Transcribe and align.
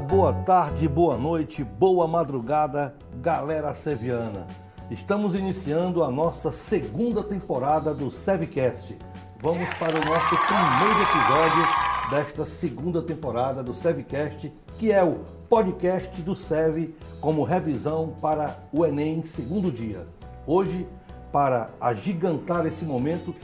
boa 0.00 0.32
tarde, 0.32 0.86
boa 0.86 1.16
noite, 1.16 1.64
boa 1.64 2.06
madrugada, 2.06 2.94
galera 3.20 3.74
seviana. 3.74 4.46
Estamos 4.90 5.34
iniciando 5.34 6.04
a 6.04 6.10
nossa 6.10 6.52
segunda 6.52 7.22
temporada 7.22 7.92
do 7.92 8.10
Sevcast. 8.10 8.96
Vamos 9.42 9.68
para 9.74 9.96
o 9.96 10.04
nosso 10.04 10.36
primeiro 10.46 11.02
episódio 11.02 12.10
desta 12.10 12.44
segunda 12.44 13.02
temporada 13.02 13.62
do 13.62 13.74
Sevcast, 13.74 14.52
que 14.78 14.92
é 14.92 15.02
o 15.02 15.24
podcast 15.48 16.22
do 16.22 16.36
Sev 16.36 16.94
como 17.20 17.42
revisão 17.42 18.14
para 18.20 18.56
o 18.72 18.86
Enem 18.86 19.24
segundo 19.24 19.70
dia. 19.70 20.06
Hoje, 20.46 20.86
para 21.32 21.70
agigantar 21.80 22.66
esse 22.66 22.84
momento, 22.84 23.34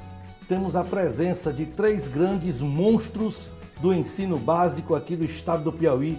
temos 0.48 0.76
a 0.76 0.84
presença 0.84 1.52
de 1.52 1.66
três 1.66 2.06
grandes 2.06 2.60
monstros 2.60 3.48
do 3.80 3.92
ensino 3.92 4.38
básico 4.38 4.94
aqui 4.94 5.16
do 5.16 5.24
estado 5.24 5.64
do 5.64 5.72
Piauí, 5.72 6.18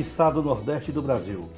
está 0.00 0.30
do 0.30 0.42
Nordeste 0.42 0.92
do 0.92 1.02
Brasil. 1.02 1.48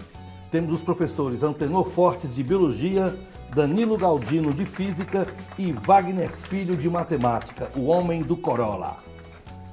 Temos 0.51 0.73
os 0.73 0.83
professores 0.83 1.43
Antenor 1.43 1.91
Fortes 1.91 2.35
de 2.35 2.43
Biologia, 2.43 3.15
Danilo 3.55 3.97
Galdino 3.97 4.53
de 4.53 4.65
Física 4.65 5.27
e 5.59 5.73
Wagner 5.73 6.31
Filho 6.31 6.77
de 6.77 6.89
Matemática, 6.89 7.71
o 7.77 7.87
homem 7.87 8.23
do 8.23 8.37
Corolla. 8.37 8.99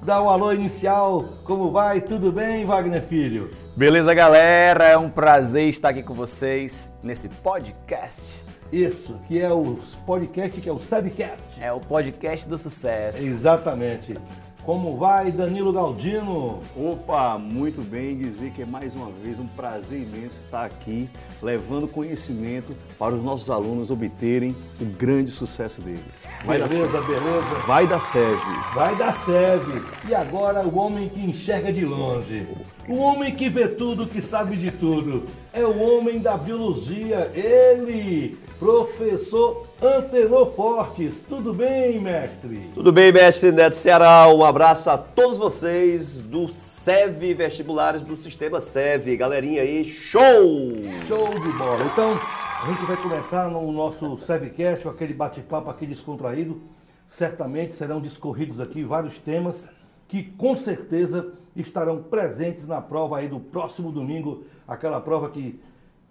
Dá 0.02 0.20
o 0.20 0.26
um 0.26 0.30
alô 0.30 0.52
inicial, 0.52 1.24
como 1.46 1.72
vai? 1.72 2.02
Tudo 2.02 2.32
bem, 2.32 2.66
Wagner 2.66 3.04
Filho? 3.04 3.52
Beleza, 3.78 4.14
galera? 4.14 4.86
É 4.86 4.98
um 4.98 5.10
prazer 5.10 5.70
estar 5.70 5.90
aqui 5.90 6.04
com 6.04 6.14
vocês 6.14 6.90
nesse 7.02 7.30
podcast. 7.30 8.44
Isso, 8.72 9.20
que 9.28 9.40
é 9.40 9.52
o 9.52 9.80
podcast 10.06 10.60
que 10.60 10.68
é 10.68 10.72
o 10.72 10.80
Sebcast. 10.80 11.62
É 11.62 11.72
o 11.72 11.80
podcast 11.80 12.50
do 12.50 12.58
sucesso. 12.58 13.20
Exatamente. 13.20 14.18
Como 14.66 14.96
vai, 14.96 15.30
Danilo 15.30 15.74
Galdino? 15.74 16.62
Opa, 16.74 17.38
muito 17.38 17.82
bem, 17.82 18.18
dizer 18.18 18.52
que 18.52 18.62
é 18.62 18.66
mais 18.66 18.96
uma 18.96 19.12
vez 19.22 19.38
um 19.38 19.46
prazer 19.46 20.02
imenso 20.04 20.38
estar 20.38 20.64
aqui, 20.64 21.10
levando 21.42 21.86
conhecimento 21.86 22.74
para 22.98 23.14
os 23.14 23.22
nossos 23.22 23.50
alunos 23.50 23.92
obterem 23.92 24.56
o 24.80 24.86
grande 24.86 25.32
sucesso 25.32 25.82
deles. 25.82 26.02
Vai 26.46 26.60
beleza, 26.60 27.02
beleza. 27.02 27.56
Vai 27.68 27.86
da 27.86 28.00
SEV. 28.00 28.40
Vai 28.74 28.96
da 28.96 29.12
SEV. 29.12 29.84
E 30.08 30.16
agora 30.16 30.66
o 30.66 30.78
homem 30.78 31.10
que 31.10 31.20
enxerga 31.20 31.74
de 31.74 31.84
longe. 31.84 32.48
O 32.88 33.00
homem 33.00 33.36
que 33.36 33.50
vê 33.50 33.68
tudo, 33.68 34.08
que 34.08 34.22
sabe 34.22 34.56
de 34.56 34.72
tudo. 34.72 35.26
É 35.52 35.66
o 35.66 35.78
homem 35.78 36.20
da 36.20 36.38
biologia, 36.38 37.30
ele, 37.34 38.38
professor 38.58 39.68
Antenor 39.82 40.52
Fortes. 40.54 41.20
Tudo 41.20 41.54
bem, 41.54 42.00
mestre? 42.00 42.72
Tudo 42.74 42.92
bem, 42.92 43.12
mestre 43.12 43.52
Neto 43.52 43.76
Ceará. 43.76 44.28
Um 44.28 44.44
abraço 44.44 44.90
a 44.90 44.98
todos 44.98 45.38
vocês 45.38 46.20
do 46.20 46.48
SEV 46.50 47.34
Vestibulares 47.34 48.04
do 48.04 48.16
Sistema 48.16 48.62
SEV. 48.62 49.18
Galerinha 49.18 49.62
aí, 49.62 49.84
show! 49.84 50.74
Show 51.08 51.30
de 51.30 51.58
bola. 51.58 51.84
Então, 51.86 52.20
a 52.64 52.68
gente 52.68 52.86
vai 52.86 52.98
começar 52.98 53.50
no 53.50 53.72
nosso 53.72 54.18
SEVcast, 54.20 54.88
aquele 54.88 55.14
bate-papo 55.14 55.70
aqui 55.70 55.86
descontraído. 55.86 56.62
Certamente 57.08 57.76
serão 57.76 58.00
discorridos 58.00 58.60
aqui 58.60 58.84
vários 58.84 59.18
temas 59.20 59.68
que 60.08 60.24
com 60.24 60.56
certeza 60.56 61.34
estarão 61.56 62.02
presentes 62.04 62.68
na 62.68 62.82
prova 62.82 63.18
aí 63.18 63.28
do 63.28 63.40
próximo 63.40 63.92
domingo, 63.92 64.44
aquela 64.68 65.02
prova 65.02 65.30
que 65.30 65.60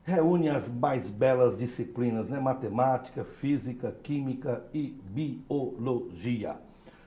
reúne 0.04 0.48
as 0.48 0.68
mais 0.68 1.08
belas 1.08 1.56
disciplinas, 1.56 2.28
né? 2.28 2.40
Matemática, 2.40 3.24
física, 3.24 3.94
química 4.02 4.64
e 4.74 4.98
biologia. 5.04 6.56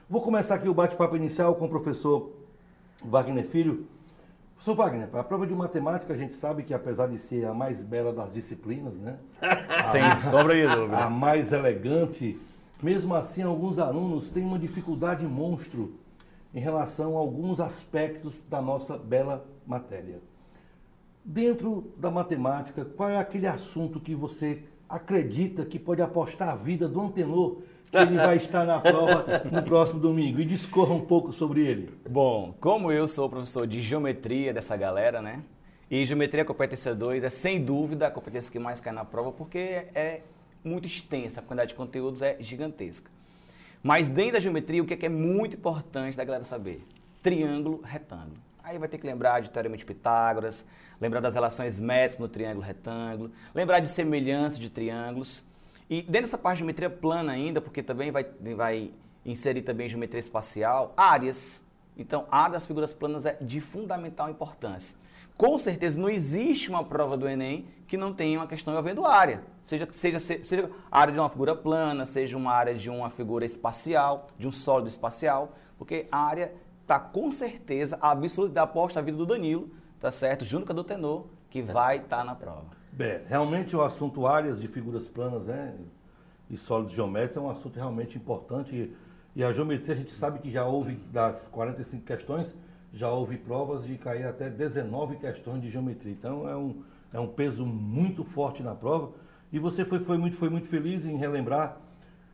Vou 0.08 0.22
começar 0.22 0.54
aqui 0.54 0.68
o 0.68 0.74
bate-papo 0.74 1.16
inicial 1.16 1.54
com 1.56 1.66
o 1.66 1.68
professor 1.68 2.32
Wagner 3.04 3.46
Filho. 3.46 3.86
Professor 4.54 4.74
Wagner, 4.74 5.08
a 5.12 5.22
prova 5.22 5.46
de 5.46 5.54
matemática 5.54 6.14
a 6.14 6.16
gente 6.16 6.32
sabe 6.32 6.62
que 6.62 6.72
apesar 6.72 7.08
de 7.08 7.18
ser 7.18 7.44
a 7.44 7.52
mais 7.52 7.82
bela 7.82 8.12
das 8.12 8.32
disciplinas, 8.32 8.94
né? 8.94 9.18
Sem 9.92 10.00
a, 10.00 10.16
sombra 10.16 10.54
de 10.54 10.74
dúvida. 10.74 11.04
A 11.04 11.10
mais 11.10 11.52
elegante, 11.52 12.40
mesmo 12.82 13.14
assim 13.14 13.42
alguns 13.42 13.78
alunos 13.78 14.30
têm 14.30 14.44
uma 14.44 14.58
dificuldade 14.58 15.26
monstro 15.26 15.94
em 16.54 16.60
relação 16.60 17.16
a 17.16 17.20
alguns 17.20 17.60
aspectos 17.60 18.40
da 18.48 18.62
nossa 18.62 18.96
bela 18.96 19.46
matéria. 19.66 20.20
Dentro 21.28 21.92
da 21.96 22.08
matemática, 22.08 22.84
qual 22.84 23.10
é 23.10 23.18
aquele 23.18 23.48
assunto 23.48 23.98
que 23.98 24.14
você 24.14 24.62
acredita 24.88 25.64
que 25.66 25.76
pode 25.76 26.00
apostar 26.00 26.50
a 26.50 26.54
vida 26.54 26.86
do 26.86 27.00
antenor 27.00 27.62
que 27.90 27.96
ele 27.96 28.16
vai 28.16 28.36
estar 28.36 28.64
na 28.64 28.78
prova 28.78 29.42
no 29.50 29.60
próximo 29.64 29.98
domingo? 29.98 30.38
E 30.38 30.44
discorra 30.44 30.94
um 30.94 31.00
pouco 31.00 31.32
sobre 31.32 31.66
ele. 31.66 31.92
Bom, 32.08 32.54
como 32.60 32.92
eu 32.92 33.08
sou 33.08 33.28
professor 33.28 33.66
de 33.66 33.80
geometria 33.80 34.54
dessa 34.54 34.76
galera, 34.76 35.20
né? 35.20 35.42
E 35.90 36.06
geometria 36.06 36.44
competência 36.44 36.94
2 36.94 37.24
é 37.24 37.28
sem 37.28 37.60
dúvida 37.60 38.06
a 38.06 38.10
competência 38.10 38.52
que 38.52 38.58
mais 38.60 38.80
cai 38.80 38.92
na 38.92 39.04
prova 39.04 39.32
porque 39.32 39.58
é 39.58 40.20
muito 40.62 40.86
extensa, 40.86 41.40
a 41.40 41.42
quantidade 41.42 41.70
de 41.70 41.74
conteúdos 41.74 42.22
é 42.22 42.36
gigantesca. 42.38 43.10
Mas 43.82 44.08
dentro 44.08 44.34
da 44.34 44.40
geometria, 44.40 44.80
o 44.80 44.86
que 44.86 44.94
é, 44.94 44.96
que 44.96 45.06
é 45.06 45.08
muito 45.08 45.56
importante 45.56 46.16
da 46.16 46.22
galera 46.22 46.44
saber? 46.44 46.86
Triângulo, 47.20 47.80
retângulo. 47.82 48.45
Aí 48.66 48.78
vai 48.78 48.88
ter 48.88 48.98
que 48.98 49.06
lembrar 49.06 49.42
de 49.42 49.48
Teorema 49.48 49.76
de 49.76 49.84
Pitágoras, 49.84 50.64
lembrar 51.00 51.20
das 51.20 51.34
relações 51.34 51.78
métricas 51.78 52.18
no 52.18 52.28
triângulo 52.28 52.66
retângulo, 52.66 53.30
lembrar 53.54 53.78
de 53.78 53.88
semelhança 53.88 54.58
de 54.58 54.68
triângulos. 54.68 55.44
E 55.88 56.02
dentro 56.02 56.22
dessa 56.22 56.36
parte 56.36 56.56
de 56.56 56.58
geometria 56.62 56.90
plana 56.90 57.30
ainda, 57.30 57.60
porque 57.60 57.80
também 57.80 58.10
vai, 58.10 58.26
vai 58.56 58.90
inserir 59.24 59.62
também 59.62 59.88
geometria 59.88 60.18
espacial, 60.18 60.92
áreas. 60.96 61.64
Então, 61.96 62.26
a 62.28 62.40
área 62.40 62.54
das 62.54 62.66
figuras 62.66 62.92
planas 62.92 63.24
é 63.24 63.36
de 63.40 63.60
fundamental 63.60 64.28
importância. 64.28 64.96
Com 65.36 65.56
certeza 65.60 66.00
não 66.00 66.08
existe 66.08 66.68
uma 66.68 66.82
prova 66.82 67.16
do 67.16 67.28
Enem 67.28 67.68
que 67.86 67.96
não 67.96 68.12
tenha 68.12 68.40
uma 68.40 68.48
questão 68.48 68.72
envolvendo 68.74 69.06
área. 69.06 69.44
Seja, 69.64 69.86
seja, 69.92 70.18
seja 70.18 70.70
a 70.90 71.00
área 71.00 71.12
de 71.12 71.20
uma 71.20 71.30
figura 71.30 71.54
plana, 71.54 72.04
seja 72.04 72.36
uma 72.36 72.50
área 72.50 72.74
de 72.74 72.90
uma 72.90 73.10
figura 73.10 73.44
espacial, 73.44 74.26
de 74.36 74.48
um 74.48 74.52
sólido 74.52 74.88
espacial, 74.88 75.52
porque 75.78 76.08
a 76.10 76.18
área 76.18 76.52
está 76.86 77.00
com 77.00 77.32
certeza 77.32 77.98
absoluta 78.00 78.62
aposta 78.62 79.00
a 79.00 79.02
vida 79.02 79.18
do 79.18 79.26
Danilo, 79.26 79.68
tá 79.98 80.12
certo? 80.12 80.44
Junto 80.44 80.66
com 80.66 80.72
a 80.72 80.76
do 80.76 80.84
Tenor, 80.84 81.26
que 81.50 81.60
vai 81.60 81.96
estar 81.96 82.18
tá 82.18 82.24
na 82.24 82.36
prova. 82.36 82.64
Bem, 82.92 83.22
realmente 83.26 83.74
o 83.74 83.82
assunto 83.82 84.24
áreas 84.24 84.60
de 84.60 84.68
figuras 84.68 85.08
planas 85.08 85.46
né, 85.46 85.74
e 86.48 86.56
sólidos 86.56 86.92
geométricos 86.92 87.38
é 87.38 87.40
um 87.40 87.50
assunto 87.50 87.74
realmente 87.74 88.16
importante. 88.16 88.72
E, 88.72 88.96
e 89.34 89.42
a 89.42 89.50
geometria 89.50 89.94
a 89.96 89.98
gente 89.98 90.12
sabe 90.12 90.38
que 90.38 90.48
já 90.48 90.64
houve, 90.64 90.94
das 91.12 91.48
45 91.48 92.04
questões, 92.04 92.54
já 92.92 93.10
houve 93.10 93.36
provas 93.36 93.84
de 93.84 93.98
cair 93.98 94.24
até 94.24 94.48
19 94.48 95.16
questões 95.16 95.60
de 95.60 95.68
geometria. 95.68 96.12
Então 96.12 96.48
é 96.48 96.56
um, 96.56 96.84
é 97.12 97.18
um 97.18 97.26
peso 97.26 97.66
muito 97.66 98.22
forte 98.22 98.62
na 98.62 98.76
prova. 98.76 99.10
E 99.52 99.58
você 99.58 99.84
foi, 99.84 99.98
foi, 99.98 100.16
muito, 100.16 100.36
foi 100.36 100.48
muito 100.48 100.68
feliz 100.68 101.04
em 101.04 101.16
relembrar 101.16 101.78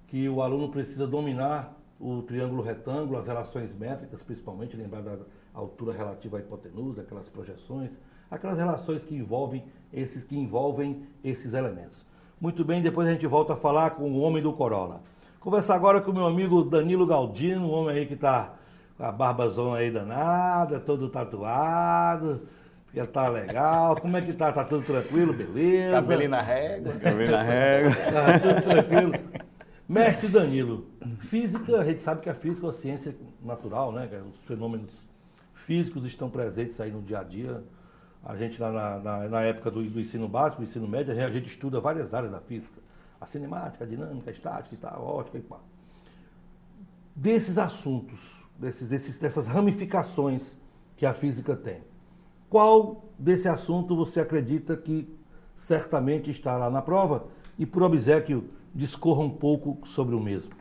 que 0.08 0.28
o 0.28 0.42
aluno 0.42 0.68
precisa 0.68 1.06
dominar 1.06 1.74
o 2.02 2.20
triângulo 2.20 2.62
retângulo, 2.62 3.16
as 3.18 3.26
relações 3.26 3.72
métricas, 3.78 4.22
principalmente, 4.24 4.76
lembrar 4.76 5.02
da 5.02 5.18
altura 5.54 5.96
relativa 5.96 6.36
à 6.36 6.40
hipotenusa, 6.40 7.02
aquelas 7.02 7.28
projeções, 7.28 7.90
aquelas 8.28 8.58
relações 8.58 9.04
que 9.04 9.14
envolvem 9.14 9.64
esses, 9.92 10.24
que 10.24 10.36
envolvem 10.36 11.06
esses 11.22 11.54
elementos. 11.54 12.04
Muito 12.40 12.64
bem, 12.64 12.82
depois 12.82 13.06
a 13.06 13.12
gente 13.12 13.26
volta 13.26 13.52
a 13.52 13.56
falar 13.56 13.90
com 13.90 14.10
o 14.10 14.18
homem 14.18 14.42
do 14.42 14.52
Corolla. 14.52 15.00
Conversar 15.38 15.76
agora 15.76 16.00
com 16.00 16.10
o 16.10 16.14
meu 16.14 16.26
amigo 16.26 16.64
Danilo 16.64 17.06
Galdino, 17.06 17.68
um 17.68 17.72
homem 17.72 17.98
aí 17.98 18.06
que 18.06 18.14
está 18.14 18.54
com 18.96 19.04
a 19.04 19.12
barbazona 19.12 19.78
aí 19.78 19.90
danada, 19.90 20.80
todo 20.80 21.08
tatuado, 21.08 22.42
já 22.92 23.06
tá 23.06 23.28
legal. 23.28 23.94
Como 24.00 24.16
é 24.16 24.20
que 24.20 24.32
tá? 24.32 24.50
Tá 24.50 24.64
tudo 24.64 24.84
tranquilo, 24.84 25.32
beleza? 25.32 25.92
Cabelinho 25.92 26.30
na 26.30 26.42
régua. 26.42 26.92
Cabelinho 26.94 27.30
na 27.30 27.42
régua. 27.42 27.92
Tá 27.94 28.38
tudo 28.40 28.62
tranquilo. 28.62 29.12
Mestre 29.88 30.28
Danilo, 30.28 30.86
física, 31.20 31.80
a 31.80 31.84
gente 31.84 32.02
sabe 32.02 32.22
que 32.22 32.30
a 32.30 32.34
física 32.34 32.66
é 32.66 32.70
uma 32.70 32.72
ciência 32.72 33.14
natural, 33.42 33.92
né? 33.92 34.08
Os 34.30 34.38
fenômenos 34.46 34.90
físicos 35.54 36.04
estão 36.04 36.30
presentes 36.30 36.80
aí 36.80 36.90
no 36.90 37.02
dia 37.02 37.18
a 37.18 37.22
dia. 37.22 37.62
A 38.24 38.36
gente 38.36 38.60
na, 38.60 38.70
na, 38.70 39.28
na 39.28 39.42
época 39.42 39.70
do, 39.70 39.82
do, 39.82 40.00
ensino 40.00 40.28
básico, 40.28 40.62
do 40.62 40.68
ensino 40.68 40.86
médio, 40.86 41.12
a 41.12 41.30
gente 41.30 41.48
estuda 41.48 41.80
várias 41.80 42.14
áreas 42.14 42.30
da 42.30 42.40
física. 42.40 42.80
A 43.20 43.26
cinemática, 43.26 43.84
a 43.84 43.86
dinâmica, 43.86 44.30
a 44.30 44.32
estática 44.32 44.74
e 44.74 44.78
tal, 44.78 44.94
a 44.94 45.00
ótica 45.00 45.38
e 45.38 45.40
pá. 45.40 45.58
Desses 47.14 47.58
assuntos, 47.58 48.42
desses, 48.58 48.88
desses, 48.88 49.18
dessas 49.18 49.46
ramificações 49.46 50.56
que 50.96 51.04
a 51.04 51.12
física 51.12 51.56
tem. 51.56 51.82
Qual 52.48 53.04
desse 53.18 53.48
assunto 53.48 53.96
você 53.96 54.20
acredita 54.20 54.76
que 54.76 55.08
certamente 55.56 56.30
está 56.30 56.56
lá 56.56 56.70
na 56.70 56.80
prova? 56.80 57.26
E 57.58 57.66
por 57.66 57.82
obsequio, 57.82 58.48
discorra 58.74 59.22
um 59.22 59.30
pouco 59.30 59.78
sobre 59.86 60.14
o 60.14 60.20
mesmo. 60.20 60.52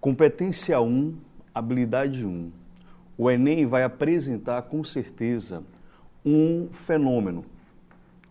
Competência 0.00 0.80
1, 0.80 1.14
habilidade 1.54 2.24
1. 2.24 2.50
O 3.18 3.30
Enem 3.30 3.66
vai 3.66 3.82
apresentar 3.82 4.62
com 4.62 4.84
certeza 4.84 5.64
um 6.24 6.68
fenômeno, 6.72 7.44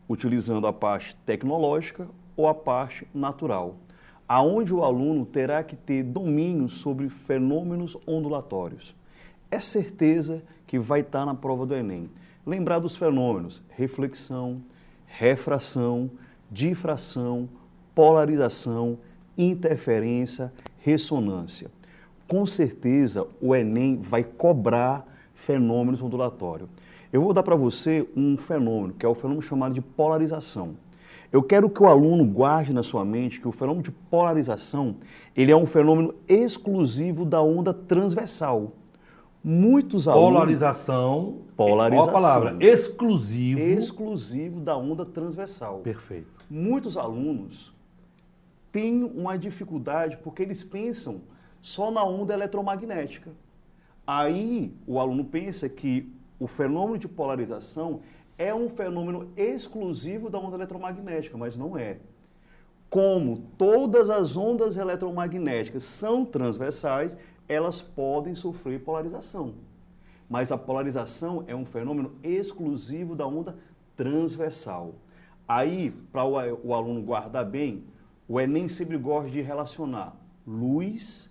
utilizando 0.07 0.67
a 0.67 0.73
parte 0.73 1.15
tecnológica 1.25 2.07
ou 2.37 2.47
a 2.47 2.53
parte 2.53 3.07
natural 3.13 3.75
aonde 4.27 4.73
o 4.73 4.83
aluno 4.83 5.25
terá 5.25 5.63
que 5.63 5.75
ter 5.75 6.03
domínio 6.03 6.67
sobre 6.67 7.09
fenômenos 7.09 7.95
ondulatórios. 8.07 8.95
É 9.51 9.59
certeza 9.59 10.43
que 10.65 10.79
vai 10.79 11.01
estar 11.01 11.25
na 11.25 11.35
prova 11.35 11.65
do 11.65 11.75
Enem. 11.75 12.09
lembrar 12.45 12.79
dos 12.79 12.95
fenômenos 12.95 13.63
reflexão, 13.69 14.61
refração, 15.07 16.11
difração, 16.51 17.49
polarização, 17.95 18.99
interferência, 19.37 20.51
ressonância. 20.79 21.71
Com 22.27 22.45
certeza 22.45 23.25
o 23.41 23.55
Enem 23.55 23.97
vai 23.97 24.23
cobrar 24.23 25.07
fenômenos 25.33 26.01
ondulatórios. 26.01 26.69
Eu 27.11 27.21
vou 27.21 27.33
dar 27.33 27.43
para 27.43 27.55
você 27.55 28.05
um 28.15 28.35
fenômeno, 28.35 28.93
que 28.93 29.05
é 29.05 29.09
o 29.09 29.15
fenômeno 29.15 29.41
chamado 29.41 29.73
de 29.73 29.81
polarização. 29.81 30.75
Eu 31.31 31.41
quero 31.41 31.69
que 31.69 31.81
o 31.81 31.87
aluno 31.87 32.25
guarde 32.25 32.73
na 32.73 32.83
sua 32.83 33.05
mente 33.05 33.39
que 33.39 33.47
o 33.47 33.51
fenômeno 33.51 33.83
de 33.83 33.91
polarização, 33.91 34.97
ele 35.35 35.51
é 35.51 35.55
um 35.55 35.65
fenômeno 35.65 36.13
exclusivo 36.27 37.25
da 37.25 37.41
onda 37.41 37.73
transversal. 37.73 38.73
Muitos 39.43 40.07
alunos... 40.07 40.33
Polarização. 40.33 41.37
Polarização. 41.55 42.11
Qual 42.11 42.17
a 42.17 42.21
palavra? 42.21 42.57
Exclusivo. 42.59 43.59
Exclusivo 43.59 44.59
da 44.59 44.75
onda 44.75 45.05
transversal. 45.05 45.79
Perfeito. 45.79 46.27
Muitos 46.49 46.97
alunos 46.97 47.74
têm 48.75 49.05
uma 49.05 49.37
dificuldade 49.37 50.17
porque 50.17 50.43
eles 50.43 50.61
pensam 50.61 51.21
só 51.61 51.89
na 51.89 52.03
onda 52.03 52.33
eletromagnética. 52.33 53.31
Aí 54.05 54.73
o 54.85 54.99
aluno 54.99 55.23
pensa 55.23 55.69
que 55.69 56.11
o 56.37 56.45
fenômeno 56.45 56.97
de 56.97 57.07
polarização 57.07 58.01
é 58.37 58.53
um 58.53 58.67
fenômeno 58.67 59.31
exclusivo 59.37 60.29
da 60.29 60.37
onda 60.37 60.57
eletromagnética, 60.57 61.37
mas 61.37 61.55
não 61.55 61.77
é. 61.77 61.99
Como 62.89 63.43
todas 63.57 64.09
as 64.09 64.35
ondas 64.35 64.75
eletromagnéticas 64.75 65.83
são 65.83 66.25
transversais, 66.25 67.17
elas 67.47 67.81
podem 67.81 68.35
sofrer 68.35 68.81
polarização. 68.81 69.53
Mas 70.29 70.51
a 70.51 70.57
polarização 70.57 71.45
é 71.47 71.55
um 71.55 71.63
fenômeno 71.63 72.11
exclusivo 72.21 73.15
da 73.15 73.25
onda 73.25 73.55
transversal. 73.95 74.95
Aí, 75.47 75.91
para 76.11 76.25
o 76.25 76.73
aluno 76.73 77.01
guardar 77.01 77.45
bem, 77.45 77.85
o 78.27 78.39
Enem 78.39 78.67
sempre 78.67 78.97
gosta 78.97 79.29
de 79.29 79.41
relacionar 79.41 80.15
luz 80.45 81.29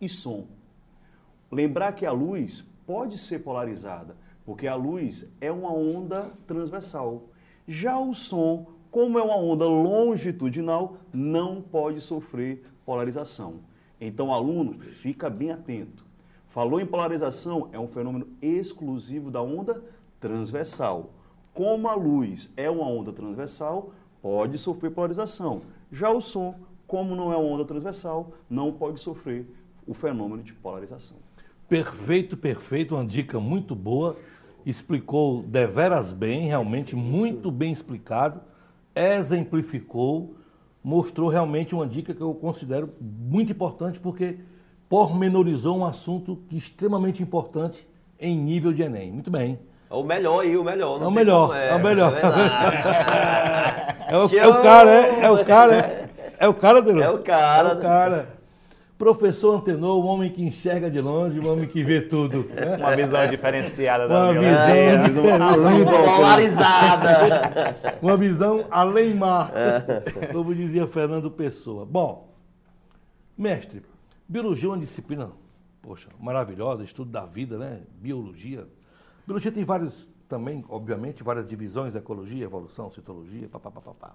e 0.00 0.08
som. 0.08 0.46
Lembrar 1.50 1.92
que 1.92 2.04
a 2.04 2.12
luz 2.12 2.66
pode 2.86 3.18
ser 3.18 3.40
polarizada, 3.40 4.16
porque 4.44 4.66
a 4.66 4.74
luz 4.74 5.30
é 5.40 5.50
uma 5.50 5.72
onda 5.72 6.32
transversal. 6.46 7.24
Já 7.66 7.98
o 7.98 8.14
som, 8.14 8.66
como 8.90 9.18
é 9.18 9.22
uma 9.22 9.36
onda 9.36 9.64
longitudinal, 9.64 10.98
não 11.12 11.60
pode 11.60 12.00
sofrer 12.00 12.64
polarização. 12.84 13.60
Então, 14.00 14.32
aluno, 14.32 14.78
fica 14.78 15.30
bem 15.30 15.50
atento. 15.50 16.04
Falou 16.48 16.80
em 16.80 16.86
polarização, 16.86 17.68
é 17.72 17.78
um 17.78 17.88
fenômeno 17.88 18.28
exclusivo 18.40 19.30
da 19.30 19.42
onda 19.42 19.82
transversal. 20.20 21.10
Como 21.52 21.88
a 21.88 21.94
luz 21.94 22.52
é 22.56 22.70
uma 22.70 22.86
onda 22.86 23.12
transversal, 23.12 23.92
pode 24.22 24.58
sofrer 24.58 24.90
polarização. 24.90 25.62
Já 25.90 26.10
o 26.10 26.20
som, 26.20 26.54
como 26.86 27.14
não 27.14 27.32
é 27.32 27.36
onda 27.36 27.64
transversal, 27.64 28.32
não 28.48 28.72
pode 28.72 29.00
sofrer 29.00 29.46
o 29.86 29.94
fenômeno 29.94 30.42
de 30.42 30.52
polarização. 30.52 31.16
Perfeito, 31.68 32.36
perfeito, 32.36 32.94
uma 32.94 33.04
dica 33.04 33.40
muito 33.40 33.74
boa. 33.74 34.16
Explicou 34.64 35.42
deveras 35.42 36.12
bem, 36.12 36.46
realmente 36.46 36.94
muito 36.94 37.50
bem 37.50 37.72
explicado. 37.72 38.40
Exemplificou 38.94 40.36
mostrou 40.86 41.28
realmente 41.28 41.74
uma 41.74 41.84
dica 41.84 42.14
que 42.14 42.20
eu 42.20 42.32
considero 42.32 42.88
muito 43.00 43.50
importante, 43.50 43.98
porque 43.98 44.38
pormenorizou 44.88 45.76
um 45.76 45.84
assunto 45.84 46.40
extremamente 46.52 47.20
importante 47.20 47.84
em 48.20 48.38
nível 48.38 48.72
de 48.72 48.82
Enem. 48.82 49.10
Muito 49.10 49.28
bem. 49.28 49.58
É 49.88 49.94
o 49.94 50.02
melhor 50.02 50.40
aí, 50.40 50.56
o 50.56 50.64
melhor. 50.64 51.00
É 51.00 51.06
o 51.06 51.10
melhor, 51.10 51.56
é, 51.56 51.68
é, 51.68 51.74
o 51.74 51.78
melhor. 51.78 52.12
É, 52.12 52.20
é, 54.12 54.16
o, 54.16 54.36
é, 54.36 54.46
o, 54.48 54.62
cara, 54.62 54.90
é, 54.90 55.20
é 55.24 55.30
o 55.30 55.44
cara, 55.44 55.74
é, 55.76 56.08
é 56.38 56.48
o 56.48 56.54
cara, 56.54 56.82
Delon. 56.82 57.02
É 57.02 57.10
o 57.10 57.18
cara. 57.18 57.68
É 57.68 57.72
o 57.72 57.80
cara. 57.80 58.36
Professor 58.98 59.56
Antenor, 59.56 59.98
o 59.98 60.06
homem 60.06 60.32
que 60.32 60.42
enxerga 60.42 60.90
de 60.90 61.00
longe, 61.00 61.38
o 61.38 61.52
homem 61.52 61.68
que 61.68 61.84
vê 61.84 62.00
tudo. 62.00 62.48
Né? 62.48 62.76
Uma 62.80 62.96
visão 62.96 63.28
diferenciada 63.28 64.08
da 64.08 64.30
Uma 64.30 64.32
visão 64.32 65.84
polarizada. 65.84 67.76
Uma 68.00 68.16
visão 68.16 68.64
além 68.70 69.14
mar, 69.14 69.52
como 70.32 70.54
dizia 70.54 70.86
Fernando 70.86 71.30
Pessoa. 71.30 71.84
Bom, 71.84 72.34
mestre, 73.36 73.82
biologia 74.26 74.68
é 74.68 74.72
uma 74.72 74.78
disciplina, 74.78 75.30
poxa, 75.82 76.08
maravilhosa, 76.18 76.82
estudo 76.82 77.10
da 77.10 77.26
vida, 77.26 77.58
né? 77.58 77.80
Biologia. 78.00 78.66
Biologia 79.26 79.50
tem 79.50 79.64
vários, 79.64 80.08
também, 80.28 80.64
obviamente, 80.68 81.22
várias 81.22 81.46
divisões, 81.46 81.94
ecologia, 81.94 82.44
evolução, 82.44 82.90
citologia, 82.90 83.48
papapá. 83.48 83.80
Pá, 83.80 83.92
pá, 83.92 84.08
pá. 84.08 84.14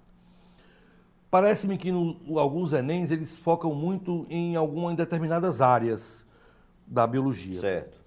Parece-me 1.30 1.78
que 1.78 1.90
no, 1.90 2.38
alguns 2.38 2.72
Enems 2.72 3.10
eles 3.10 3.38
focam 3.38 3.74
muito 3.74 4.26
em 4.28 4.54
algumas 4.54 4.94
determinadas 4.96 5.62
áreas 5.62 6.26
da 6.86 7.06
biologia. 7.06 7.60
Certo. 7.60 7.98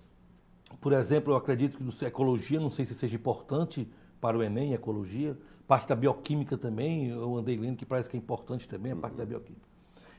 Por 0.80 0.94
exemplo, 0.94 1.34
eu 1.34 1.38
acredito 1.38 1.78
que 1.78 2.06
ecologia, 2.06 2.60
não 2.60 2.70
sei 2.70 2.86
se 2.86 2.94
seja 2.94 3.16
importante 3.16 3.88
para 4.22 4.38
o 4.38 4.44
Enem, 4.44 4.74
ecologia. 4.74 5.36
Parte 5.68 5.88
da 5.88 5.96
bioquímica 5.96 6.56
também, 6.56 7.08
eu 7.08 7.36
andei 7.36 7.58
lendo 7.58 7.78
que 7.78 7.86
parece 7.86 8.08
que 8.08 8.16
é 8.16 8.20
importante 8.20 8.70
também 8.70 8.92
a 8.92 8.96
parte 8.96 9.14
uhum. 9.14 9.20
da 9.20 9.26
bioquímica. 9.26 9.66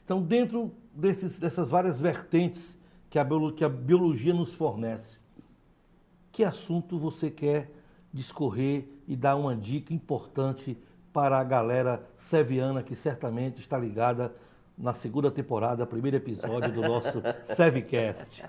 Então, 0.04 0.20
dentro 0.20 0.72
desses, 0.92 1.38
dessas 1.38 1.68
várias 1.68 2.00
vertentes 2.00 2.76
que 3.08 3.20
a, 3.20 3.26
que 3.56 3.64
a 3.64 3.68
biologia 3.68 4.34
nos 4.34 4.52
fornece, 4.52 5.16
que 6.36 6.44
assunto 6.44 6.98
você 6.98 7.30
quer 7.30 7.70
discorrer 8.12 8.84
e 9.08 9.16
dar 9.16 9.36
uma 9.36 9.56
dica 9.56 9.94
importante 9.94 10.76
para 11.10 11.38
a 11.38 11.42
galera 11.42 12.06
seviana 12.18 12.82
que 12.82 12.94
certamente 12.94 13.58
está 13.58 13.78
ligada 13.78 14.34
na 14.76 14.92
segunda 14.92 15.30
temporada, 15.30 15.86
primeiro 15.86 16.18
episódio 16.18 16.70
do 16.70 16.82
nosso 16.82 17.22
Sevcast. 17.42 18.44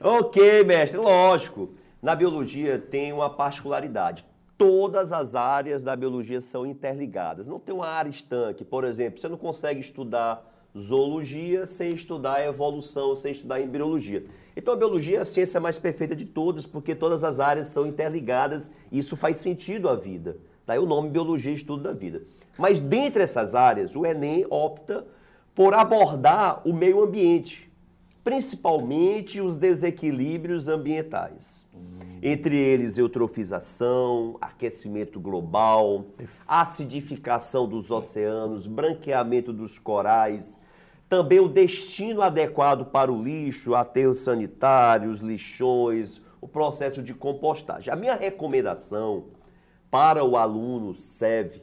ok, 0.00 0.62
mestre, 0.62 0.96
lógico. 0.96 1.70
Na 2.00 2.14
biologia 2.14 2.78
tem 2.78 3.12
uma 3.12 3.28
particularidade. 3.28 4.24
Todas 4.56 5.12
as 5.12 5.34
áreas 5.34 5.82
da 5.82 5.96
biologia 5.96 6.40
são 6.40 6.64
interligadas. 6.64 7.48
Não 7.48 7.58
tem 7.58 7.74
uma 7.74 7.88
área 7.88 8.10
estanque. 8.10 8.64
Por 8.64 8.84
exemplo, 8.84 9.18
você 9.18 9.28
não 9.28 9.36
consegue 9.36 9.80
estudar 9.80 10.48
zoologia 10.78 11.66
sem 11.66 11.90
estudar 11.90 12.44
evolução, 12.46 13.16
sem 13.16 13.32
estudar 13.32 13.60
embriologia. 13.60 14.24
Então 14.56 14.74
a 14.74 14.76
biologia 14.76 15.18
é 15.18 15.20
a 15.20 15.24
ciência 15.24 15.60
mais 15.60 15.78
perfeita 15.78 16.14
de 16.14 16.24
todas, 16.24 16.66
porque 16.66 16.94
todas 16.94 17.24
as 17.24 17.40
áreas 17.40 17.68
são 17.68 17.86
interligadas 17.86 18.70
e 18.90 18.98
isso 18.98 19.16
faz 19.16 19.38
sentido 19.38 19.88
à 19.88 19.96
vida. 19.96 20.36
Daí 20.66 20.78
o 20.78 20.86
nome 20.86 21.10
Biologia 21.10 21.52
Estudo 21.52 21.82
da 21.82 21.92
Vida. 21.92 22.22
Mas 22.56 22.80
dentre 22.80 23.22
essas 23.22 23.54
áreas, 23.54 23.94
o 23.94 24.06
Enem 24.06 24.46
opta 24.48 25.06
por 25.54 25.74
abordar 25.74 26.66
o 26.66 26.72
meio 26.72 27.02
ambiente, 27.02 27.70
principalmente 28.22 29.40
os 29.40 29.56
desequilíbrios 29.56 30.68
ambientais. 30.68 31.64
Entre 32.22 32.56
eles, 32.56 32.96
eutrofização, 32.96 34.38
aquecimento 34.40 35.20
global, 35.20 36.06
acidificação 36.46 37.68
dos 37.68 37.90
oceanos, 37.90 38.66
branqueamento 38.66 39.52
dos 39.52 39.78
corais, 39.78 40.58
também 41.14 41.38
o 41.38 41.48
destino 41.48 42.22
adequado 42.22 42.86
para 42.86 43.12
o 43.12 43.22
lixo, 43.22 43.76
aterros 43.76 44.18
sanitários, 44.18 45.20
lixões, 45.20 46.20
o 46.40 46.48
processo 46.48 47.00
de 47.00 47.14
compostagem. 47.14 47.92
A 47.92 47.94
minha 47.94 48.16
recomendação 48.16 49.26
para 49.92 50.24
o 50.24 50.36
aluno 50.36 50.92
serve, 50.92 51.62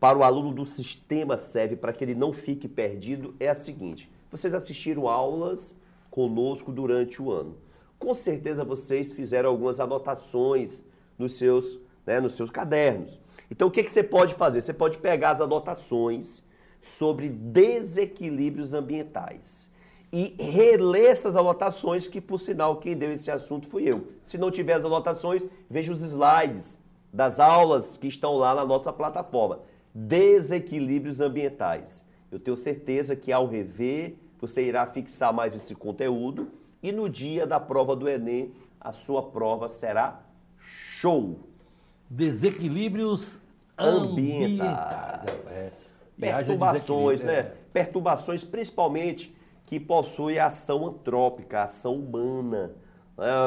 para 0.00 0.18
o 0.18 0.24
aluno 0.24 0.52
do 0.52 0.66
sistema 0.66 1.38
serve, 1.38 1.76
para 1.76 1.92
que 1.92 2.02
ele 2.02 2.16
não 2.16 2.32
fique 2.32 2.66
perdido, 2.66 3.36
é 3.38 3.48
a 3.48 3.54
seguinte: 3.54 4.10
vocês 4.32 4.52
assistiram 4.52 5.06
aulas 5.06 5.76
conosco 6.10 6.72
durante 6.72 7.22
o 7.22 7.30
ano. 7.30 7.56
Com 8.00 8.12
certeza 8.14 8.64
vocês 8.64 9.12
fizeram 9.12 9.50
algumas 9.50 9.78
anotações 9.78 10.82
nos 11.16 11.34
seus, 11.36 11.78
né, 12.04 12.18
nos 12.18 12.34
seus 12.34 12.50
cadernos. 12.50 13.16
Então 13.48 13.68
o 13.68 13.70
que, 13.70 13.84
que 13.84 13.92
você 13.92 14.02
pode 14.02 14.34
fazer? 14.34 14.60
Você 14.60 14.72
pode 14.72 14.98
pegar 14.98 15.30
as 15.30 15.40
anotações 15.40 16.42
sobre 16.82 17.28
desequilíbrios 17.28 18.74
ambientais 18.74 19.68
e 20.12 20.34
reler 20.38 21.10
essas 21.10 21.36
anotações, 21.36 22.08
que 22.08 22.20
por 22.20 22.38
sinal 22.38 22.76
quem 22.76 22.96
deu 22.96 23.12
esse 23.12 23.30
assunto 23.30 23.66
fui 23.66 23.84
eu. 23.84 24.08
Se 24.22 24.38
não 24.38 24.50
tiver 24.50 24.74
as 24.74 24.84
anotações, 24.84 25.46
veja 25.68 25.92
os 25.92 26.02
slides 26.02 26.78
das 27.12 27.38
aulas 27.38 27.96
que 27.96 28.06
estão 28.06 28.36
lá 28.36 28.54
na 28.54 28.64
nossa 28.64 28.92
plataforma. 28.92 29.60
Desequilíbrios 29.94 31.20
ambientais. 31.20 32.04
Eu 32.30 32.38
tenho 32.38 32.56
certeza 32.56 33.16
que 33.16 33.32
ao 33.32 33.46
rever, 33.46 34.16
você 34.40 34.62
irá 34.62 34.86
fixar 34.86 35.32
mais 35.32 35.54
esse 35.54 35.74
conteúdo 35.74 36.48
e 36.82 36.92
no 36.92 37.08
dia 37.08 37.46
da 37.46 37.58
prova 37.58 37.96
do 37.96 38.08
Enem, 38.08 38.52
a 38.80 38.92
sua 38.92 39.22
prova 39.22 39.68
será 39.68 40.22
show. 40.58 41.40
Desequilíbrios 42.08 43.40
ambientais. 43.76 45.20
ambientais. 45.20 45.87
É. 46.20 46.32
Perturbações, 46.32 47.22
né? 47.22 47.34
É. 47.34 47.52
Perturbações 47.72 48.44
principalmente 48.44 49.34
que 49.66 49.78
possuem 49.78 50.38
ação 50.38 50.86
antrópica, 50.86 51.62
ação 51.62 51.94
humana. 51.94 52.72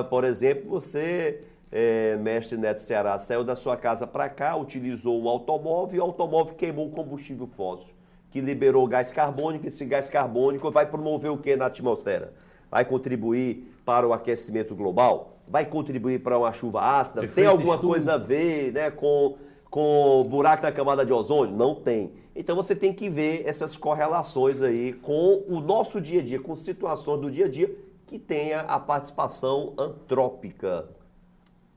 Por 0.09 0.23
exemplo, 0.23 0.69
você 0.69 1.41
é, 1.71 2.17
mestre 2.17 2.57
Neto 2.57 2.81
Ceará, 2.81 3.17
saiu 3.17 3.43
da 3.43 3.55
sua 3.55 3.77
casa 3.77 4.05
para 4.05 4.27
cá, 4.29 4.55
utilizou 4.55 5.19
um 5.21 5.29
automóvel 5.29 5.95
e 5.95 5.99
o 5.99 6.03
automóvel 6.03 6.53
queimou 6.55 6.89
combustível 6.91 7.47
fóssil, 7.47 7.87
que 8.29 8.41
liberou 8.41 8.85
gás 8.85 9.11
carbônico. 9.11 9.65
Esse 9.67 9.85
gás 9.85 10.09
carbônico 10.09 10.69
vai 10.69 10.85
promover 10.85 11.31
o 11.31 11.37
que 11.37 11.55
na 11.55 11.67
atmosfera? 11.67 12.33
Vai 12.69 12.85
contribuir 12.85 13.73
para 13.85 14.07
o 14.07 14.13
aquecimento 14.13 14.75
global? 14.75 15.37
Vai 15.47 15.65
contribuir 15.65 16.19
para 16.19 16.37
uma 16.37 16.53
chuva 16.53 16.81
ácida? 16.81 17.21
Efeito 17.21 17.35
Tem 17.35 17.45
alguma 17.45 17.75
estufa. 17.75 17.87
coisa 17.87 18.13
a 18.13 18.17
ver 18.17 18.71
né, 18.73 18.91
com, 18.91 19.37
com 19.69 20.25
buraco 20.29 20.63
na 20.63 20.71
camada 20.71 21.05
de 21.05 21.11
ozônio? 21.11 21.55
Não 21.55 21.73
tem. 21.75 22.11
Então 22.35 22.55
você 22.55 22.75
tem 22.75 22.93
que 22.93 23.09
ver 23.09 23.43
essas 23.45 23.75
correlações 23.75 24.61
aí 24.61 24.93
com 24.93 25.43
o 25.47 25.59
nosso 25.59 25.99
dia 25.99 26.21
a 26.21 26.23
dia, 26.23 26.39
com 26.39 26.55
situações 26.55 27.21
do 27.21 27.29
dia 27.29 27.45
a 27.45 27.49
dia 27.49 27.75
que 28.07 28.17
tenha 28.17 28.61
a 28.61 28.79
participação 28.79 29.73
antrópica. 29.77 30.89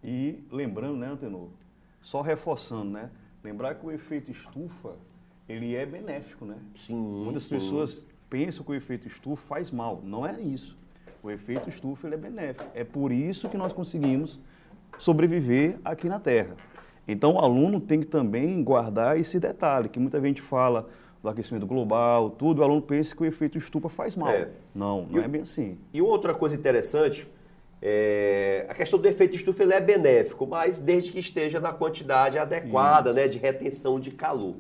E 0.03 0.45
lembrando, 0.51 0.97
né, 0.97 1.09
Antenor? 1.09 1.49
Só 2.03 2.21
reforçando, 2.21 2.91
né? 2.91 3.11
Lembrar 3.43 3.75
que 3.77 3.87
o 3.87 3.91
efeito 3.91 4.31
estufa, 4.31 4.95
ele 5.49 5.75
é 5.75 5.87
benéfico, 5.87 6.45
né? 6.45 6.57
Sim, 6.75 6.97
Muitas 6.97 7.45
sim. 7.45 7.51
pessoas 7.51 8.07
pensam 8.29 8.65
que 8.65 8.73
o 8.73 8.75
efeito 8.75 9.09
estufa 9.09 9.43
faz 9.47 9.71
mal. 9.71 10.01
Não 10.03 10.27
é 10.27 10.41
isso. 10.41 10.77
O 11.23 11.31
efeito 11.31 11.69
estufa 11.69 12.07
ele 12.07 12.17
é 12.17 12.19
benéfico. 12.19 12.69
É 12.75 12.85
por 12.85 13.11
isso 13.11 13.49
que 13.49 13.57
nós 13.57 13.73
conseguimos 13.73 14.39
sobreviver 14.99 15.79
aqui 15.85 16.09
na 16.09 16.21
Terra. 16.21 16.57
Então 17.07 17.35
o 17.35 17.39
aluno 17.39 17.81
tem 17.81 18.01
que 18.01 18.07
também 18.07 18.63
guardar 18.63 19.19
esse 19.19 19.39
detalhe, 19.39 19.89
que 19.89 19.99
muita 19.99 20.21
gente 20.21 20.41
fala 20.41 20.89
do 21.23 21.29
aquecimento 21.29 21.67
global, 21.67 22.31
tudo, 22.31 22.61
o 22.61 22.65
aluno 22.65 22.83
pensa 22.83 23.15
que 23.15 23.23
o 23.23 23.27
efeito 23.27 23.57
estufa 23.59 23.89
faz 23.89 24.15
mal. 24.17 24.31
É. 24.31 24.49
Não, 24.75 25.07
E 25.11 25.13
não 25.15 25.21
o- 25.21 25.25
é 25.25 25.29
bem 25.29 25.41
assim. 25.43 25.79
E 25.93 26.01
outra 26.03 26.35
coisa 26.35 26.55
interessante, 26.55 27.27
é, 27.81 28.65
a 28.69 28.75
questão 28.75 28.99
do 28.99 29.07
efeito 29.07 29.35
estufa 29.37 29.63
ele 29.63 29.75
é 29.75 29.81
benéfico, 29.81 30.47
mas 30.47 30.79
desde 30.79 31.13
que 31.13 31.19
esteja 31.19 31.61
na 31.61 31.73
quantidade 31.73 32.39
adequada, 32.39 33.13
né, 33.13 33.29
de 33.29 33.39
retenção 33.39 34.01
de 34.01 34.11
calor. 34.11 34.55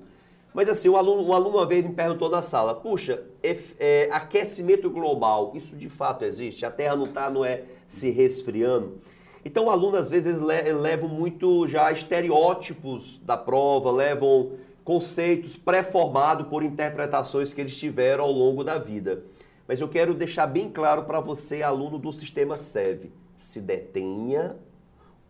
Mas 0.52 0.68
assim, 0.68 0.88
um 0.88 0.96
aluno, 0.96 1.22
um 1.26 1.32
aluno 1.32 1.56
uma 1.58 1.66
vez 1.66 1.84
me 1.84 1.92
perguntou 1.92 2.30
na 2.30 2.40
sala, 2.42 2.74
puxa, 2.74 3.22
ef- 3.42 3.74
é, 3.80 4.08
aquecimento 4.12 4.88
global, 4.88 5.52
isso 5.54 5.74
de 5.74 5.88
fato 5.88 6.24
existe? 6.24 6.64
A 6.64 6.70
Terra 6.70 6.94
não 6.94 7.02
está, 7.04 7.28
não 7.28 7.44
é 7.44 7.62
se 7.88 8.08
resfriando? 8.10 8.98
Então 9.44 9.66
o 9.66 9.70
aluno 9.70 9.96
às 9.96 10.08
vezes 10.08 10.40
le- 10.40 10.72
levam 10.72 11.08
muito 11.08 11.68
já 11.68 11.92
estereótipos 11.92 13.20
da 13.22 13.36
prova, 13.36 13.90
levam 13.90 14.52
conceitos 14.82 15.56
pré-formados 15.56 16.46
por 16.48 16.62
interpretações 16.62 17.52
que 17.52 17.60
eles 17.60 17.76
tiveram 17.76 18.24
ao 18.24 18.32
longo 18.32 18.64
da 18.64 18.78
vida. 18.78 19.22
Mas 19.66 19.80
eu 19.80 19.88
quero 19.88 20.14
deixar 20.14 20.46
bem 20.46 20.70
claro 20.70 21.04
para 21.04 21.20
você, 21.20 21.62
aluno 21.62 21.98
do 21.98 22.12
sistema 22.12 22.56
SEV, 22.56 23.10
se 23.36 23.60
detenha 23.60 24.56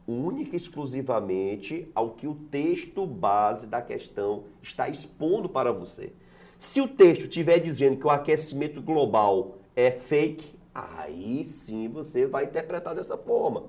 única 0.07 0.55
e 0.55 0.59
exclusivamente 0.59 1.89
ao 1.95 2.11
que 2.11 2.27
o 2.27 2.35
texto 2.35 3.07
base 3.07 3.67
da 3.67 3.81
questão 3.81 4.45
está 4.63 4.89
expondo 4.89 5.49
para 5.49 5.73
você. 5.73 6.13
Se 6.59 6.81
o 6.81 6.89
texto 6.89 7.23
estiver 7.23 7.59
dizendo 7.59 7.97
que 7.97 8.07
o 8.07 8.11
aquecimento 8.11 8.83
global 8.83 9.59
é 9.75 9.91
fake, 9.91 10.55
aí 10.75 11.49
sim 11.49 11.89
você 11.89 12.27
vai 12.27 12.45
interpretar 12.45 12.95
dessa 12.95 13.17
forma. 13.17 13.65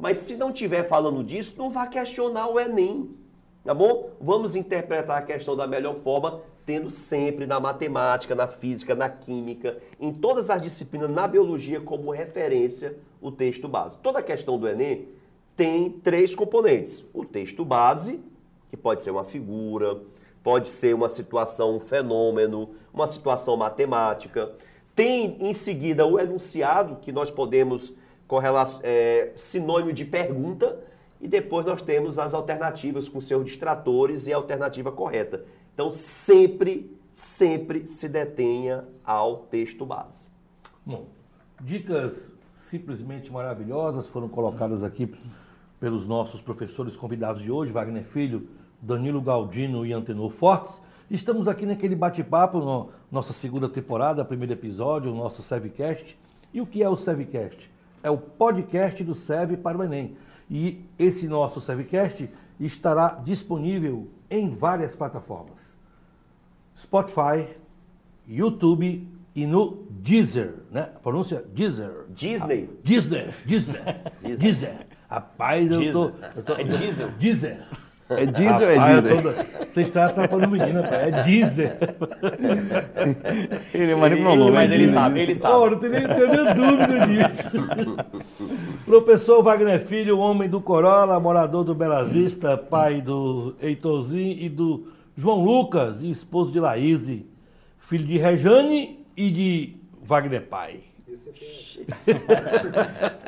Mas 0.00 0.18
se 0.18 0.34
não 0.34 0.50
estiver 0.50 0.88
falando 0.88 1.22
disso, 1.22 1.54
não 1.58 1.70
vá 1.70 1.86
questionar 1.86 2.48
o 2.48 2.58
Enem. 2.58 3.10
Tá 3.62 3.74
bom? 3.74 4.10
Vamos 4.18 4.56
interpretar 4.56 5.18
a 5.18 5.22
questão 5.22 5.54
da 5.54 5.66
melhor 5.66 5.96
forma, 5.96 6.40
tendo 6.64 6.90
sempre 6.90 7.46
na 7.46 7.60
matemática, 7.60 8.34
na 8.34 8.48
física, 8.48 8.94
na 8.94 9.10
química, 9.10 9.78
em 10.00 10.10
todas 10.10 10.48
as 10.48 10.62
disciplinas, 10.62 11.10
na 11.10 11.28
biologia, 11.28 11.80
como 11.80 12.10
referência 12.10 12.96
o 13.20 13.30
texto 13.30 13.68
base. 13.68 13.98
Toda 13.98 14.20
a 14.20 14.22
questão 14.22 14.58
do 14.58 14.66
Enem 14.66 15.08
tem 15.54 15.90
três 15.90 16.34
componentes: 16.34 17.04
o 17.12 17.22
texto 17.22 17.62
base, 17.62 18.18
que 18.70 18.78
pode 18.78 19.02
ser 19.02 19.10
uma 19.10 19.24
figura, 19.24 20.00
pode 20.42 20.68
ser 20.68 20.94
uma 20.94 21.10
situação, 21.10 21.76
um 21.76 21.80
fenômeno, 21.80 22.70
uma 22.94 23.06
situação 23.06 23.54
matemática. 23.58 24.50
Tem 24.96 25.36
em 25.40 25.52
seguida 25.52 26.06
o 26.06 26.18
enunciado, 26.18 26.96
que 26.96 27.12
nós 27.12 27.30
podemos 27.30 27.92
é, 28.82 29.32
sinônimo 29.34 29.92
de 29.92 30.04
pergunta, 30.04 30.78
e 31.20 31.28
depois 31.28 31.66
nós 31.66 31.82
temos 31.82 32.18
as 32.18 32.32
alternativas 32.32 33.08
com 33.08 33.20
seus 33.20 33.44
distratores 33.44 34.26
e 34.26 34.32
a 34.32 34.36
alternativa 34.36 34.90
correta. 34.90 35.44
Então 35.74 35.92
sempre, 35.92 36.96
sempre 37.12 37.88
se 37.88 38.08
detenha 38.08 38.84
ao 39.04 39.38
texto 39.38 39.84
base. 39.84 40.24
Bom, 40.84 41.06
dicas 41.60 42.30
simplesmente 42.54 43.32
maravilhosas 43.32 44.06
foram 44.06 44.28
colocadas 44.28 44.82
aqui 44.82 45.12
pelos 45.80 46.06
nossos 46.06 46.40
professores 46.40 46.96
convidados 46.96 47.42
de 47.42 47.50
hoje, 47.50 47.72
Wagner 47.72 48.04
Filho, 48.04 48.48
Danilo 48.80 49.20
Galdino 49.20 49.84
e 49.84 49.92
Antenor 49.92 50.30
Fortes. 50.30 50.80
Estamos 51.10 51.48
aqui 51.48 51.66
naquele 51.66 51.96
bate-papo, 51.96 52.60
no, 52.60 52.90
nossa 53.10 53.32
segunda 53.32 53.68
temporada, 53.68 54.24
primeiro 54.24 54.52
episódio, 54.52 55.12
o 55.12 55.16
nosso 55.16 55.42
Sevcast. 55.42 56.16
E 56.54 56.60
o 56.60 56.66
que 56.66 56.82
é 56.82 56.88
o 56.88 56.96
Sevcast? 56.96 57.70
É 58.02 58.10
o 58.10 58.18
podcast 58.18 59.02
do 59.04 59.14
Sev 59.14 59.56
para 59.56 59.78
o 59.78 59.82
Enem. 59.82 60.16
E 60.50 60.84
esse 60.98 61.28
nosso 61.28 61.60
Sevcast 61.60 62.28
estará 62.58 63.20
disponível 63.24 64.08
em 64.30 64.50
várias 64.54 64.94
plataformas. 64.94 65.78
Spotify, 66.76 67.48
YouTube 68.26 69.06
e 69.34 69.46
no 69.46 69.86
Deezer, 69.90 70.54
né? 70.70 70.90
A 70.94 70.98
pronúncia 70.98 71.44
Deezer. 71.54 72.06
Disney. 72.10 72.70
Disney, 72.82 73.34
Disney, 73.44 73.80
Deezer. 74.38 74.86
Rapaz, 75.10 75.68
eu 75.70 75.92
tô, 75.92 76.12
eu 76.36 76.42
tô... 76.44 76.54
É 76.54 76.62
Diesel? 76.62 77.10
Deezer. 77.18 77.66
É 78.10 78.26
diesel 78.26 78.68
ou 78.68 78.70
é 78.70 78.74
diesel? 79.00 79.16
eu 79.16 79.22
tô- 79.22 79.32
Você 79.70 79.80
está 79.82 80.04
atrapalhando 80.06 80.48
o 80.48 80.50
menino, 80.50 80.82
rapaz. 80.82 81.16
É 81.16 81.22
Deezer. 81.22 81.76
Ele 83.72 83.92
é 83.92 83.94
manipulou, 83.94 84.50
Mas 84.52 84.70
ele 84.72 84.88
sabe, 84.88 85.20
ele 85.20 85.36
sabe. 85.36 85.54
Oh, 85.54 85.70
não 85.70 85.78
tenho 85.78 85.92
nem, 85.92 86.08
tenho 86.08 86.26
nem 86.26 86.54
dúvida 86.54 87.06
disso. 87.06 87.50
Professor 88.84 89.42
Wagner 89.42 89.80
Filho, 89.86 90.18
homem 90.18 90.48
do 90.48 90.60
Corolla, 90.60 91.20
morador 91.20 91.62
do 91.64 91.74
Bela 91.74 92.04
Vista, 92.04 92.56
pai 92.56 93.00
do 93.00 93.54
Heitorzinho 93.62 94.36
e 94.40 94.48
do 94.48 94.88
João 95.16 95.44
Lucas, 95.44 96.02
e 96.02 96.10
esposo 96.10 96.50
de 96.50 96.58
Laís, 96.58 97.00
filho 97.78 98.04
de 98.06 98.18
Rejane 98.18 99.04
e 99.16 99.30
de 99.30 99.76
Wagner 100.02 100.42
pai. 100.42 100.80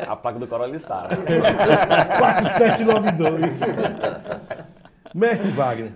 A 0.09 0.17
placa 0.17 0.39
do 0.39 0.47
Corolla 0.47 0.69
ele 0.71 0.79
sabe. 0.79 1.17
4792. 2.19 3.53
Mestre 5.15 5.51
Wagner, 5.51 5.93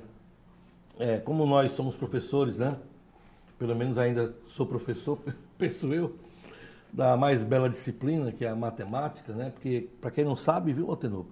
é, 0.98 1.16
como 1.16 1.46
nós 1.46 1.72
somos 1.72 1.96
professores, 1.96 2.58
né? 2.58 2.76
Pelo 3.58 3.74
menos 3.74 3.96
ainda 3.96 4.34
sou 4.46 4.66
professor, 4.66 5.18
penso 5.56 5.92
eu, 5.94 6.16
da 6.92 7.16
mais 7.16 7.42
bela 7.42 7.70
disciplina, 7.70 8.30
que 8.30 8.44
é 8.44 8.48
a 8.50 8.54
matemática, 8.54 9.32
né? 9.32 9.48
Porque, 9.48 9.88
para 10.02 10.10
quem 10.10 10.22
não 10.22 10.36
sabe, 10.36 10.74
viu, 10.74 10.92
Atenor? 10.92 11.24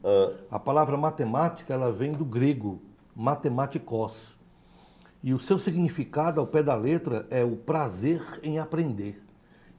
A 0.51 0.59
palavra 0.59 0.97
matemática, 0.97 1.75
ela 1.75 1.93
vem 1.93 2.13
do 2.13 2.25
grego, 2.25 2.81
matematikos. 3.15 4.35
E 5.23 5.35
o 5.35 5.39
seu 5.39 5.59
significado, 5.59 6.41
ao 6.41 6.47
pé 6.47 6.63
da 6.63 6.75
letra, 6.75 7.27
é 7.31 7.45
o 7.45 7.55
prazer 7.55 8.23
em 8.43 8.59
aprender. 8.59 9.23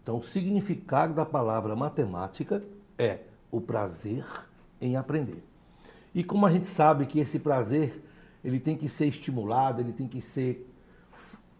Então, 0.03 0.17
o 0.17 0.23
significado 0.23 1.15
da 1.15 1.25
palavra 1.25 1.75
matemática 1.75 2.63
é 2.99 3.21
o 3.49 3.59
prazer 3.59 4.25
em 4.79 4.95
aprender. 4.95 5.43
E 6.15 6.23
como 6.23 6.45
a 6.45 6.51
gente 6.51 6.67
sabe 6.67 7.05
que 7.05 7.19
esse 7.19 7.37
prazer, 7.37 8.01
ele 8.41 8.57
tem 8.57 8.77
que 8.77 8.87
ser 8.87 9.07
estimulado, 9.07 9.81
ele 9.81 9.91
tem 9.91 10.07
que 10.07 10.21
ser 10.21 10.65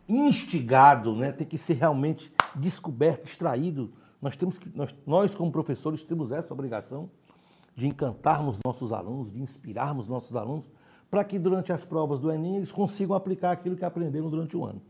instigado, 0.07 1.13
né? 1.13 1.33
tem 1.33 1.45
que 1.45 1.57
ser 1.57 1.73
realmente 1.73 2.31
descoberto, 2.55 3.25
extraído. 3.25 3.91
Nós 4.21 4.37
temos 4.37 4.57
que, 4.57 4.71
nós, 4.73 4.95
nós 5.05 5.35
como 5.35 5.51
professores 5.51 6.03
temos 6.03 6.31
essa 6.31 6.53
obrigação 6.53 7.09
de 7.75 7.85
encantarmos 7.85 8.57
nossos 8.65 8.93
alunos, 8.93 9.33
de 9.33 9.41
inspirarmos 9.41 10.07
nossos 10.07 10.33
alunos, 10.37 10.71
para 11.11 11.21
que 11.25 11.37
durante 11.37 11.73
as 11.73 11.83
provas 11.83 12.21
do 12.21 12.31
Enem 12.31 12.55
eles 12.55 12.71
consigam 12.71 13.13
aplicar 13.13 13.51
aquilo 13.51 13.75
que 13.75 13.83
aprenderam 13.83 14.29
durante 14.29 14.55
o 14.55 14.63
ano. 14.63 14.81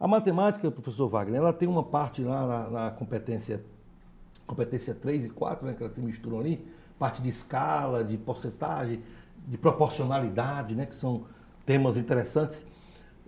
A 0.00 0.08
matemática, 0.08 0.72
professor 0.72 1.08
Wagner, 1.08 1.40
ela 1.40 1.52
tem 1.52 1.68
uma 1.68 1.84
parte 1.84 2.22
lá 2.22 2.46
na, 2.46 2.70
na 2.70 2.90
competência, 2.90 3.64
competência 4.44 4.92
3 4.92 5.26
e 5.26 5.30
4, 5.30 5.66
né, 5.66 5.74
que 5.74 5.84
elas 5.84 5.94
se 5.94 6.02
misturam 6.02 6.40
ali, 6.40 6.66
parte 6.98 7.22
de 7.22 7.28
escala, 7.28 8.02
de 8.02 8.16
porcentagem, 8.16 9.00
de 9.46 9.56
proporcionalidade, 9.56 10.74
né, 10.74 10.86
que 10.86 10.94
são 10.94 11.24
temas 11.64 11.96
interessantes. 11.96 12.64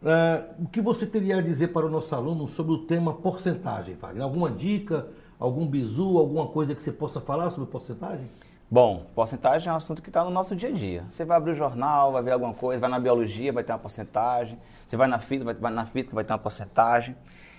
É, 0.02 0.44
o 0.58 0.66
que 0.66 0.80
você 0.80 1.06
teria 1.06 1.38
a 1.38 1.42
dizer 1.42 1.68
para 1.68 1.86
o 1.86 1.90
nosso 1.90 2.14
aluno 2.14 2.48
sobre 2.48 2.72
o 2.72 2.78
tema 2.78 3.12
porcentagem, 3.12 3.94
Wagner? 3.94 4.22
Alguma 4.22 4.50
dica, 4.50 5.06
algum 5.38 5.66
bizu, 5.66 6.18
alguma 6.18 6.46
coisa 6.46 6.74
que 6.74 6.82
você 6.82 6.90
possa 6.90 7.20
falar 7.20 7.50
sobre 7.50 7.70
porcentagem? 7.70 8.26
Bom, 8.70 9.04
porcentagem 9.16 9.68
é 9.68 9.72
um 9.72 9.76
assunto 9.76 10.00
que 10.00 10.08
está 10.08 10.22
no 10.22 10.30
nosso 10.30 10.54
dia 10.54 10.68
a 10.68 10.72
dia. 10.72 11.04
Você 11.10 11.24
vai 11.24 11.36
abrir 11.36 11.50
o 11.52 11.54
jornal, 11.56 12.12
vai 12.12 12.22
ver 12.22 12.30
alguma 12.30 12.54
coisa, 12.54 12.80
vai 12.80 12.88
na 12.88 13.00
biologia, 13.00 13.52
vai 13.52 13.64
ter 13.64 13.72
uma 13.72 13.78
porcentagem. 13.80 14.56
Você 14.86 14.96
vai 14.96 15.08
na 15.08 15.18
física, 15.18 15.52
vai, 15.52 15.72
na 15.72 15.84
física, 15.84 16.14
vai 16.14 16.22
ter 16.22 16.32
uma 16.32 16.38
porcentagem. 16.38 17.16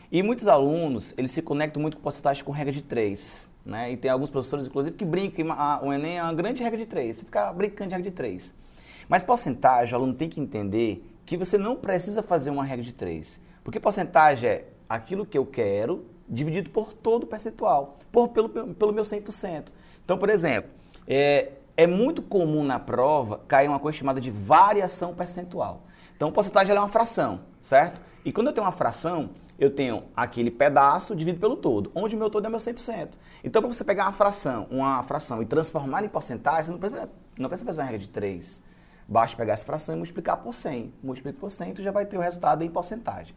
E 0.10 0.24
muitos 0.24 0.48
alunos, 0.48 1.14
eles 1.18 1.32
se 1.32 1.42
conectam 1.42 1.82
muito 1.82 1.98
com 1.98 2.04
porcentagem 2.04 2.44
com 2.46 2.52
regra 2.54 2.72
de 2.72 2.82
três. 2.82 3.51
Né? 3.66 3.92
E 3.92 3.98
tem 3.98 4.10
alguns 4.10 4.30
professores, 4.30 4.66
inclusive, 4.66 4.96
que 4.96 5.06
brincam. 5.06 5.48
O 5.84 5.94
Enem 5.94 6.18
é 6.18 6.24
uma 6.24 6.34
grande 6.34 6.64
regra 6.64 6.78
de 6.78 6.86
três. 6.86 7.18
Você 7.18 7.26
fica 7.26 7.52
brincando 7.54 7.90
de 7.90 7.96
regra 7.96 8.10
de 8.10 8.16
três. 8.16 8.54
Mas 9.08 9.24
porcentagem, 9.24 9.94
o 9.94 9.98
aluno 9.98 10.14
tem 10.14 10.30
que 10.30 10.40
entender 10.40 11.06
que 11.26 11.38
você 11.38 11.58
não 11.58 11.76
precisa 11.76 12.24
fazer 12.24 12.50
uma 12.50 12.64
regra 12.64 12.84
de 12.84 12.94
três. 12.94 13.40
Porque 13.64 13.80
porcentagem 13.80 14.50
é 14.50 14.66
aquilo 14.90 15.26
que 15.26 15.38
eu 15.38 15.46
quero 15.46 16.06
dividido 16.28 16.70
por 16.70 16.94
todo 16.94 17.24
o 17.24 17.28
percentual, 17.28 18.00
por, 18.12 18.30
pelo, 18.30 18.50
pelo 18.50 18.94
meu 18.94 19.04
100%. 19.04 19.70
Então, 20.04 20.18
por 20.18 20.30
exemplo, 20.30 20.72
é, 21.08 21.52
é 21.76 21.86
muito 21.86 22.22
comum 22.22 22.64
na 22.64 22.80
prova 22.80 23.42
cair 23.48 23.68
uma 23.68 23.80
coisa 23.80 23.98
chamada 23.98 24.22
de 24.22 24.32
variação 24.32 25.14
percentual. 25.14 25.84
Então, 26.16 26.32
porcentagem 26.32 26.76
é 26.76 26.80
uma 26.80 26.90
fração, 26.90 27.42
certo? 27.62 28.02
E 28.24 28.32
quando 28.32 28.48
eu 28.48 28.54
tenho 28.54 28.66
uma 28.66 28.72
fração, 28.72 29.32
eu 29.62 29.70
tenho 29.70 30.06
aquele 30.16 30.50
pedaço 30.50 31.16
dividido 31.16 31.40
pelo 31.40 31.56
todo, 31.56 31.92
onde 31.94 32.16
o 32.16 32.18
meu 32.18 32.32
todo 32.32 32.48
é 32.48 32.50
meu 32.50 32.58
100%. 32.58 33.20
Então, 33.44 33.62
para 33.62 33.72
você 33.72 33.84
pegar 33.84 34.06
uma 34.06 34.12
fração, 34.12 34.66
uma 34.72 35.04
fração 35.04 35.40
e 35.40 35.46
transformar 35.46 36.04
em 36.04 36.10
porcentagem, 36.10 36.64
você 36.66 36.72
não 36.72 36.80
precisa, 36.80 37.10
não 37.38 37.48
precisa 37.48 37.66
fazer 37.68 37.82
uma 37.82 37.86
regra 37.86 38.00
de 38.00 38.10
3. 38.10 38.64
Basta 39.08 39.38
pegar 39.38 39.54
essa 39.54 39.64
fração 39.64 39.94
e 39.94 39.98
multiplicar 40.00 40.38
por 40.38 40.56
100. 40.56 40.92
Multiplica 41.04 41.38
por 41.40 41.52
100, 41.52 41.76
tu 41.76 41.84
já 41.84 41.92
vai 41.92 42.08
ter 42.08 42.18
o 42.18 42.22
resultado 42.22 42.64
em 42.64 42.72
porcentagem. 42.72 43.36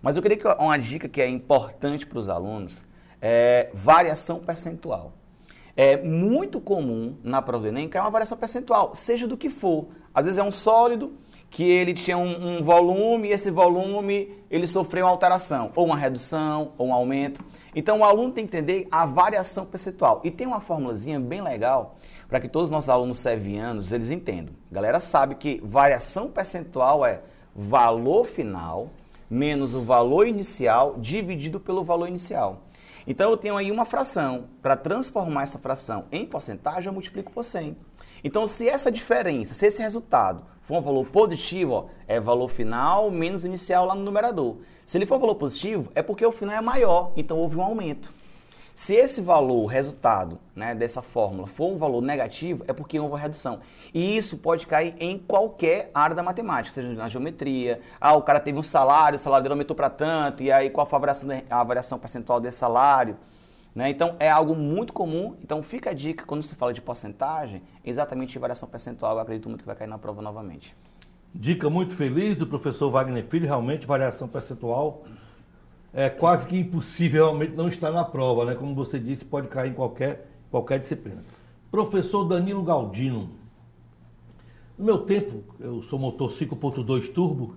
Mas 0.00 0.16
eu 0.16 0.22
queria 0.22 0.38
que 0.38 0.48
uma 0.48 0.78
dica 0.78 1.10
que 1.10 1.20
é 1.20 1.28
importante 1.28 2.06
para 2.06 2.18
os 2.18 2.30
alunos 2.30 2.86
é 3.20 3.70
variação 3.74 4.38
percentual. 4.38 5.12
É 5.76 6.02
muito 6.02 6.58
comum 6.58 7.18
na 7.22 7.42
prova 7.42 7.64
do 7.64 7.68
Enem 7.68 7.86
cair 7.86 8.00
uma 8.00 8.10
variação 8.10 8.38
percentual, 8.38 8.94
seja 8.94 9.28
do 9.28 9.36
que 9.36 9.50
for. 9.50 9.88
Às 10.14 10.24
vezes 10.24 10.38
é 10.38 10.42
um 10.42 10.52
sólido 10.52 11.18
que 11.50 11.64
ele 11.64 11.94
tinha 11.94 12.18
um, 12.18 12.58
um, 12.58 12.62
volume 12.62 13.28
e 13.28 13.32
esse 13.32 13.50
volume 13.50 14.34
ele 14.50 14.66
sofreu 14.66 15.06
uma 15.06 15.10
alteração, 15.10 15.72
ou 15.74 15.86
uma 15.86 15.96
redução, 15.96 16.72
ou 16.76 16.88
um 16.88 16.92
aumento. 16.92 17.42
Então 17.74 18.00
o 18.00 18.04
aluno 18.04 18.32
tem 18.32 18.46
que 18.46 18.56
entender 18.56 18.88
a 18.90 19.06
variação 19.06 19.64
percentual. 19.64 20.20
E 20.24 20.30
tem 20.30 20.46
uma 20.46 20.60
formulazinha 20.60 21.18
bem 21.18 21.40
legal 21.40 21.96
para 22.28 22.40
que 22.40 22.48
todos 22.48 22.68
os 22.68 22.72
nossos 22.72 22.90
alunos 22.90 23.18
sevianos 23.18 23.92
eles 23.92 24.10
entendam. 24.10 24.54
A 24.70 24.74
galera 24.74 25.00
sabe 25.00 25.36
que 25.36 25.60
variação 25.64 26.28
percentual 26.28 27.06
é 27.06 27.22
valor 27.54 28.26
final 28.26 28.90
menos 29.28 29.74
o 29.74 29.82
valor 29.82 30.26
inicial 30.26 30.96
dividido 30.98 31.58
pelo 31.58 31.82
valor 31.82 32.08
inicial. 32.08 32.62
Então 33.06 33.30
eu 33.30 33.36
tenho 33.36 33.56
aí 33.56 33.70
uma 33.70 33.84
fração. 33.84 34.46
Para 34.60 34.76
transformar 34.76 35.44
essa 35.44 35.58
fração 35.58 36.06
em 36.10 36.26
porcentagem, 36.26 36.88
eu 36.88 36.92
multiplico 36.92 37.30
por 37.30 37.44
100. 37.44 37.76
Então, 38.26 38.48
se 38.48 38.68
essa 38.68 38.90
diferença, 38.90 39.54
se 39.54 39.64
esse 39.64 39.80
resultado 39.80 40.42
for 40.62 40.78
um 40.78 40.80
valor 40.80 41.06
positivo, 41.06 41.72
ó, 41.72 41.84
é 42.08 42.18
valor 42.18 42.48
final 42.48 43.08
menos 43.08 43.44
inicial 43.44 43.86
lá 43.86 43.94
no 43.94 44.02
numerador. 44.02 44.56
Se 44.84 44.98
ele 44.98 45.06
for 45.06 45.20
valor 45.20 45.36
positivo, 45.36 45.92
é 45.94 46.02
porque 46.02 46.26
o 46.26 46.32
final 46.32 46.56
é 46.56 46.60
maior, 46.60 47.12
então 47.16 47.38
houve 47.38 47.56
um 47.56 47.62
aumento. 47.62 48.12
Se 48.74 48.96
esse 48.96 49.20
valor, 49.20 49.66
resultado 49.66 50.40
né, 50.56 50.74
dessa 50.74 51.00
fórmula, 51.00 51.46
for 51.46 51.72
um 51.72 51.78
valor 51.78 52.02
negativo, 52.02 52.64
é 52.66 52.72
porque 52.72 52.98
houve 52.98 53.12
uma 53.12 53.20
redução. 53.20 53.60
E 53.94 54.16
isso 54.16 54.36
pode 54.36 54.66
cair 54.66 54.96
em 54.98 55.20
qualquer 55.20 55.92
área 55.94 56.16
da 56.16 56.22
matemática, 56.24 56.74
seja 56.74 56.92
na 56.94 57.08
geometria. 57.08 57.80
Ah, 58.00 58.16
o 58.16 58.22
cara 58.22 58.40
teve 58.40 58.58
um 58.58 58.62
salário, 58.64 59.14
o 59.14 59.20
salário 59.20 59.44
dele 59.44 59.52
aumentou 59.52 59.76
para 59.76 59.88
tanto, 59.88 60.42
e 60.42 60.50
aí 60.50 60.68
qual 60.68 60.84
foi 60.84 60.96
a 60.96 61.00
variação, 61.00 61.28
a 61.48 61.62
variação 61.62 61.96
percentual 61.96 62.40
desse 62.40 62.58
salário? 62.58 63.16
Né? 63.76 63.90
Então, 63.90 64.16
é 64.18 64.30
algo 64.30 64.56
muito 64.56 64.90
comum. 64.94 65.36
Então, 65.42 65.62
fica 65.62 65.90
a 65.90 65.92
dica, 65.92 66.24
quando 66.24 66.42
se 66.42 66.54
fala 66.54 66.72
de 66.72 66.80
porcentagem, 66.80 67.62
exatamente 67.84 68.38
variação 68.38 68.66
percentual, 68.66 69.16
eu 69.16 69.20
acredito 69.20 69.50
muito 69.50 69.60
que 69.60 69.66
vai 69.66 69.76
cair 69.76 69.86
na 69.86 69.98
prova 69.98 70.22
novamente. 70.22 70.74
Dica 71.34 71.68
muito 71.68 71.94
feliz 71.94 72.36
do 72.36 72.46
professor 72.46 72.90
Wagner 72.90 73.26
Filho, 73.26 73.44
realmente, 73.44 73.86
variação 73.86 74.26
percentual 74.26 75.04
é 75.92 76.10
quase 76.10 76.46
que 76.46 76.58
impossível 76.58 77.24
realmente 77.24 77.54
não 77.54 77.68
estar 77.68 77.90
na 77.90 78.04
prova, 78.04 78.44
né? 78.44 78.54
Como 78.54 78.74
você 78.74 78.98
disse, 78.98 79.24
pode 79.24 79.48
cair 79.48 79.70
em 79.70 79.74
qualquer, 79.74 80.28
qualquer 80.50 80.78
disciplina. 80.78 81.22
Professor 81.70 82.24
Danilo 82.24 82.62
Galdino. 82.62 83.30
No 84.76 84.84
meu 84.84 84.98
tempo, 84.98 85.42
eu 85.58 85.82
sou 85.82 85.98
motor 85.98 86.30
5.2 86.30 87.12
turbo, 87.12 87.56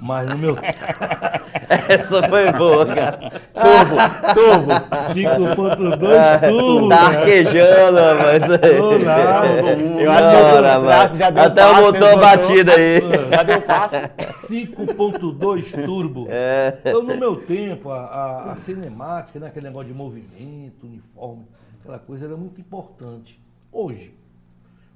mas 0.00 0.28
no 0.28 0.38
meu 0.38 0.56
tempo. 0.56 0.78
Essa 1.88 2.28
foi 2.28 2.52
boa, 2.52 2.86
cara. 2.86 3.18
Turbo, 3.54 3.96
turbo. 4.34 4.72
5.2 5.12 6.48
turbo. 6.48 6.88
Tá 6.88 7.06
arquejando, 7.06 7.98
mas. 8.22 8.42
Tô 8.76 8.98
nada. 8.98 9.72
Eu 10.00 10.12
acho 10.12 11.12
que 11.12 11.18
já, 11.18 11.26
já 11.26 11.30
deu 11.30 11.44
Até 11.44 11.62
passe 11.62 11.80
o 11.80 11.84
motor 11.84 12.00
nesse 12.00 12.16
batido 12.16 12.70
aí. 12.70 13.00
Já 13.32 13.42
deu 13.42 13.62
passe. 13.62 13.96
5.2 14.48 15.84
turbo. 15.84 16.26
É. 16.30 16.78
Então, 16.84 17.02
no 17.02 17.16
meu 17.16 17.36
tempo, 17.36 17.90
a, 17.90 18.00
a, 18.00 18.52
a 18.52 18.56
cinemática, 18.56 19.38
né, 19.38 19.48
aquele 19.48 19.66
negócio 19.66 19.88
de 19.88 19.94
movimento, 19.94 20.86
uniforme, 20.86 21.46
aquela 21.80 21.98
coisa 21.98 22.26
era 22.26 22.36
muito 22.36 22.60
importante. 22.60 23.40
Hoje, 23.72 24.14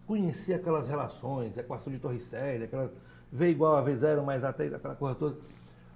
conhecer 0.07 0.55
aquelas 0.55 0.88
relações, 0.88 1.57
equação 1.57 1.93
de 1.93 1.99
Torricelli, 1.99 2.64
aquela 2.64 2.91
V 3.31 3.51
igual 3.51 3.77
a 3.77 3.85
V0 3.85 4.25
mais 4.25 4.43
A3, 4.43 4.75
aquela 4.75 4.95
coisa 4.95 5.14
toda, 5.14 5.38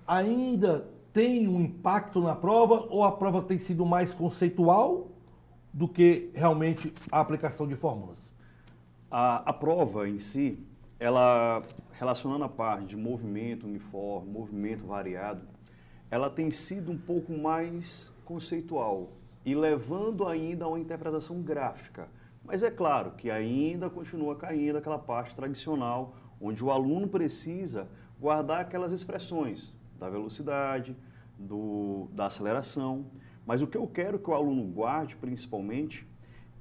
ainda 0.07 0.87
tem 1.13 1.49
um 1.49 1.61
impacto 1.61 2.21
na 2.21 2.35
prova 2.35 2.87
ou 2.91 3.05
a 3.05 3.13
prova 3.13 3.43
tem 3.43 3.59
sido 3.59 3.85
mais 3.85 4.13
conceitual 4.15 5.09
do 5.73 5.89
que 5.89 6.31
realmente 6.35 6.93
a 7.11 7.21
aplicação 7.21 7.67
de 7.67 7.77
fórmulas? 7.77 8.19
A, 9.11 9.51
a 9.51 9.53
prova 9.53 10.09
em 10.09 10.19
si, 10.19 10.59
ela 10.99 11.63
relacionando 11.93 12.45
a 12.45 12.49
parte 12.49 12.87
de 12.87 12.97
movimento 12.97 13.67
uniforme, 13.67 14.31
movimento 14.31 14.87
variado, 14.87 15.43
ela 16.11 16.29
tem 16.29 16.51
sido 16.51 16.91
um 16.91 16.99
pouco 16.99 17.33
mais 17.33 18.13
conceitual 18.25 19.13
e 19.45 19.55
levando 19.55 20.27
ainda 20.27 20.65
a 20.65 20.69
uma 20.69 20.81
interpretação 20.81 21.41
gráfica. 21.41 22.09
Mas 22.45 22.63
é 22.63 22.71
claro 22.71 23.13
que 23.13 23.31
ainda 23.31 23.89
continua 23.89 24.35
caindo 24.37 24.79
aquela 24.79 24.99
parte 24.99 25.35
tradicional, 25.35 26.17
onde 26.43 26.65
o 26.65 26.71
aluno 26.71 27.07
precisa 27.07 27.89
guardar 28.21 28.61
aquelas 28.61 28.93
expressões 28.93 29.73
da 29.99 30.11
velocidade, 30.11 30.97
do, 31.39 32.09
da 32.13 32.27
aceleração. 32.27 33.07
Mas 33.47 33.63
o 33.63 33.67
que 33.67 33.77
eu 33.77 33.87
quero 33.87 34.19
que 34.19 34.29
o 34.29 34.35
aluno 34.35 34.65
guarde, 34.65 35.17
principalmente, 35.17 36.07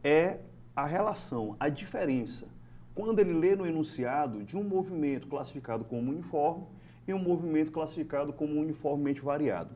é 0.03 0.39
a 0.75 0.85
relação, 0.85 1.55
a 1.59 1.67
diferença, 1.69 2.47
quando 2.95 3.19
ele 3.19 3.33
lê 3.33 3.55
no 3.55 3.65
enunciado 3.65 4.43
de 4.43 4.55
um 4.55 4.63
movimento 4.63 5.27
classificado 5.27 5.83
como 5.83 6.11
uniforme 6.11 6.65
e 7.07 7.13
um 7.13 7.19
movimento 7.19 7.71
classificado 7.71 8.31
como 8.31 8.59
uniformemente 8.59 9.21
variado. 9.21 9.75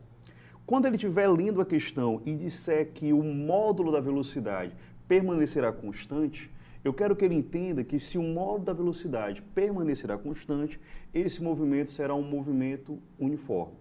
Quando 0.66 0.86
ele 0.86 0.96
estiver 0.96 1.28
lendo 1.28 1.62
a 1.62 1.66
questão 1.66 2.22
e 2.26 2.34
disser 2.34 2.92
que 2.92 3.14
o 3.14 3.24
módulo 3.24 3.92
da 3.92 4.00
velocidade 4.00 4.76
permanecerá 5.08 5.72
constante, 5.72 6.52
eu 6.86 6.94
quero 6.94 7.16
que 7.16 7.26
ele 7.26 7.34
entenda 7.34 7.84
que 7.84 7.98
se 7.98 8.16
o 8.16 8.22
módulo 8.22 8.66
da 8.66 8.72
velocidade 8.72 9.42
permanecerá 9.56 10.20
constante, 10.20 10.80
esse 11.12 11.42
movimento 11.42 11.90
será 11.90 12.14
um 12.14 12.22
movimento 12.22 13.00
uniforme. 13.20 13.74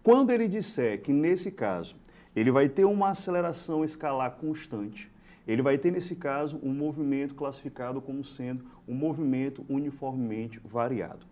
Quando 0.00 0.30
ele 0.30 0.46
disser 0.46 1.02
que, 1.02 1.12
nesse 1.12 1.50
caso, 1.50 1.96
ele 2.34 2.52
vai 2.52 2.68
ter 2.68 2.84
uma 2.84 3.08
aceleração 3.08 3.84
escalar 3.84 4.30
constante, 4.36 5.10
ele 5.44 5.60
vai 5.60 5.76
ter, 5.76 5.90
nesse 5.90 6.14
caso, 6.14 6.60
um 6.62 6.72
movimento 6.72 7.34
classificado 7.34 8.00
como 8.00 8.24
sendo 8.24 8.64
um 8.86 8.94
movimento 8.94 9.66
uniformemente 9.68 10.60
variado. 10.64 11.26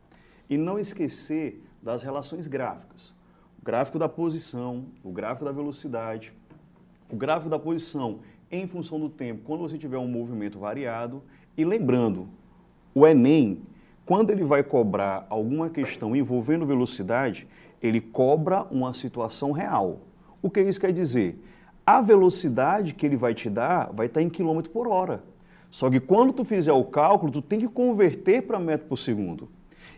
E 0.51 0.59
não 0.59 0.81
esquecer 0.81 1.63
das 1.81 2.03
relações 2.03 2.49
gráficas. 2.49 3.15
O 3.63 3.65
gráfico 3.65 4.01
da 4.01 4.09
posição, 4.09 4.87
o 5.05 5.13
gráfico 5.13 5.45
da 5.45 5.53
velocidade, 5.53 6.33
o 7.09 7.15
gráfico 7.15 7.49
da 7.49 7.59
posição 7.59 8.19
em 8.51 8.67
função 8.67 8.99
do 8.99 9.09
tempo, 9.09 9.43
quando 9.45 9.61
você 9.61 9.79
tiver 9.79 9.99
um 9.99 10.09
movimento 10.09 10.59
variado. 10.59 11.23
E 11.57 11.65
lembrando, 11.65 12.29
o 12.95 13.07
Enem, 13.07 13.63
quando 14.07 14.31
ele 14.31 14.45
vai 14.45 14.63
cobrar 14.63 15.27
alguma 15.29 15.69
questão 15.69 16.17
envolvendo 16.17 16.65
velocidade, 16.65 17.47
ele 17.83 18.01
cobra 18.01 18.63
uma 18.71 18.95
situação 18.95 19.53
real. 19.53 20.01
O 20.41 20.51
que 20.51 20.61
isso 20.61 20.81
quer 20.81 20.93
dizer? 20.93 21.43
A 21.85 22.01
velocidade 22.01 22.95
que 22.95 23.07
ele 23.07 23.17
vai 23.17 23.35
te 23.35 23.49
dar 23.49 23.91
vai 23.93 24.07
estar 24.07 24.23
em 24.23 24.29
quilômetro 24.29 24.71
por 24.71 24.87
hora. 24.87 25.23
Só 25.71 25.91
que 25.91 26.01
quando 26.01 26.33
tu 26.33 26.45
fizer 26.45 26.73
o 26.73 26.85
cálculo, 26.85 27.33
tu 27.33 27.43
tem 27.43 27.61
que 27.61 27.69
converter 27.69 28.43
para 28.43 28.59
metro 28.59 28.87
por 28.89 28.97
segundo. 28.97 29.49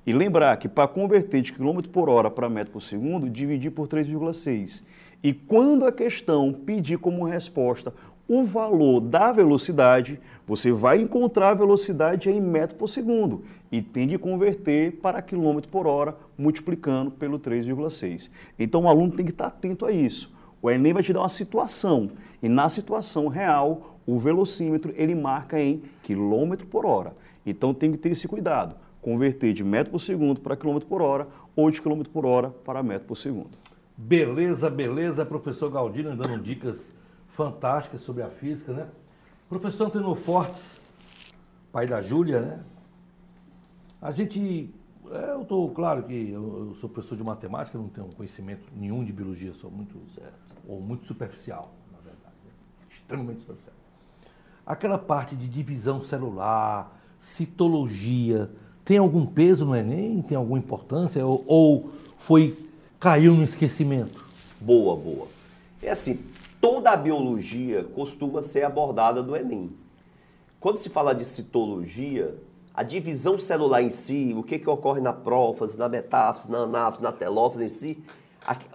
E 0.06 0.12
lembrar 0.12 0.56
que 0.56 0.68
para 0.68 0.88
converter 0.88 1.42
de 1.42 1.52
quilômetro 1.52 1.90
por 1.90 2.08
hora 2.08 2.30
para 2.30 2.48
metro 2.48 2.72
por 2.72 2.82
segundo, 2.82 3.28
dividir 3.28 3.70
por 3.70 3.86
3,6. 3.86 4.84
E 5.22 5.32
quando 5.32 5.86
a 5.86 5.92
questão 5.92 6.52
pedir 6.52 6.98
como 6.98 7.24
resposta 7.24 7.92
o 8.32 8.44
valor 8.44 9.00
da 9.00 9.32
velocidade, 9.32 10.20
você 10.46 10.70
vai 10.70 11.00
encontrar 11.00 11.48
a 11.48 11.54
velocidade 11.54 12.30
em 12.30 12.40
metro 12.40 12.76
por 12.76 12.88
segundo 12.88 13.42
e 13.72 13.82
tem 13.82 14.06
que 14.06 14.16
converter 14.16 15.00
para 15.00 15.20
quilômetro 15.20 15.68
por 15.68 15.84
hora, 15.84 16.16
multiplicando 16.38 17.10
pelo 17.10 17.40
3,6. 17.40 18.30
Então 18.56 18.84
o 18.84 18.88
aluno 18.88 19.10
tem 19.10 19.26
que 19.26 19.32
estar 19.32 19.48
atento 19.48 19.84
a 19.84 19.90
isso. 19.90 20.32
O 20.62 20.70
Enem 20.70 20.92
vai 20.92 21.02
te 21.02 21.12
dar 21.12 21.22
uma 21.22 21.28
situação 21.28 22.08
e 22.40 22.48
na 22.48 22.68
situação 22.68 23.26
real, 23.26 23.98
o 24.06 24.16
velocímetro 24.20 24.94
ele 24.96 25.16
marca 25.16 25.60
em 25.60 25.82
quilômetro 26.04 26.68
por 26.68 26.86
hora. 26.86 27.12
Então 27.44 27.74
tem 27.74 27.90
que 27.90 27.98
ter 27.98 28.10
esse 28.10 28.28
cuidado, 28.28 28.76
converter 29.02 29.52
de 29.52 29.64
metro 29.64 29.90
por 29.90 30.00
segundo 30.00 30.40
para 30.40 30.56
quilômetro 30.56 30.88
por 30.88 31.02
hora 31.02 31.26
ou 31.56 31.68
de 31.68 31.82
quilômetro 31.82 32.12
por 32.12 32.24
hora 32.24 32.50
para 32.64 32.80
metro 32.80 33.08
por 33.08 33.16
segundo. 33.16 33.50
Beleza, 33.96 34.70
beleza, 34.70 35.26
professor 35.26 35.68
Galdino 35.68 36.14
dando 36.14 36.40
dicas 36.40 36.99
fantásticas 37.34 38.00
sobre 38.00 38.22
a 38.22 38.28
física, 38.28 38.72
né? 38.72 38.88
Professor 39.48 39.86
Antenor 39.86 40.16
Fortes, 40.16 40.80
pai 41.72 41.86
da 41.86 42.00
Júlia, 42.02 42.40
né? 42.40 42.60
A 44.00 44.12
gente, 44.12 44.72
é, 45.10 45.32
eu 45.32 45.42
estou, 45.42 45.70
claro 45.70 46.02
que 46.04 46.30
eu, 46.30 46.74
sou 46.80 46.88
professor 46.88 47.16
de 47.16 47.24
matemática, 47.24 47.76
não 47.76 47.88
tenho 47.88 48.08
conhecimento 48.14 48.66
nenhum 48.74 49.04
de 49.04 49.12
biologia, 49.12 49.52
sou 49.52 49.70
muito, 49.70 49.98
certo, 50.14 50.34
ou 50.66 50.80
muito 50.80 51.06
superficial, 51.06 51.72
na 51.92 51.98
verdade, 51.98 52.34
né? 52.44 52.50
extremamente 52.90 53.40
superficial. 53.40 53.74
Aquela 54.64 54.98
parte 54.98 55.34
de 55.34 55.48
divisão 55.48 56.02
celular, 56.02 56.96
citologia, 57.20 58.50
tem 58.84 58.98
algum 58.98 59.24
peso 59.26 59.64
no 59.64 59.76
Enem? 59.76 60.22
Tem 60.22 60.36
alguma 60.36 60.58
importância? 60.58 61.24
Ou, 61.24 61.44
ou 61.46 61.92
foi, 62.18 62.68
caiu 62.98 63.34
no 63.34 63.44
esquecimento? 63.44 64.24
Boa, 64.60 64.96
boa. 64.96 65.28
É 65.82 65.90
assim, 65.90 66.18
toda 66.60 66.90
a 66.90 66.96
biologia 66.96 67.84
costuma 67.94 68.42
ser 68.42 68.64
abordada 68.64 69.22
no 69.22 69.34
Enem. 69.34 69.70
Quando 70.60 70.76
se 70.76 70.90
fala 70.90 71.14
de 71.14 71.24
citologia, 71.24 72.34
a 72.74 72.82
divisão 72.82 73.38
celular 73.38 73.82
em 73.82 73.90
si, 73.90 74.34
o 74.36 74.42
que, 74.42 74.58
que 74.58 74.68
ocorre 74.68 75.00
na 75.00 75.12
prófase, 75.12 75.78
na 75.78 75.88
metáfase, 75.88 76.50
na 76.50 76.58
anáfase, 76.58 77.02
na 77.02 77.12
telófase 77.12 77.64
em 77.64 77.68
si, 77.68 77.98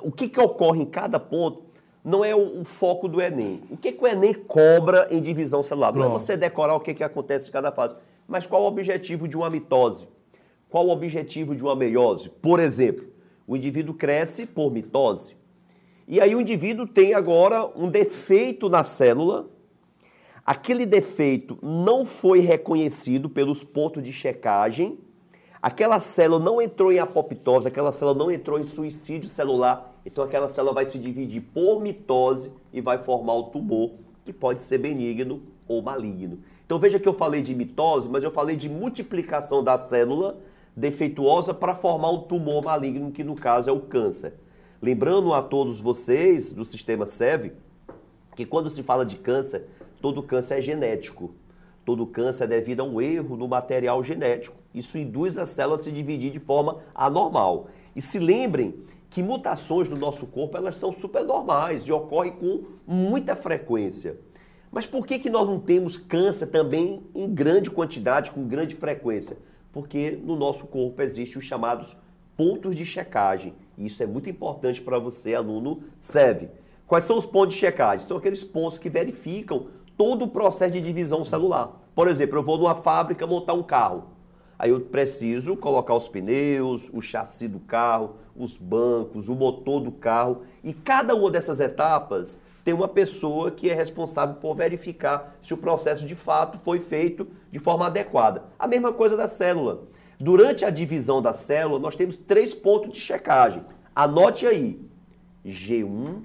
o 0.02 0.12
que, 0.12 0.28
que 0.28 0.40
ocorre 0.40 0.82
em 0.82 0.86
cada 0.86 1.20
ponto, 1.20 1.64
não 2.04 2.24
é 2.24 2.36
o, 2.36 2.62
o 2.62 2.66
foco 2.66 3.08
do 3.08 3.22
Enem. 3.22 3.62
O 3.70 3.78
que, 3.78 3.92
que 3.92 4.04
o 4.04 4.08
Enem 4.08 4.34
cobra 4.34 5.08
em 5.10 5.22
divisão 5.22 5.64
celular? 5.64 5.92
Pronto. 5.92 6.08
Não 6.08 6.16
é 6.16 6.20
você 6.20 6.36
decorar 6.38 6.76
o 6.76 6.80
que, 6.80 6.94
que 6.94 7.04
acontece 7.04 7.50
em 7.50 7.52
cada 7.52 7.72
fase. 7.72 7.96
Mas 8.28 8.46
qual 8.46 8.64
o 8.64 8.68
objetivo 8.68 9.28
de 9.28 9.38
uma 9.38 9.50
mitose? 9.50 10.08
Qual 10.70 10.88
o 10.88 10.92
objetivo 10.92 11.56
de 11.56 11.64
uma 11.64 11.76
meiose? 11.76 12.30
Por 12.30 12.60
exemplo, 12.60 13.08
o 13.48 13.56
indivíduo 13.56 13.94
cresce 13.94 14.46
por 14.46 14.72
mitose. 14.72 15.36
E 16.08 16.22
aí 16.22 16.36
o 16.36 16.42
indivíduo 16.42 16.86
tem 16.86 17.14
agora 17.14 17.66
um 17.76 17.90
defeito 17.90 18.70
na 18.70 18.84
célula. 18.84 19.50
Aquele 20.46 20.86
defeito 20.86 21.58
não 21.64 22.06
foi 22.06 22.40
reconhecido 22.40 23.28
pelos 23.28 23.64
pontos 23.64 24.04
de 24.04 24.14
checagem. 24.14 25.00
Aquela 25.60 26.00
célula 26.00 26.44
não 26.44 26.62
entrou 26.62 26.94
em 26.94 27.00
apoptose, 27.00 27.68
aquela 27.68 27.92
célula 27.92 28.16
não 28.16 28.32
entrou 28.32 28.60
em 28.60 28.66
suicídio 28.66 29.28
celular. 29.28 30.00
Então 30.06 30.24
aquela 30.24 30.48
célula 30.48 30.76
vai 30.76 30.86
se 30.86 31.00
dividir 31.00 31.42
por 31.42 31.82
mitose 31.82 32.52
e 32.72 32.80
vai 32.80 33.00
formar 33.00 33.34
o 33.34 33.44
tumor, 33.46 33.94
que 34.24 34.32
pode 34.32 34.62
ser 34.62 34.78
benigno 34.78 35.42
ou 35.68 35.82
maligno. 35.82 36.38
Então 36.64 36.78
veja 36.78 37.00
que 37.00 37.10
eu 37.10 37.14
falei 37.16 37.42
de 37.42 37.56
mitose, 37.56 38.08
mas 38.08 38.24
eu 38.24 38.30
falei 38.30 38.56
de 38.56 38.70
multiplicação 38.70 39.64
da 39.64 39.80
célula 39.80 40.38
defeituosa 40.78 41.52
para 41.52 41.74
formar 41.74 42.12
um 42.12 42.22
tumor 42.22 42.64
maligno, 42.64 43.12
que 43.12 43.24
no 43.24 43.34
caso 43.34 43.68
é 43.68 43.74
o 43.74 43.80
câncer. 43.80 44.36
Lembrando 44.86 45.34
a 45.34 45.42
todos 45.42 45.82
vocês 45.82 46.52
do 46.52 46.64
sistema 46.64 47.08
SEV 47.08 47.54
que 48.36 48.46
quando 48.46 48.70
se 48.70 48.84
fala 48.84 49.04
de 49.04 49.16
câncer, 49.16 49.68
todo 50.00 50.22
câncer 50.22 50.60
é 50.60 50.62
genético. 50.62 51.34
Todo 51.84 52.06
câncer 52.06 52.44
é 52.44 52.48
devido 52.50 52.82
a 52.82 52.84
um 52.84 53.02
erro 53.02 53.36
no 53.36 53.48
material 53.48 54.04
genético. 54.04 54.56
Isso 54.76 54.96
induz 54.96 55.40
a 55.40 55.48
célula 55.48 55.80
a 55.80 55.84
se 55.84 55.92
dividir 55.92 56.32
de 56.32 56.38
forma 56.38 56.84
anormal. 56.94 57.68
E 57.96 58.02
se 58.02 58.20
lembrem 58.20 58.76
que 59.10 59.24
mutações 59.24 59.90
no 59.90 59.98
nosso 59.98 60.28
corpo 60.28 60.56
elas 60.56 60.78
são 60.78 60.94
super 60.94 61.24
normais 61.24 61.82
e 61.82 61.92
ocorrem 61.92 62.34
com 62.34 62.66
muita 62.86 63.36
frequência. 63.36 64.20
Mas 64.72 64.86
por 64.86 65.08
que, 65.08 65.18
que 65.18 65.32
nós 65.32 65.48
não 65.48 65.60
temos 65.60 65.98
câncer 65.98 66.46
também 66.46 67.02
em 67.16 67.28
grande 67.34 67.72
quantidade, 67.72 68.30
com 68.30 68.48
grande 68.48 68.76
frequência? 68.76 69.36
Porque 69.74 70.12
no 70.12 70.36
nosso 70.36 70.68
corpo 70.68 71.02
existem 71.02 71.40
os 71.40 71.46
chamados 71.46 71.98
pontos 72.38 72.76
de 72.76 72.86
checagem. 72.86 73.56
E 73.78 73.86
isso 73.86 74.02
é 74.02 74.06
muito 74.06 74.30
importante 74.30 74.82
para 74.82 75.00
você, 75.00 75.36
aluno 75.36 75.84
SEV. 76.00 76.50
Quais 76.88 77.06
são 77.06 77.18
os 77.18 77.26
pontos 77.26 77.56
de 77.56 77.60
checagem? 77.60 78.06
São 78.06 78.18
aqueles 78.18 78.44
pontos 78.44 78.78
que 78.78 78.90
verificam 78.90 79.68
todo 79.98 80.26
o 80.26 80.28
processo 80.28 80.74
de 80.74 80.82
divisão 80.82 81.26
celular. 81.26 81.82
Por 81.96 82.08
exemplo, 82.08 82.38
eu 82.38 82.44
vou 82.44 82.58
numa 82.58 82.76
fábrica 82.76 83.26
montar 83.26 83.54
um 83.54 83.64
carro. 83.64 84.16
Aí 84.58 84.70
eu 84.70 84.80
preciso 84.80 85.56
colocar 85.58 85.96
os 85.96 86.08
pneus, 86.08 86.84
o 86.94 87.02
chassi 87.02 87.48
do 87.48 87.60
carro, 87.60 88.16
os 88.36 88.58
bancos, 88.58 89.28
o 89.28 89.36
motor 89.36 89.82
do 89.82 89.92
carro. 89.92 90.44
E 90.64 90.74
cada 90.74 91.16
uma 91.16 91.30
dessas 91.30 91.60
etapas 91.60 92.40
tem 92.64 92.74
uma 92.74 92.88
pessoa 92.88 93.52
que 93.52 93.70
é 93.70 93.74
responsável 93.74 94.36
por 94.36 94.56
verificar 94.56 95.38
se 95.42 95.54
o 95.54 95.58
processo 95.58 96.06
de 96.06 96.16
fato 96.16 96.58
foi 96.60 96.80
feito 96.80 97.28
de 97.52 97.60
forma 97.60 97.86
adequada. 97.86 98.44
A 98.58 98.68
mesma 98.68 98.92
coisa 98.92 99.16
da 99.16 99.28
célula. 99.28 99.84
Durante 100.20 100.64
a 100.64 100.70
divisão 100.70 101.22
da 101.22 101.34
célula, 101.34 101.80
nós 101.80 101.96
temos 101.96 102.16
três 102.16 102.54
pontos 102.54 102.94
de 102.94 103.00
checagem. 103.00 103.64
Anote 103.94 104.48
aí: 104.48 104.80
G1, 105.46 106.22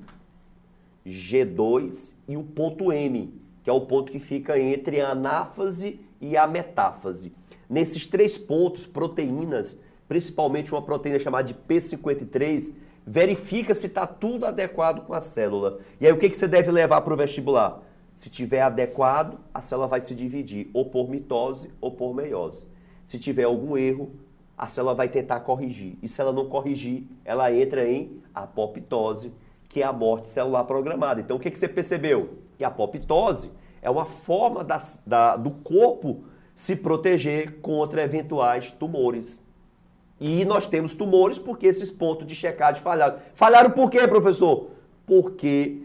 G2 1.07 2.13
e 2.29 2.37
o 2.37 2.43
ponto 2.43 2.93
M, 2.93 3.35
que 3.65 3.71
é 3.71 3.73
o 3.73 3.81
ponto 3.81 4.13
que 4.13 4.21
fica 4.21 4.59
entre 4.59 5.01
a 5.01 5.11
anáfase 5.11 6.01
e 6.21 6.37
a 6.37 6.47
metáfase. 6.47 7.33
Nesses 7.69 8.07
três 8.07 8.37
pontos, 8.37 8.87
proteínas, 8.87 9.79
principalmente 10.09 10.73
uma 10.73 10.83
proteína 10.83 11.19
chamada 11.19 11.49
de 11.49 11.55
P53, 11.55 12.73
verifica 13.07 13.75
se 13.75 13.87
está 13.87 14.07
tudo 14.07 14.47
adequado 14.47 15.05
com 15.05 15.15
a 15.15 15.21
célula. 15.21 15.81
E 16.01 16.07
aí 16.07 16.13
o 16.13 16.19
que, 16.19 16.31
que 16.31 16.37
você 16.37 16.47
deve 16.47 16.71
levar 16.71 17.01
para 17.01 17.15
o 17.15 17.17
vestibular? 17.17 17.83
Se 18.15 18.29
tiver 18.29 18.61
adequado, 18.61 19.39
a 19.55 19.61
célula 19.61 19.89
vai 19.89 20.01
se 20.01 20.15
dividir 20.15 20.69
ou 20.75 20.91
por 20.91 21.09
mitose 21.09 21.71
ou 21.81 21.91
por 21.91 22.15
meiose. 22.15 22.67
Se 23.11 23.19
tiver 23.19 23.43
algum 23.43 23.77
erro, 23.77 24.13
a 24.57 24.69
célula 24.69 24.95
vai 24.95 25.09
tentar 25.09 25.41
corrigir. 25.41 25.99
E 26.01 26.07
se 26.07 26.21
ela 26.21 26.33
não 26.33 26.49
corrigir, 26.49 27.09
ela 27.25 27.53
entra 27.53 27.85
em 27.85 28.23
apoptose, 28.33 29.33
que 29.69 29.83
é 29.83 29.85
a 29.85 29.93
morte 29.93 30.29
celular 30.29 30.63
programada. 30.63 31.21
Então 31.21 31.37
o 31.37 31.41
que, 31.41 31.51
que 31.51 31.59
você 31.59 31.67
percebeu? 31.67 32.39
Que 32.57 32.63
a 32.63 32.69
apoptose 32.69 33.51
é 33.83 33.91
uma 33.91 34.05
forma 34.05 34.63
da, 34.63 34.81
da, 35.05 35.37
do 35.37 35.51
corpo 35.51 36.23
se 36.55 36.77
proteger 36.77 37.61
contra 37.61 38.05
eventuais 38.05 38.71
tumores. 38.71 39.45
E 40.21 40.45
nós 40.45 40.69
temos 40.69 40.95
tumores 40.95 41.37
porque 41.37 41.67
esses 41.67 41.91
pontos 41.91 42.25
de 42.29 42.37
checagem 42.37 42.81
falharam. 42.81 43.19
Falharam 43.35 43.71
por 43.73 43.91
quê, 43.91 44.07
professor? 44.07 44.71
Porque 45.05 45.83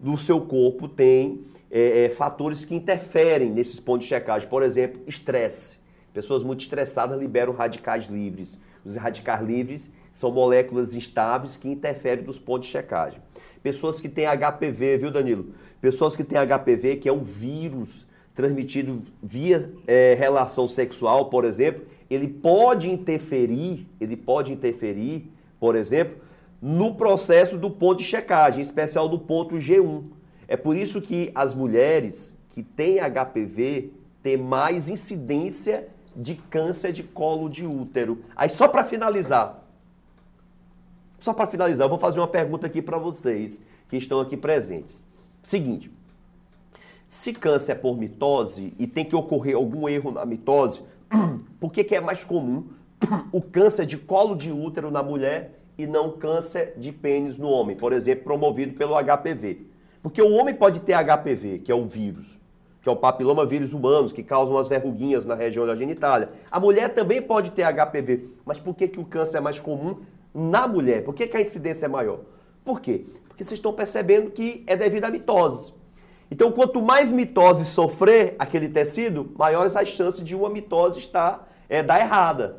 no 0.00 0.16
seu 0.16 0.40
corpo 0.42 0.86
tem 0.86 1.44
é, 1.68 2.04
é, 2.04 2.08
fatores 2.10 2.64
que 2.64 2.76
interferem 2.76 3.50
nesses 3.50 3.80
pontos 3.80 4.04
de 4.04 4.10
checagem. 4.10 4.48
Por 4.48 4.62
exemplo, 4.62 5.02
estresse. 5.08 5.79
Pessoas 6.12 6.42
muito 6.42 6.62
estressadas 6.62 7.18
liberam 7.18 7.52
radicais 7.52 8.08
livres. 8.08 8.58
Os 8.84 8.96
radicais 8.96 9.46
livres 9.46 9.90
são 10.12 10.30
moléculas 10.30 10.94
instáveis 10.94 11.56
que 11.56 11.68
interferem 11.68 12.24
nos 12.24 12.38
pontos 12.38 12.66
de 12.66 12.72
checagem. 12.72 13.20
Pessoas 13.62 14.00
que 14.00 14.08
têm 14.08 14.26
HPV, 14.26 14.98
viu, 14.98 15.10
Danilo? 15.10 15.54
Pessoas 15.80 16.16
que 16.16 16.24
têm 16.24 16.38
HPV, 16.38 16.96
que 16.96 17.08
é 17.08 17.12
um 17.12 17.22
vírus 17.22 18.06
transmitido 18.34 19.02
via 19.22 19.70
é, 19.86 20.14
relação 20.14 20.66
sexual, 20.66 21.26
por 21.26 21.44
exemplo, 21.44 21.84
ele 22.08 22.26
pode 22.26 22.90
interferir, 22.90 23.86
ele 24.00 24.16
pode 24.16 24.52
interferir, 24.52 25.30
por 25.60 25.76
exemplo, 25.76 26.16
no 26.60 26.94
processo 26.94 27.56
do 27.56 27.70
ponto 27.70 27.98
de 27.98 28.04
checagem, 28.04 28.60
em 28.60 28.62
especial 28.62 29.08
do 29.08 29.18
ponto 29.18 29.56
G1. 29.56 30.04
É 30.48 30.56
por 30.56 30.76
isso 30.76 31.00
que 31.00 31.30
as 31.34 31.54
mulheres 31.54 32.32
que 32.50 32.62
têm 32.62 32.98
HPV 32.98 33.92
têm 34.22 34.36
mais 34.36 34.88
incidência 34.88 35.88
de 36.20 36.34
câncer 36.34 36.92
de 36.92 37.02
colo 37.02 37.48
de 37.48 37.66
útero. 37.66 38.22
Aí 38.36 38.50
só 38.50 38.68
para 38.68 38.84
finalizar, 38.84 39.64
só 41.18 41.32
para 41.32 41.46
finalizar, 41.46 41.86
eu 41.86 41.88
vou 41.88 41.98
fazer 41.98 42.20
uma 42.20 42.28
pergunta 42.28 42.66
aqui 42.66 42.82
para 42.82 42.98
vocês 42.98 43.58
que 43.88 43.96
estão 43.96 44.20
aqui 44.20 44.36
presentes. 44.36 45.02
Seguinte, 45.42 45.90
se 47.08 47.32
câncer 47.32 47.72
é 47.72 47.74
por 47.74 47.96
mitose 47.96 48.74
e 48.78 48.86
tem 48.86 49.04
que 49.04 49.16
ocorrer 49.16 49.56
algum 49.56 49.88
erro 49.88 50.12
na 50.12 50.26
mitose, 50.26 50.82
por 51.58 51.72
que, 51.72 51.82
que 51.82 51.96
é 51.96 52.00
mais 52.00 52.22
comum 52.22 52.68
o 53.32 53.40
câncer 53.40 53.86
de 53.86 53.96
colo 53.96 54.36
de 54.36 54.52
útero 54.52 54.90
na 54.90 55.02
mulher 55.02 55.58
e 55.78 55.86
não 55.86 56.10
câncer 56.12 56.74
de 56.76 56.92
pênis 56.92 57.38
no 57.38 57.48
homem, 57.48 57.76
por 57.76 57.94
exemplo, 57.94 58.24
promovido 58.24 58.74
pelo 58.74 58.94
HPV? 58.94 59.62
Porque 60.02 60.20
o 60.20 60.32
homem 60.32 60.54
pode 60.54 60.80
ter 60.80 60.94
HPV, 60.94 61.60
que 61.60 61.72
é 61.72 61.74
o 61.74 61.86
vírus, 61.86 62.38
que 62.82 62.88
é 62.88 62.92
o 62.92 62.96
papiloma 62.96 63.44
vírus 63.44 63.72
humanos, 63.72 64.12
que 64.12 64.22
causa 64.22 64.50
umas 64.50 64.68
verruguinhas 64.68 65.26
na 65.26 65.34
região 65.34 65.66
da 65.66 65.74
genitália. 65.74 66.30
A 66.50 66.58
mulher 66.58 66.94
também 66.94 67.20
pode 67.20 67.50
ter 67.50 67.62
HPV, 67.64 68.28
mas 68.44 68.58
por 68.58 68.74
que, 68.74 68.88
que 68.88 68.98
o 68.98 69.04
câncer 69.04 69.38
é 69.38 69.40
mais 69.40 69.60
comum 69.60 69.98
na 70.34 70.66
mulher? 70.66 71.04
Por 71.04 71.14
que, 71.14 71.26
que 71.26 71.36
a 71.36 71.40
incidência 71.40 71.86
é 71.86 71.88
maior? 71.88 72.20
Por 72.64 72.80
quê? 72.80 73.04
Porque 73.28 73.44
vocês 73.44 73.58
estão 73.58 73.72
percebendo 73.72 74.30
que 74.30 74.64
é 74.66 74.76
devido 74.76 75.04
à 75.04 75.10
mitose. 75.10 75.72
Então, 76.30 76.52
quanto 76.52 76.80
mais 76.80 77.12
mitose 77.12 77.64
sofrer 77.64 78.36
aquele 78.38 78.68
tecido, 78.68 79.32
maiores 79.36 79.74
as 79.74 79.88
chances 79.88 80.24
de 80.24 80.34
uma 80.34 80.48
mitose 80.48 81.00
estar 81.00 81.48
é, 81.68 81.82
dar 81.82 82.00
errada. 82.00 82.58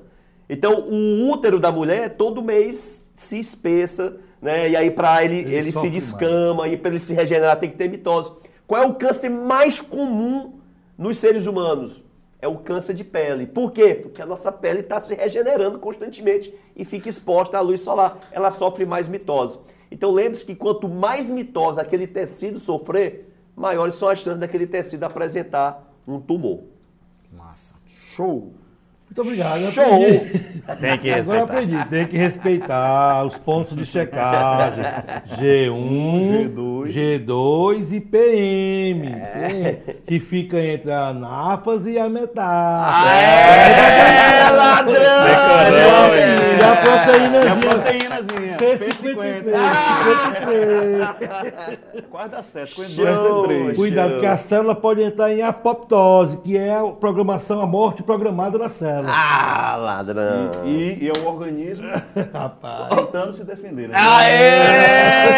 Então, 0.49 0.87
o 0.89 1.31
útero 1.31 1.59
da 1.59 1.71
mulher 1.71 2.15
todo 2.17 2.41
mês 2.41 3.09
se 3.15 3.39
espessa, 3.39 4.17
né? 4.41 4.69
E 4.69 4.75
aí 4.75 4.91
para 4.91 5.23
ele 5.23 5.39
ele, 5.39 5.55
ele 5.55 5.71
se 5.71 5.89
descama 5.89 6.63
mais. 6.63 6.73
e 6.73 6.77
para 6.77 6.91
ele 6.91 6.99
se 6.99 7.13
regenerar 7.13 7.57
tem 7.59 7.69
que 7.69 7.77
ter 7.77 7.89
mitose. 7.89 8.31
Qual 8.71 8.83
é 8.83 8.85
o 8.85 8.93
câncer 8.93 9.27
mais 9.27 9.81
comum 9.81 10.61
nos 10.97 11.19
seres 11.19 11.45
humanos? 11.45 12.01
É 12.39 12.47
o 12.47 12.59
câncer 12.59 12.93
de 12.93 13.03
pele. 13.03 13.45
Por 13.45 13.69
quê? 13.73 13.93
Porque 13.95 14.21
a 14.21 14.25
nossa 14.25 14.49
pele 14.49 14.79
está 14.79 15.01
se 15.01 15.13
regenerando 15.13 15.77
constantemente 15.77 16.57
e 16.73 16.85
fica 16.85 17.09
exposta 17.09 17.57
à 17.57 17.59
luz 17.59 17.81
solar. 17.81 18.17
Ela 18.31 18.49
sofre 18.49 18.85
mais 18.85 19.09
mitose. 19.09 19.59
Então 19.91 20.09
lembre-se 20.09 20.45
que 20.45 20.55
quanto 20.55 20.87
mais 20.87 21.29
mitosa 21.29 21.81
aquele 21.81 22.07
tecido 22.07 22.61
sofrer, 22.61 23.29
maiores 23.57 23.95
são 23.95 24.07
as 24.07 24.19
chances 24.19 24.39
daquele 24.39 24.65
tecido 24.65 25.03
apresentar 25.03 25.93
um 26.07 26.21
tumor. 26.21 26.63
Massa. 27.29 27.75
Show! 28.15 28.53
Muito 29.11 29.21
obrigado. 29.23 29.59
eu 29.61 29.71
Show! 29.71 29.99
Tem 30.79 30.97
que 30.97 31.11
Agora 31.11 31.11
eu 31.11 31.15
respeitar. 31.17 31.43
aprendi. 31.43 31.85
Tem 31.89 32.07
que 32.07 32.17
respeitar 32.17 33.25
os 33.25 33.37
pontos 33.37 33.75
de 33.75 33.85
checagem. 33.85 34.85
G1, 35.37 36.53
G2. 36.55 37.25
G2 37.25 37.91
e 37.91 37.99
PM. 37.99 39.11
Que 40.07 40.17
fica 40.21 40.57
entre 40.61 40.93
a 40.93 41.11
náfase 41.11 41.91
e 41.91 41.99
a 41.99 42.07
metáfase. 42.07 43.09
É, 43.09 44.49
ladrão! 44.49 45.01
E 46.57 46.63
a 46.63 46.75
proteínazinha. 46.77 47.55
proteínazinha. 47.59 48.40
P53. 48.61 49.43
P53. 51.21 51.77
Quase 52.09 52.29
dá 52.29 52.43
certo. 52.43 52.75
Com 52.75 52.83
Show! 52.83 53.47
2 53.47 53.63
3 53.65 53.75
Cuidado, 53.75 54.19
que 54.19 54.25
a 54.25 54.37
célula 54.37 54.75
pode 54.75 55.01
entrar 55.01 55.31
em 55.31 55.41
apoptose, 55.41 56.37
que 56.37 56.57
é 56.57 56.75
a 56.75 56.83
programação, 56.83 57.59
a 57.61 57.65
morte 57.65 58.03
programada 58.03 58.57
da 58.59 58.69
célula. 58.69 59.11
Ah, 59.13 59.75
ladrão! 59.77 60.51
E, 60.65 60.97
e 61.01 61.09
é 61.09 61.13
o 61.19 61.27
organismo 61.27 61.87
Rapaz. 62.33 62.89
tentando 62.95 63.33
se 63.33 63.43
defender. 63.43 63.89
Né? 63.89 63.95
Aê! 63.97 65.31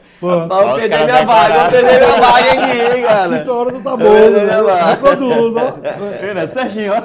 Pô, 0.20 0.28
os 0.28 0.74
perder 0.74 0.88
caras 0.90 1.06
minha 1.06 1.24
vaga, 1.24 1.54
vamos 1.54 1.72
perder 1.72 1.98
minha 1.98 2.20
vaga 2.20 2.52
aqui, 2.52 3.02
cara. 3.02 3.28
Cinco 3.38 3.52
horas 3.52 3.72
do 3.74 3.80
tá 3.82 3.90
Eu 3.90 3.98
vou 3.98 4.30
né? 4.30 4.44
levar. 4.56 4.96
Conduz, 5.00 5.56
ó. 5.56 5.74
Ei, 6.24 6.34
né? 6.34 6.46
Certinho, 6.46 6.92
ó. 6.94 7.02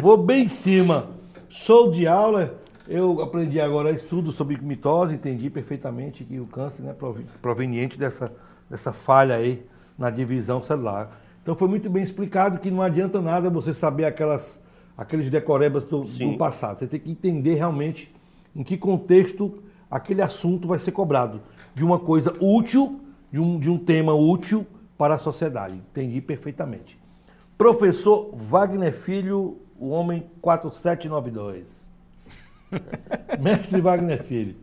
Vou 0.00 0.16
bem 0.16 0.44
em 0.44 0.48
cima. 0.48 1.06
Show 1.48 1.90
de 1.92 2.06
aula. 2.06 2.59
Eu 2.92 3.20
aprendi 3.22 3.60
agora 3.60 3.92
estudo 3.92 4.32
sobre 4.32 4.58
mitose, 4.60 5.14
entendi 5.14 5.48
perfeitamente 5.48 6.24
que 6.24 6.40
o 6.40 6.46
câncer 6.46 6.84
é 6.88 6.92
provi- 6.92 7.24
proveniente 7.40 7.96
dessa, 7.96 8.32
dessa 8.68 8.92
falha 8.92 9.36
aí 9.36 9.64
na 9.96 10.10
divisão 10.10 10.60
celular. 10.60 11.20
Então 11.40 11.54
foi 11.54 11.68
muito 11.68 11.88
bem 11.88 12.02
explicado 12.02 12.58
que 12.58 12.68
não 12.68 12.82
adianta 12.82 13.22
nada 13.22 13.48
você 13.48 13.72
saber 13.72 14.06
aquelas, 14.06 14.60
aqueles 14.98 15.30
decorebas 15.30 15.84
do, 15.84 16.00
do 16.00 16.36
passado. 16.36 16.80
Você 16.80 16.88
tem 16.88 16.98
que 16.98 17.08
entender 17.12 17.54
realmente 17.54 18.12
em 18.56 18.64
que 18.64 18.76
contexto 18.76 19.62
aquele 19.88 20.20
assunto 20.20 20.66
vai 20.66 20.80
ser 20.80 20.90
cobrado. 20.90 21.40
De 21.72 21.84
uma 21.84 22.00
coisa 22.00 22.32
útil, 22.40 22.98
de 23.30 23.38
um, 23.38 23.56
de 23.60 23.70
um 23.70 23.78
tema 23.78 24.14
útil 24.14 24.66
para 24.98 25.14
a 25.14 25.18
sociedade. 25.18 25.76
Entendi 25.76 26.20
perfeitamente. 26.20 26.98
Professor 27.56 28.34
Wagner 28.34 28.92
Filho, 28.92 29.58
o 29.78 29.90
homem 29.90 30.28
4792. 30.42 31.79
Mestre 33.40 33.80
Wagner 33.80 34.22
Filho. 34.24 34.54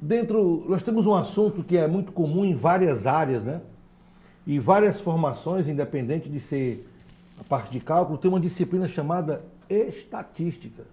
Dentro, 0.00 0.64
nós 0.68 0.82
temos 0.82 1.06
um 1.06 1.14
assunto 1.14 1.62
que 1.62 1.76
é 1.76 1.86
muito 1.86 2.12
comum 2.12 2.44
em 2.44 2.54
várias 2.54 3.06
áreas, 3.06 3.42
né? 3.44 3.60
E 4.46 4.58
várias 4.58 5.00
formações, 5.00 5.68
independente 5.68 6.28
de 6.28 6.38
ser 6.38 6.88
a 7.40 7.44
parte 7.44 7.72
de 7.72 7.80
cálculo, 7.80 8.18
tem 8.18 8.28
uma 8.28 8.40
disciplina 8.40 8.86
chamada 8.88 9.42
estatística. 9.68 10.84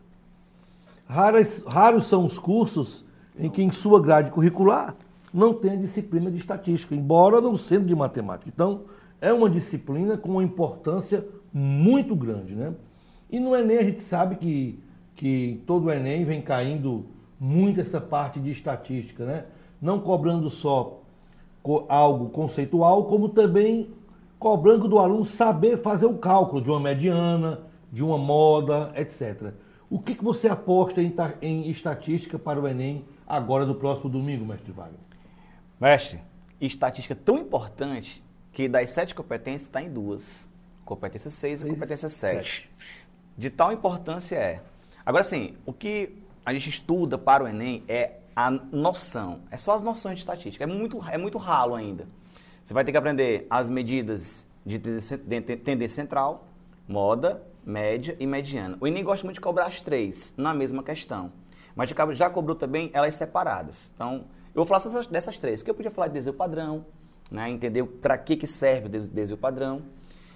Raras, 1.07 1.63
raros 1.67 2.05
são 2.05 2.25
os 2.25 2.39
cursos 2.39 3.03
em 3.37 3.49
que, 3.49 3.61
em 3.61 3.71
sua 3.71 4.01
grade 4.01 4.31
curricular, 4.31 4.95
não 5.33 5.53
tem 5.53 5.71
a 5.71 5.75
disciplina 5.75 6.31
de 6.31 6.37
estatística, 6.37 6.95
embora 6.95 7.41
não 7.41 7.55
sendo 7.55 7.85
de 7.85 7.95
matemática. 7.95 8.49
Então, 8.53 8.81
é 9.19 9.31
uma 9.33 9.49
disciplina 9.49 10.17
com 10.17 10.31
uma 10.31 10.43
importância 10.43 11.25
muito 11.51 12.15
grande, 12.15 12.53
né? 12.55 12.73
E 13.31 13.39
no 13.39 13.55
Enem 13.55 13.77
a 13.77 13.83
gente 13.83 14.01
sabe 14.01 14.35
que, 14.35 14.79
que 15.23 15.63
todo 15.65 15.85
o 15.85 15.89
Enem 15.89 16.25
vem 16.25 16.41
caindo 16.41 17.05
muito 17.39 17.79
essa 17.79 18.01
parte 18.01 18.41
de 18.41 18.51
estatística, 18.51 19.23
né? 19.23 19.45
Não 19.81 20.01
cobrando 20.01 20.49
só 20.49 21.01
algo 21.87 22.29
conceitual, 22.29 23.05
como 23.05 23.29
também 23.29 23.89
cobrando 24.37 24.85
do 24.85 24.99
aluno 24.99 25.23
saber 25.23 25.81
fazer 25.81 26.07
o 26.07 26.17
cálculo 26.17 26.61
de 26.61 26.69
uma 26.69 26.77
mediana, 26.81 27.61
de 27.89 28.03
uma 28.03 28.17
moda, 28.17 28.91
etc. 28.97 29.53
O 29.89 29.97
que, 29.97 30.13
que 30.13 30.21
você 30.21 30.49
aposta 30.49 31.01
em, 31.01 31.15
em 31.41 31.71
estatística 31.71 32.37
para 32.37 32.59
o 32.59 32.67
Enem 32.67 33.05
agora 33.25 33.65
do 33.65 33.75
próximo 33.75 34.09
domingo, 34.09 34.45
mestre 34.45 34.73
Wagner? 34.73 34.99
Mestre, 35.79 36.19
estatística 36.59 37.15
tão 37.15 37.37
importante 37.37 38.21
que 38.51 38.67
das 38.67 38.89
sete 38.89 39.15
competências 39.15 39.69
está 39.69 39.81
em 39.81 39.89
duas. 39.89 40.49
Competência 40.83 41.31
6 41.31 41.61
e 41.61 41.69
competência 41.69 42.09
7. 42.09 42.69
De 43.37 43.49
tal 43.49 43.71
importância 43.71 44.35
é. 44.35 44.61
Agora 45.05 45.23
sim, 45.23 45.55
o 45.65 45.73
que 45.73 46.17
a 46.45 46.53
gente 46.53 46.69
estuda 46.69 47.17
para 47.17 47.43
o 47.43 47.47
Enem 47.47 47.83
é 47.87 48.19
a 48.35 48.49
noção. 48.49 49.41
É 49.51 49.57
só 49.57 49.73
as 49.73 49.81
noções 49.81 50.15
de 50.15 50.21
estatística. 50.21 50.63
É 50.63 50.67
muito, 50.67 51.03
é 51.09 51.17
muito 51.17 51.37
ralo 51.37 51.75
ainda. 51.75 52.07
Você 52.63 52.73
vai 52.73 52.83
ter 52.83 52.91
que 52.91 52.97
aprender 52.97 53.45
as 53.49 53.69
medidas 53.69 54.47
de 54.65 54.79
tendência 54.79 55.95
central, 56.01 56.47
moda, 56.87 57.43
média 57.65 58.15
e 58.19 58.25
mediana. 58.25 58.77
O 58.79 58.87
Enem 58.87 59.03
gosta 59.03 59.25
muito 59.25 59.35
de 59.35 59.41
cobrar 59.41 59.65
as 59.65 59.81
três 59.81 60.33
na 60.37 60.53
mesma 60.53 60.81
questão. 60.81 61.31
Mas 61.75 61.89
já- 62.13 62.29
cobrou 62.29 62.55
também 62.55 62.89
elas 62.93 63.15
separadas. 63.15 63.91
Então, 63.95 64.25
eu 64.53 64.63
vou 64.63 64.65
falar 64.65 64.79
dessas, 64.83 65.07
dessas 65.07 65.37
três. 65.37 65.61
Que 65.61 65.69
eu 65.69 65.73
podia 65.75 65.91
falar 65.91 66.07
de 66.07 66.13
desvio 66.13 66.33
padrão, 66.33 66.85
né? 67.31 67.49
entender 67.49 67.83
para 67.83 68.17
que, 68.17 68.35
que 68.35 68.47
serve 68.47 68.85
o 68.85 68.89
des- 68.89 69.09
desvio 69.09 69.37
padrão. 69.37 69.81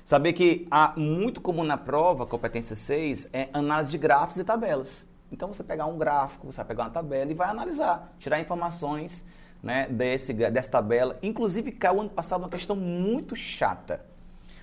Saber 0.07 0.31
que 0.31 0.65
há 0.71 0.93
muito 0.95 1.41
comum 1.41 1.65
na 1.65 1.75
prova, 1.75 2.25
competência 2.25 2.77
6, 2.77 3.27
é 3.33 3.49
análise 3.51 3.91
de 3.91 3.97
gráficos 3.97 4.39
e 4.39 4.43
tabelas. 4.45 5.05
Então 5.29 5.51
você 5.51 5.65
pegar 5.65 5.85
um 5.85 5.97
gráfico, 5.97 6.49
você 6.49 6.55
vai 6.55 6.65
pegar 6.65 6.83
uma 6.83 6.89
tabela 6.91 7.29
e 7.29 7.33
vai 7.33 7.49
analisar, 7.49 8.15
tirar 8.17 8.39
informações 8.39 9.25
né, 9.61 9.85
desse, 9.89 10.31
dessa 10.33 10.71
tabela. 10.71 11.17
Inclusive, 11.21 11.73
caiu 11.73 11.99
ano 11.99 12.09
passado 12.09 12.39
uma 12.39 12.47
questão 12.47 12.73
muito 12.73 13.35
chata. 13.35 14.05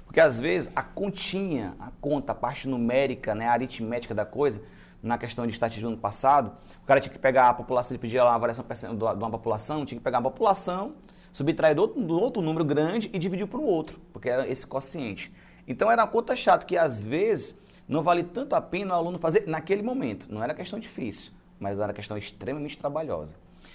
Porque 0.07 0.19
às 0.19 0.41
vezes 0.41 0.73
a 0.75 0.83
continha, 0.83 1.77
a 1.79 1.91
conta, 2.01 2.33
a 2.33 2.35
parte 2.35 2.67
numérica, 2.67 3.35
né, 3.35 3.47
a 3.47 3.53
aritmética 3.53 4.15
da 4.15 4.25
coisa, 4.25 4.63
na 5.03 5.19
questão 5.19 5.47
de 5.47 5.53
estatística 5.53 5.87
do 5.87 5.93
ano 5.93 6.01
passado, 6.01 6.53
o 6.83 6.87
cara 6.87 7.03
tinha 7.03 7.13
que 7.13 7.19
pegar 7.19 7.51
a 7.51 7.53
população, 7.53 7.95
ele 7.95 8.01
pedia 8.01 8.25
lá 8.25 8.35
a 8.35 8.39
variação 8.39 8.65
de 8.65 9.05
uma 9.05 9.31
população, 9.31 9.85
tinha 9.85 9.99
que 9.99 10.05
pegar 10.05 10.21
a 10.21 10.23
população, 10.23 10.95
subtrair 11.35 11.75
do 11.75 11.83
outro, 11.83 12.01
do 12.01 12.20
outro 12.20 12.40
número 12.40 12.64
grande 12.64 13.11
e 13.12 13.18
dividir 13.18 13.49
por 13.49 13.59
um 13.59 13.64
outro, 13.64 14.01
porque 14.12 14.29
era 14.29 14.49
esse 14.49 14.64
quociente. 14.64 15.33
Então 15.66 15.90
era 15.90 16.03
uma 16.03 16.09
conta 16.09 16.37
chata 16.37 16.64
que 16.64 16.79
às 16.79 17.03
vezes 17.03 17.57
não 17.88 18.05
vale 18.05 18.23
tanto 18.23 18.55
a 18.55 18.61
pena 18.61 18.94
o 18.94 18.97
aluno 18.97 19.18
fazer 19.18 19.44
naquele 19.49 19.83
momento. 19.83 20.33
Não 20.33 20.44
era 20.44 20.55
questão 20.55 20.79
difícil, 20.79 21.33
mas 21.59 21.81
era 21.81 21.92
questão 21.92 22.16
extremamente 22.16 22.79
trabalhosa. 22.79 23.35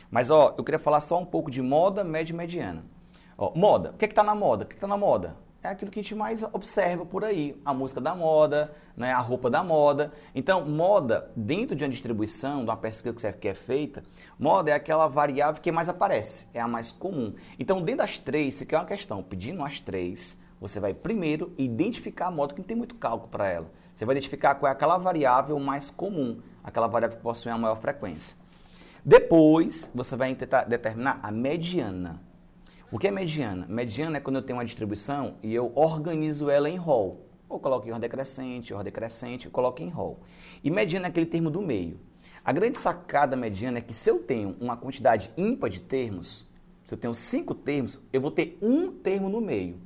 Mas 0.10 0.32
ó, 0.32 0.56
eu 0.58 0.64
queria 0.64 0.80
falar 0.80 1.02
só 1.02 1.20
um 1.20 1.26
pouco 1.26 1.52
de 1.52 1.62
moda, 1.62 2.02
média 2.02 2.32
e 2.32 2.36
mediana. 2.36 2.86
Ó, 3.38 3.52
moda, 3.54 3.92
o 3.92 3.98
que 3.98 4.06
está 4.06 4.24
na 4.24 4.34
moda? 4.34 4.64
O 4.64 4.68
que 4.68 4.76
está 4.76 4.88
na 4.88 4.96
moda? 4.96 5.36
É 5.62 5.68
aquilo 5.68 5.92
que 5.92 6.00
a 6.00 6.02
gente 6.02 6.16
mais 6.16 6.42
observa 6.42 7.06
por 7.06 7.26
aí. 7.26 7.60
A 7.66 7.74
música 7.74 8.00
da 8.00 8.16
moda, 8.16 8.74
né, 8.96 9.12
a 9.12 9.20
roupa 9.20 9.50
da 9.50 9.62
moda. 9.62 10.14
Então, 10.34 10.66
moda, 10.66 11.30
dentro 11.36 11.76
de 11.76 11.84
uma 11.84 11.90
distribuição, 11.90 12.60
de 12.60 12.70
uma 12.70 12.78
pesquisa 12.78 13.34
que 13.34 13.48
é- 13.48 13.52
é 13.52 13.54
feita, 13.54 14.02
moda 14.40 14.72
é 14.72 14.74
aquela 14.74 15.08
variável 15.10 15.62
que 15.62 15.70
mais 15.70 15.90
aparece, 15.90 16.48
é 16.54 16.62
a 16.62 16.68
mais 16.68 16.94
comum. 16.94 17.36
Então, 17.60 17.82
dentro 17.82 17.98
das 17.98 18.18
três, 18.18 18.56
se 18.56 18.66
quer 18.66 18.78
uma 18.78 18.86
questão, 18.86 19.22
pedindo 19.22 19.62
as 19.62 19.82
três, 19.82 20.40
você 20.62 20.80
vai 20.80 20.94
primeiro 20.94 21.54
identificar 21.58 22.28
a 22.28 22.32
moda, 22.32 22.54
que 22.54 22.62
não 22.62 22.68
tem 22.68 22.78
muito 22.78 22.96
cálculo 22.96 23.30
para 23.30 23.50
ela. 23.50 23.70
Você 23.94 24.06
vai 24.06 24.14
identificar 24.16 24.56
qual 24.56 24.70
é 24.70 24.72
aquela 24.72 24.98
variável 24.98 25.60
mais 25.60 25.92
comum, 25.92 26.40
aquela 26.64 26.88
variável 26.88 27.18
que 27.18 27.24
possui 27.24 27.52
a 27.52 27.58
maior 27.58 27.76
frequência. 27.76 28.38
Depois, 29.04 29.92
você 29.94 30.16
vai 30.16 30.34
tentar 30.36 30.64
determinar 30.64 31.20
a 31.22 31.30
mediana. 31.32 32.29
O 32.92 32.98
que 32.98 33.08
é 33.08 33.12
mediana? 33.12 33.68
Mediana 33.70 34.18
é 34.18 34.20
quando 34.20 34.38
eu 34.38 34.42
tenho 34.42 34.58
uma 34.58 34.66
distribuição 34.66 35.36
e 35.44 35.54
eu 35.54 35.72
organizo 35.76 36.50
ela 36.50 36.68
em 36.68 36.76
rol. 36.76 37.24
Ou 37.48 37.60
coloco 37.60 37.88
em 37.88 37.92
ordem 37.92 38.10
crescente, 38.10 38.74
ordem 38.74 38.92
crescente, 38.92 39.48
coloco 39.48 39.84
em 39.84 39.90
rol. 39.90 40.22
E 40.64 40.72
mediana 40.72 41.06
é 41.06 41.10
aquele 41.10 41.28
termo 41.28 41.52
do 41.52 41.62
meio. 41.62 42.00
A 42.44 42.52
grande 42.52 42.80
sacada 42.80 43.36
mediana 43.36 43.78
é 43.78 43.82
que 43.82 43.94
se 43.94 44.10
eu 44.10 44.18
tenho 44.18 44.56
uma 44.60 44.76
quantidade 44.76 45.32
ímpar 45.38 45.70
de 45.70 45.80
termos, 45.82 46.48
se 46.84 46.92
eu 46.92 46.98
tenho 46.98 47.14
cinco 47.14 47.54
termos, 47.54 48.02
eu 48.12 48.20
vou 48.20 48.32
ter 48.32 48.58
um 48.60 48.92
termo 48.92 49.30
no 49.30 49.40
meio. 49.40 49.80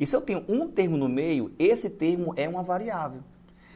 E 0.00 0.06
se 0.06 0.16
eu 0.16 0.22
tenho 0.22 0.42
um 0.48 0.66
termo 0.66 0.96
no 0.96 1.10
meio, 1.10 1.52
esse 1.58 1.90
termo 1.90 2.32
é 2.38 2.48
uma 2.48 2.62
variável. 2.62 3.20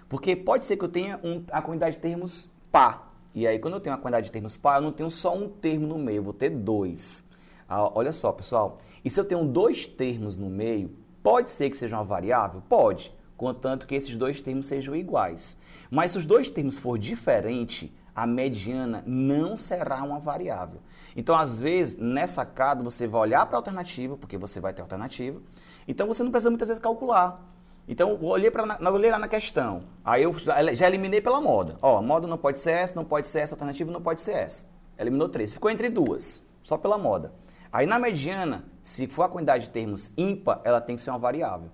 Porque 0.08 0.34
pode 0.34 0.64
ser 0.64 0.78
que 0.78 0.84
eu 0.84 0.88
tenha 0.88 1.20
um, 1.22 1.44
a 1.52 1.60
quantidade 1.60 1.96
de 1.96 2.02
termos 2.02 2.50
par. 2.72 3.14
E 3.34 3.46
aí, 3.46 3.58
quando 3.58 3.74
eu 3.74 3.80
tenho 3.80 3.94
uma 3.94 4.00
quantidade 4.00 4.24
de 4.24 4.32
termos 4.32 4.56
par, 4.56 4.76
eu 4.76 4.82
não 4.82 4.92
tenho 4.92 5.10
só 5.10 5.36
um 5.36 5.50
termo 5.50 5.86
no 5.86 5.98
meio, 5.98 6.16
eu 6.16 6.22
vou 6.22 6.32
ter 6.32 6.48
dois. 6.48 7.22
Ah, 7.70 7.88
olha 7.94 8.12
só, 8.12 8.32
pessoal. 8.32 8.78
E 9.04 9.08
se 9.08 9.20
eu 9.20 9.24
tenho 9.24 9.44
dois 9.44 9.86
termos 9.86 10.34
no 10.34 10.50
meio, 10.50 10.90
pode 11.22 11.50
ser 11.50 11.70
que 11.70 11.76
seja 11.76 11.96
uma 11.96 12.02
variável? 12.02 12.60
Pode, 12.68 13.14
contanto 13.36 13.86
que 13.86 13.94
esses 13.94 14.16
dois 14.16 14.40
termos 14.40 14.66
sejam 14.66 14.96
iguais. 14.96 15.56
Mas 15.88 16.10
se 16.10 16.18
os 16.18 16.26
dois 16.26 16.50
termos 16.50 16.76
for 16.76 16.98
diferente, 16.98 17.94
a 18.12 18.26
mediana 18.26 19.04
não 19.06 19.56
será 19.56 20.02
uma 20.02 20.18
variável. 20.18 20.80
Então, 21.14 21.32
às 21.34 21.60
vezes, 21.60 21.96
nessa 21.96 22.42
sacada, 22.42 22.82
você 22.82 23.06
vai 23.06 23.20
olhar 23.20 23.46
para 23.46 23.56
a 23.56 23.60
alternativa, 23.60 24.16
porque 24.16 24.36
você 24.36 24.58
vai 24.58 24.72
ter 24.72 24.82
alternativa. 24.82 25.40
Então, 25.86 26.08
você 26.08 26.24
não 26.24 26.32
precisa 26.32 26.50
muitas 26.50 26.66
vezes 26.66 26.82
calcular. 26.82 27.40
Então, 27.86 28.10
eu 28.10 28.24
olhei, 28.24 28.50
pra, 28.50 28.78
eu 28.80 28.92
olhei 28.92 29.12
lá 29.12 29.18
na 29.18 29.28
questão. 29.28 29.84
Aí 30.04 30.24
eu 30.24 30.34
já 30.74 30.88
eliminei 30.88 31.20
pela 31.20 31.40
moda. 31.40 31.76
Ó, 31.80 32.02
moda 32.02 32.26
não 32.26 32.36
pode 32.36 32.58
ser 32.58 32.72
essa, 32.72 32.96
não 32.96 33.04
pode 33.04 33.28
ser 33.28 33.40
essa, 33.40 33.54
alternativa 33.54 33.92
não 33.92 34.02
pode 34.02 34.20
ser 34.20 34.32
essa. 34.32 34.68
eliminou 34.98 35.28
três. 35.28 35.52
Ficou 35.52 35.70
entre 35.70 35.88
duas, 35.88 36.44
só 36.64 36.76
pela 36.76 36.98
moda. 36.98 37.32
Aí 37.72 37.86
na 37.86 37.98
mediana, 37.98 38.64
se 38.82 39.06
for 39.06 39.22
a 39.22 39.28
quantidade 39.28 39.64
de 39.64 39.70
termos 39.70 40.12
ímpar, 40.16 40.60
ela 40.64 40.80
tem 40.80 40.96
que 40.96 41.02
ser 41.02 41.10
uma 41.10 41.18
variável. 41.18 41.70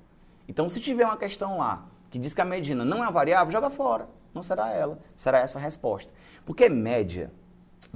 Então, 0.49 0.69
se 0.69 0.81
tiver 0.81 1.05
uma 1.05 1.17
questão 1.17 1.59
lá 1.59 1.87
que 2.11 2.19
diz 2.19 2.35
que 2.35 2.41
a 2.41 2.45
mediana 2.45 2.85
não 2.85 2.99
é 2.99 3.01
uma 3.03 3.11
variável, 3.11 3.51
joga 3.51 3.71
fora. 3.71 4.09
Não 4.35 4.43
será 4.43 4.71
ela, 4.71 4.99
será 5.17 5.39
essa 5.39 5.59
a 5.59 5.63
resposta. 5.63 6.13
Porque 6.45 6.69
média, 6.69 7.33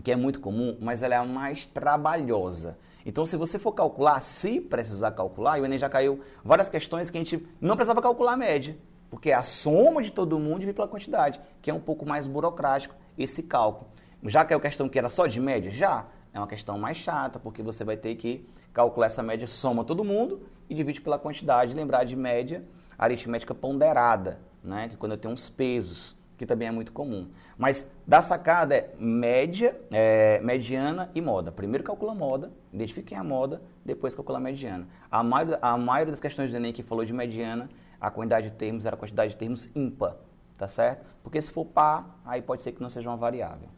que 0.02 0.10
é 0.10 0.16
muito 0.16 0.40
comum, 0.40 0.76
mas 0.80 1.02
ela 1.02 1.14
é 1.14 1.18
a 1.18 1.24
mais 1.24 1.66
trabalhosa. 1.66 2.78
Então, 3.04 3.24
se 3.26 3.36
você 3.36 3.58
for 3.58 3.72
calcular, 3.72 4.20
se 4.20 4.60
precisar 4.60 5.12
calcular, 5.12 5.58
e 5.58 5.60
o 5.60 5.64
Enem 5.64 5.78
já 5.78 5.88
caiu 5.88 6.20
várias 6.44 6.68
questões 6.68 7.10
que 7.10 7.18
a 7.18 7.20
gente 7.20 7.46
não 7.60 7.76
precisava 7.76 8.00
calcular 8.00 8.32
a 8.32 8.36
média, 8.36 8.76
porque 9.10 9.30
é 9.30 9.34
a 9.34 9.42
soma 9.42 10.02
de 10.02 10.10
todo 10.10 10.38
mundo 10.38 10.60
divide 10.60 10.76
pela 10.76 10.88
quantidade, 10.88 11.40
que 11.60 11.70
é 11.70 11.74
um 11.74 11.80
pouco 11.80 12.06
mais 12.06 12.26
burocrático 12.26 12.94
esse 13.18 13.42
cálculo. 13.42 13.90
Já 14.24 14.44
caiu 14.44 14.60
questão 14.60 14.88
que 14.88 14.98
era 14.98 15.10
só 15.10 15.26
de 15.26 15.40
média? 15.40 15.70
Já. 15.70 16.06
É 16.32 16.38
uma 16.38 16.46
questão 16.46 16.78
mais 16.78 16.96
chata, 16.96 17.38
porque 17.38 17.62
você 17.62 17.84
vai 17.84 17.96
ter 17.96 18.14
que 18.14 18.46
calcular 18.72 19.06
essa 19.06 19.22
média, 19.22 19.46
soma 19.46 19.84
todo 19.84 20.04
mundo 20.04 20.42
e 20.68 20.74
divide 20.74 21.00
pela 21.00 21.18
quantidade. 21.18 21.74
Lembrar 21.74 22.04
de 22.04 22.14
média, 22.14 22.64
aritmética 22.96 23.54
ponderada, 23.54 24.40
né? 24.62 24.88
que 24.88 24.96
quando 24.96 25.12
eu 25.12 25.18
tenho 25.18 25.34
uns 25.34 25.48
pesos 25.48 26.16
que 26.40 26.46
também 26.46 26.68
é 26.68 26.70
muito 26.70 26.90
comum. 26.90 27.28
Mas 27.58 27.92
da 28.06 28.22
sacada 28.22 28.74
é 28.74 28.94
média, 28.98 29.78
é, 29.92 30.40
mediana 30.40 31.10
e 31.14 31.20
moda. 31.20 31.52
Primeiro 31.52 31.84
calcula 31.84 32.12
a 32.12 32.14
moda, 32.14 32.50
identifiquem 32.72 33.18
a 33.18 33.22
moda, 33.22 33.60
depois 33.84 34.14
calcula 34.14 34.38
a 34.38 34.40
mediana. 34.40 34.88
A 35.10 35.22
maioria, 35.22 35.58
a 35.60 35.76
maioria 35.76 36.12
das 36.12 36.20
questões 36.20 36.50
do 36.50 36.56
Enem 36.56 36.72
que 36.72 36.82
falou 36.82 37.04
de 37.04 37.12
mediana, 37.12 37.68
a 38.00 38.10
quantidade 38.10 38.48
de 38.48 38.56
termos 38.56 38.86
era 38.86 38.96
a 38.96 38.98
quantidade 38.98 39.32
de 39.32 39.36
termos 39.36 39.68
ímpar, 39.76 40.16
tá 40.56 40.66
certo? 40.66 41.04
Porque 41.22 41.42
se 41.42 41.52
for 41.52 41.66
par, 41.66 42.18
aí 42.24 42.40
pode 42.40 42.62
ser 42.62 42.72
que 42.72 42.80
não 42.80 42.88
seja 42.88 43.10
uma 43.10 43.18
variável. 43.18 43.68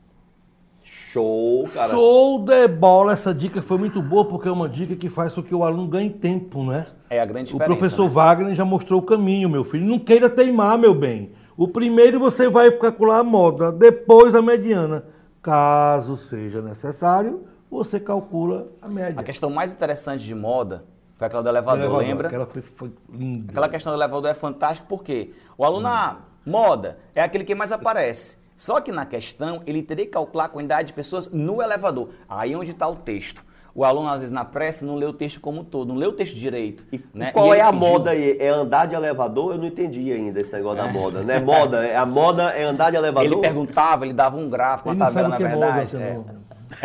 Show, 1.13 1.65
cara. 1.75 1.91
Show 1.91 2.43
de 2.43 2.67
bola! 2.69 3.13
Essa 3.13 3.35
dica 3.35 3.61
foi 3.61 3.77
muito 3.77 4.01
boa, 4.01 4.25
porque 4.25 4.49
é 4.49 4.51
uma 4.51 4.67
dica 4.67 4.97
que 4.97 5.11
faz 5.11 5.35
com 5.35 5.43
que 5.43 5.55
o 5.55 5.63
aluno 5.63 5.87
ganhe 5.87 6.09
tempo, 6.09 6.65
né? 6.65 6.87
É 7.11 7.21
a 7.21 7.27
grande 7.27 7.51
O 7.51 7.59
diferença. 7.59 7.79
professor 7.79 8.05
né? 8.05 8.09
Wagner 8.09 8.55
já 8.55 8.65
mostrou 8.65 8.99
o 8.99 9.03
caminho, 9.03 9.47
meu 9.51 9.63
filho. 9.63 9.85
Não 9.85 9.99
queira 9.99 10.31
teimar, 10.31 10.79
meu 10.79 10.95
bem. 10.95 11.33
O 11.55 11.69
primeiro 11.69 12.19
você 12.19 12.49
vai 12.49 12.71
calcular 12.71 13.19
a 13.19 13.23
moda, 13.23 13.71
depois 13.71 14.35
a 14.35 14.41
mediana. 14.41 15.05
Caso 15.43 16.17
seja 16.17 16.63
necessário, 16.63 17.45
você 17.71 18.01
calcula 18.01 18.69
a 18.81 18.89
média. 18.89 19.21
A 19.21 19.23
questão 19.23 19.51
mais 19.51 19.71
interessante 19.71 20.25
de 20.25 20.35
moda 20.35 20.85
foi 21.19 21.27
aquela 21.27 21.43
do 21.43 21.49
elevador, 21.51 21.81
Elevador, 21.81 22.07
lembra? 22.07 22.29
Aquela 22.29 22.47
foi, 22.47 22.63
foi 22.63 22.93
linda. 23.13 23.51
Aquela 23.51 23.69
questão 23.69 23.93
do 23.93 23.99
elevador 23.99 24.31
é 24.31 24.35
fantástica 24.35 24.87
porque 24.89 25.35
o 25.59 25.65
aluno, 25.65 25.89
ah, 25.89 26.21
moda, 26.47 26.97
é 27.15 27.21
aquele 27.21 27.45
que 27.45 27.55
mais 27.55 27.71
aparece. 27.71 28.41
Só 28.57 28.81
que 28.81 28.93
na 28.93 29.05
questão, 29.07 29.63
ele 29.67 29.83
teria 29.83 30.05
que 30.07 30.13
calcular 30.13 30.45
a 30.45 30.49
quantidade 30.49 30.89
de 30.89 30.93
pessoas 30.93 31.31
no 31.33 31.61
elevador. 31.63 32.11
Aí 32.29 32.55
onde 32.55 32.71
está 32.73 32.87
o 32.89 32.97
texto. 32.97 33.45
O 33.75 33.85
aluno, 33.87 34.07
às 34.09 34.17
vezes, 34.19 34.31
na 34.31 34.45
pressa, 34.45 34.85
não 34.85 34.97
lê 34.97 35.07
o 35.07 35.15
texto 35.15 35.41
como 35.41 35.63
um 35.63 35.65
todo, 35.65 35.89
não 35.89 35.97
lê 35.97 36.07
o 36.07 36.13
texto 36.13 36.35
direito. 36.35 36.87
E 36.93 37.01
né? 37.15 37.31
qual 37.33 37.55
E 37.55 37.59
é 37.59 37.63
a 37.63 37.73
pediu- 37.73 37.89
moda 37.89 38.11
aí? 38.11 38.37
É 38.39 38.49
andar 38.51 38.87
de 38.87 38.95
elevador? 38.95 39.53
Eu 39.53 39.59
não 39.59 39.65
entendi 39.67 40.13
ainda 40.13 40.41
esse 40.43 40.53
negócio 40.53 40.85
da 40.85 40.93
moda, 40.93 41.23
né? 41.23 41.41
Moda, 41.41 41.83
é- 41.87 41.97
a 41.97 42.05
moda 42.05 42.51
é 42.51 42.65
andar 42.65 42.91
de 42.91 42.97
elevador? 42.99 43.25
Ele 43.33 43.41
perguntava, 43.41 44.05
ele 44.05 44.13
dava 44.13 44.37
um 44.37 44.51
gráfico, 44.51 44.91
uma 44.91 44.97
tabela, 44.97 45.29
na 45.29 45.37
que 45.39 45.45
é 45.45 45.49
moda, 45.55 45.73
verdade. 45.73 45.97
é. 45.97 46.21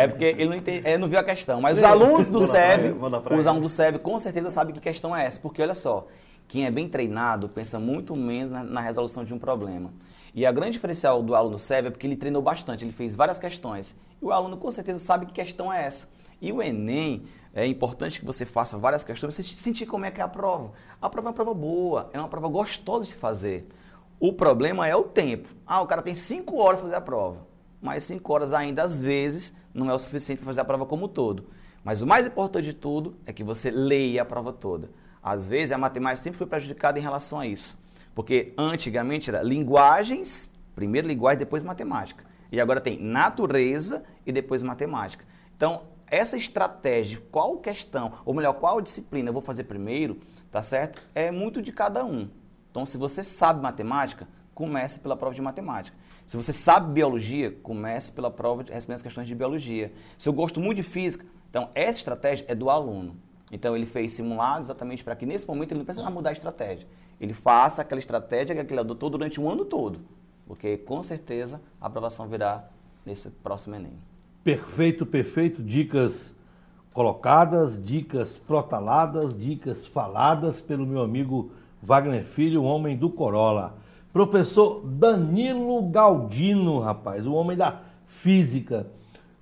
É 0.03 0.08
porque 0.08 0.23
ele 0.25 0.45
não, 0.45 0.56
entende, 0.56 0.88
ele 0.88 0.97
não 0.97 1.08
viu 1.10 1.19
a 1.19 1.23
questão. 1.23 1.60
Mas 1.60 1.77
os 1.77 1.84
alunos 1.84 2.30
do 2.30 2.41
SEV, 2.43 2.93
os 3.38 3.47
alunos 3.47 3.63
do 3.67 3.69
SEV 3.69 3.99
com 3.99 4.17
certeza 4.19 4.49
sabem 4.49 4.73
que 4.73 4.80
questão 4.80 5.15
é 5.15 5.25
essa. 5.25 5.39
Porque 5.41 5.62
olha 5.62 5.73
só, 5.73 6.08
quem 6.47 6.65
é 6.65 6.71
bem 6.71 6.88
treinado 6.88 7.49
pensa 7.49 7.80
muito 7.80 8.15
menos 8.15 8.49
na, 8.51 8.63
na 8.63 8.80
resolução 8.82 9.23
de 9.25 9.34
um 9.34 9.39
problema. 9.39 9.89
E 10.38 10.45
a 10.45 10.52
grande 10.52 10.73
diferencial 10.73 11.23
do 11.23 11.34
aluno 11.34 11.58
SEV 11.58 11.88
é 11.88 11.89
porque 11.89 12.06
ele 12.06 12.15
treinou 12.15 12.43
bastante, 12.43 12.86
ele 12.86 12.91
fez 12.91 13.15
várias 13.15 13.39
questões. 13.39 13.95
E 14.21 14.26
o 14.26 14.32
aluno 14.32 14.56
com 14.56 14.69
certeza 14.69 15.00
sabe 15.00 15.26
que 15.26 15.34
questão 15.34 15.73
é 15.73 15.84
essa. 15.84 16.08
E 16.39 16.52
o 16.52 16.62
Enem, 16.62 17.23
é 17.56 17.65
importante 17.65 18.19
que 18.19 18.26
você 18.26 18.45
faça 18.45 18.78
várias 18.78 19.04
questões 19.04 19.36
para 19.36 19.43
você 19.43 19.56
sentir 19.58 19.88
como 19.88 20.06
é 20.06 20.12
que 20.12 20.21
é 20.21 20.23
a 20.23 20.28
prova. 20.28 20.73
A 21.02 21.10
prova 21.10 21.30
é 21.30 21.32
uma 21.32 21.34
prova 21.34 21.56
boa, 21.56 22.12
é 22.13 22.19
uma 22.19 22.28
prova 22.28 22.47
gostosa 22.50 23.08
de 23.08 23.15
fazer. 23.15 23.67
O 24.19 24.32
problema 24.32 24.88
é 24.88 24.95
o 24.95 25.06
tempo. 25.06 25.50
Ah, 25.65 25.82
o 25.82 25.88
cara 25.88 26.04
tem 26.04 26.13
cinco 26.13 26.58
horas 26.58 26.82
para 26.82 26.89
fazer 26.89 26.97
a 26.97 27.02
prova. 27.02 27.47
Mas 27.82 28.04
cinco 28.04 28.32
horas 28.32 28.54
ainda, 28.54 28.84
às 28.84 29.02
vezes, 29.02 29.52
não 29.73 29.89
é 29.89 29.93
o 29.95 29.97
suficiente 29.97 30.38
para 30.38 30.45
fazer 30.45 30.62
a 30.62 30.65
prova 30.65 30.86
como 30.86 31.06
um 31.06 31.10
todo. 31.10 31.45
Mas 31.84 32.04
o 32.04 32.06
mais 32.06 32.28
importante 32.28 32.65
de 32.65 32.73
tudo 32.73 33.15
é 33.26 33.34
que 33.34 33.43
você 33.43 33.71
leia 33.71 34.21
a 34.21 34.26
prova 34.26 34.54
toda. 34.54 34.91
Às 35.19 35.47
vezes, 35.47 35.71
a 35.71 35.80
matemática 35.80 36.21
sempre 36.21 36.38
foi 36.38 36.45
prejudicada 36.45 37.00
em 37.00 37.02
relação 37.02 37.39
a 37.39 37.47
isso. 37.47 37.76
Porque 38.17 38.51
antigamente 38.58 39.30
era 39.30 39.43
linguagens, 39.43 40.51
primeiro 40.73 41.08
linguagem, 41.08 41.38
depois 41.38 41.63
matemática. 41.63 42.25
E 42.51 42.60
agora 42.60 42.82
tem 42.82 42.99
natureza 42.99 44.03
e 44.25 44.32
depois 44.32 44.63
matemática. 44.63 45.23
Então, 45.56 45.84
essa 46.08 46.36
estratégia, 46.36 47.21
qual 47.32 47.58
questão, 47.58 48.13
ou 48.25 48.34
melhor, 48.34 48.53
qual 48.53 48.82
disciplina 48.82 49.30
eu 49.30 49.34
vou 49.34 49.41
fazer 49.43 49.65
primeiro, 49.65 50.19
tá 50.49 50.63
certo? 50.63 50.99
É 51.13 51.30
muito 51.30 51.62
de 51.62 51.71
cada 51.71 52.03
um. 52.03 52.27
Então, 52.71 52.88
se 52.88 52.97
você 52.97 53.23
sabe 53.23 53.62
matemática, 53.62 54.27
comece 54.51 54.97
pela 54.97 55.15
prova 55.15 55.36
de 55.36 55.41
matemática. 55.43 55.95
Se 56.25 56.36
você 56.36 56.51
sabe 56.51 56.91
biologia, 56.91 57.51
comece 57.62 58.12
pela 58.12 58.32
prova 58.32 58.63
de 58.63 58.73
respondendo 58.73 58.95
as 58.95 59.03
questões 59.03 59.27
de 59.27 59.36
biologia. 59.36 59.93
Se 60.17 60.27
eu 60.27 60.34
gosto 60.34 60.60
muito 60.60 60.77
de 60.77 60.84
física, 60.84 61.23
então 61.51 61.69
essa 61.75 61.99
estratégia 61.99 62.45
é 62.47 62.56
do 62.56 62.71
aluno. 62.71 63.15
Então 63.51 63.75
ele 63.75 63.86
fez 63.86 64.13
simulado 64.13 64.62
exatamente 64.62 65.03
para 65.03 65.15
que 65.15 65.23
nesse 65.27 65.47
momento 65.47 65.73
ele 65.73 65.82
não 65.82 65.86
precisa 65.86 66.10
mudar 66.10 66.32
a 66.32 66.34
estratégia. 66.34 66.88
Ele 67.19 67.34
faça 67.34 67.82
aquela 67.82 67.99
estratégia 67.99 68.63
que 68.63 68.73
ele 68.73 68.80
adotou 68.80 69.10
durante 69.10 69.39
um 69.41 69.49
ano 69.49 69.65
todo. 69.65 69.99
Porque 70.45 70.77
com 70.77 71.03
certeza 71.03 71.60
a 71.82 71.88
aprovação 71.88 72.27
virá 72.27 72.67
nesse 73.06 73.30
próximo 73.30 73.75
Enem. 73.75 73.93
Perfeito, 74.43 75.06
perfeito. 75.06 75.62
Dicas 75.62 76.34
colocadas, 76.93 77.82
dicas 77.84 78.38
protaladas, 78.38 79.38
dicas 79.38 79.86
faladas 79.86 80.62
pelo 80.62 80.86
meu 80.86 81.01
amigo 81.01 81.51
Wagner 81.82 82.25
Filho, 82.25 82.62
o 82.62 82.65
homem 82.65 82.97
do 82.97 83.10
Corolla. 83.10 83.77
Professor 84.13 84.82
Danilo 84.88 85.89
Galdino, 85.89 86.80
rapaz, 86.80 87.27
o 87.27 87.34
homem 87.34 87.58
da 87.58 87.82
física. 88.08 88.88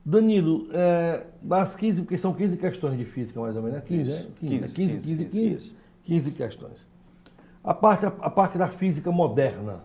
Danilo, 0.04 0.68
é, 0.72 1.24
das 1.42 1.76
15, 1.76 2.02
porque 2.02 2.18
são 2.18 2.34
15 2.34 2.58
questões 2.58 2.98
de 2.98 3.06
física 3.06 3.40
mais 3.40 3.56
ou 3.56 3.64
menos, 3.64 3.78
né? 3.78 3.84
15, 3.88 4.02
Isso, 4.02 4.24
né? 4.24 4.32
15, 4.40 4.76
15, 4.76 4.76
15, 4.76 4.98
15, 4.98 5.26
15, 5.26 5.30
15, 5.30 5.76
15 6.04 6.32
questões. 6.32 6.95
A 7.66 7.74
parte, 7.74 8.06
a 8.06 8.30
parte 8.30 8.58
da 8.58 8.68
física 8.68 9.12
moderna 9.12 9.84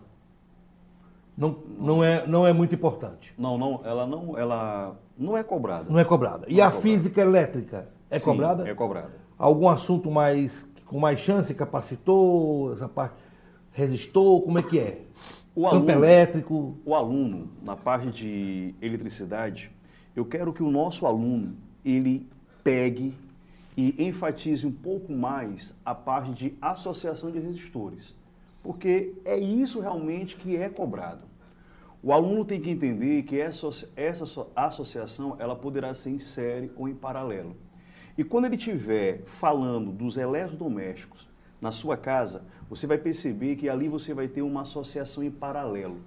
não, 1.37 1.55
não, 1.79 2.03
é, 2.03 2.27
não 2.27 2.45
é 2.45 2.53
muito 2.53 2.75
importante. 2.75 3.33
Não, 3.37 3.57
não, 3.57 3.81
ela 3.83 4.05
não, 4.05 4.37
ela 4.37 4.95
não 5.17 5.35
é 5.37 5.43
cobrada. 5.43 5.85
Não 5.89 5.97
é 5.99 6.05
cobrada. 6.05 6.45
E 6.47 6.55
Não 6.57 6.63
é 6.63 6.67
a 6.67 6.71
cobrada. 6.71 6.81
física 6.81 7.21
elétrica 7.21 7.87
é 8.09 8.19
Sim, 8.19 8.25
cobrada? 8.25 8.69
É 8.69 8.73
cobrada. 8.75 9.11
Algum 9.37 9.67
assunto 9.67 10.11
mais 10.11 10.69
com 10.85 10.99
mais 10.99 11.19
chance, 11.21 11.53
capacitor, 11.53 12.73
essa 12.73 12.87
parte 12.89 13.15
resistor, 13.71 14.41
como 14.41 14.59
é 14.59 14.63
que 14.63 14.77
é? 14.77 15.01
O 15.55 15.63
Campo 15.63 15.75
aluno- 15.75 15.91
elétrico. 15.91 16.77
O 16.85 16.93
aluno, 16.93 17.49
na 17.63 17.75
parte 17.77 18.11
de 18.11 18.75
eletricidade, 18.81 19.71
eu 20.15 20.25
quero 20.25 20.51
que 20.53 20.61
o 20.61 20.69
nosso 20.69 21.07
aluno, 21.07 21.55
ele 21.83 22.27
pegue 22.63 23.15
e 23.81 24.07
enfatize 24.07 24.67
um 24.67 24.71
pouco 24.71 25.11
mais 25.11 25.75
a 25.83 25.95
parte 25.95 26.31
de 26.33 26.57
associação 26.61 27.31
de 27.31 27.39
resistores. 27.39 28.15
Porque 28.61 29.15
é 29.25 29.37
isso 29.37 29.79
realmente 29.79 30.35
que 30.35 30.55
é 30.55 30.69
cobrado. 30.69 31.23
O 32.03 32.13
aluno 32.13 32.45
tem 32.45 32.61
que 32.61 32.69
entender 32.69 33.23
que 33.23 33.39
essa, 33.39 33.67
essa 33.95 34.23
asso- 34.23 34.47
associação 34.55 35.35
ela 35.39 35.55
poderá 35.55 35.93
ser 35.93 36.11
em 36.11 36.19
série 36.19 36.71
ou 36.75 36.87
em 36.87 36.93
paralelo. 36.93 37.55
E 38.17 38.23
quando 38.23 38.45
ele 38.45 38.55
estiver 38.55 39.23
falando 39.39 39.91
dos 39.91 40.17
eletrodomésticos 40.17 41.27
na 41.59 41.71
sua 41.71 41.97
casa, 41.97 42.43
você 42.69 42.85
vai 42.85 42.97
perceber 42.97 43.55
que 43.55 43.69
ali 43.69 43.87
você 43.87 44.13
vai 44.13 44.27
ter 44.27 44.41
uma 44.41 44.61
associação 44.61 45.23
em 45.23 45.31
paralelo, 45.31 46.01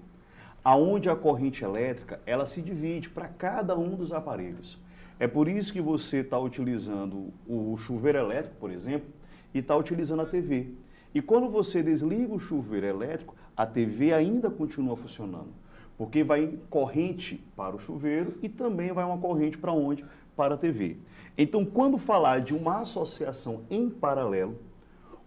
aonde 0.64 1.08
a 1.08 1.16
corrente 1.16 1.64
elétrica 1.64 2.20
ela 2.24 2.46
se 2.46 2.62
divide 2.62 3.08
para 3.08 3.28
cada 3.28 3.76
um 3.76 3.96
dos 3.96 4.12
aparelhos. 4.12 4.78
É 5.18 5.26
por 5.26 5.48
isso 5.48 5.72
que 5.72 5.80
você 5.80 6.18
está 6.18 6.38
utilizando 6.38 7.32
o 7.46 7.76
chuveiro 7.76 8.18
elétrico, 8.18 8.56
por 8.56 8.70
exemplo, 8.70 9.08
e 9.52 9.58
está 9.58 9.76
utilizando 9.76 10.22
a 10.22 10.26
TV. 10.26 10.68
E 11.14 11.22
quando 11.22 11.48
você 11.48 11.82
desliga 11.82 12.34
o 12.34 12.40
chuveiro 12.40 12.86
elétrico, 12.86 13.36
a 13.56 13.64
TV 13.64 14.12
ainda 14.12 14.50
continua 14.50 14.96
funcionando, 14.96 15.50
porque 15.96 16.24
vai 16.24 16.58
corrente 16.68 17.40
para 17.54 17.76
o 17.76 17.78
chuveiro 17.78 18.36
e 18.42 18.48
também 18.48 18.92
vai 18.92 19.04
uma 19.04 19.18
corrente 19.18 19.56
para 19.56 19.72
onde? 19.72 20.04
Para 20.36 20.54
a 20.54 20.58
TV. 20.58 20.96
Então, 21.38 21.64
quando 21.64 21.96
falar 21.98 22.40
de 22.40 22.52
uma 22.52 22.80
associação 22.80 23.62
em 23.70 23.88
paralelo 23.88 24.58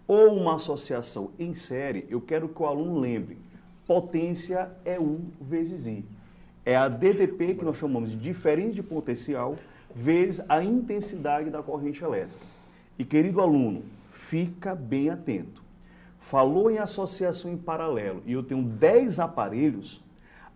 ou 0.06 0.34
uma 0.34 0.56
associação 0.56 1.30
em 1.38 1.54
série, 1.54 2.06
eu 2.10 2.20
quero 2.20 2.50
que 2.50 2.62
o 2.62 2.66
aluno 2.66 2.98
lembre: 2.98 3.38
potência 3.86 4.68
é 4.84 5.00
U 5.00 5.20
vezes 5.40 5.86
I. 5.86 6.04
É 6.66 6.76
a 6.76 6.86
DDP 6.86 7.54
que 7.54 7.64
nós 7.64 7.78
chamamos 7.78 8.10
de 8.10 8.16
diferença 8.16 8.74
de 8.74 8.82
potencial 8.82 9.56
vezes 9.98 10.44
a 10.48 10.62
intensidade 10.62 11.50
da 11.50 11.60
corrente 11.60 12.04
elétrica. 12.04 12.46
E 12.96 13.04
querido 13.04 13.40
aluno, 13.40 13.82
fica 14.12 14.72
bem 14.72 15.10
atento. 15.10 15.60
Falou 16.20 16.70
em 16.70 16.78
associação 16.78 17.50
em 17.50 17.56
paralelo 17.56 18.22
e 18.24 18.32
eu 18.32 18.44
tenho 18.44 18.62
10 18.62 19.18
aparelhos, 19.18 20.00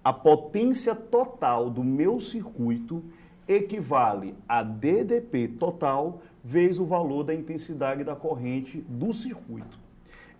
a 0.04 0.12
potência 0.12 0.94
total 0.94 1.68
do 1.70 1.82
meu 1.82 2.20
circuito 2.20 3.02
equivale 3.48 4.34
a 4.48 4.62
DDP 4.62 5.48
total 5.48 6.22
vezes 6.44 6.78
o 6.78 6.84
valor 6.84 7.24
da 7.24 7.34
intensidade 7.34 8.04
da 8.04 8.14
corrente 8.14 8.78
do 8.88 9.12
circuito. 9.12 9.78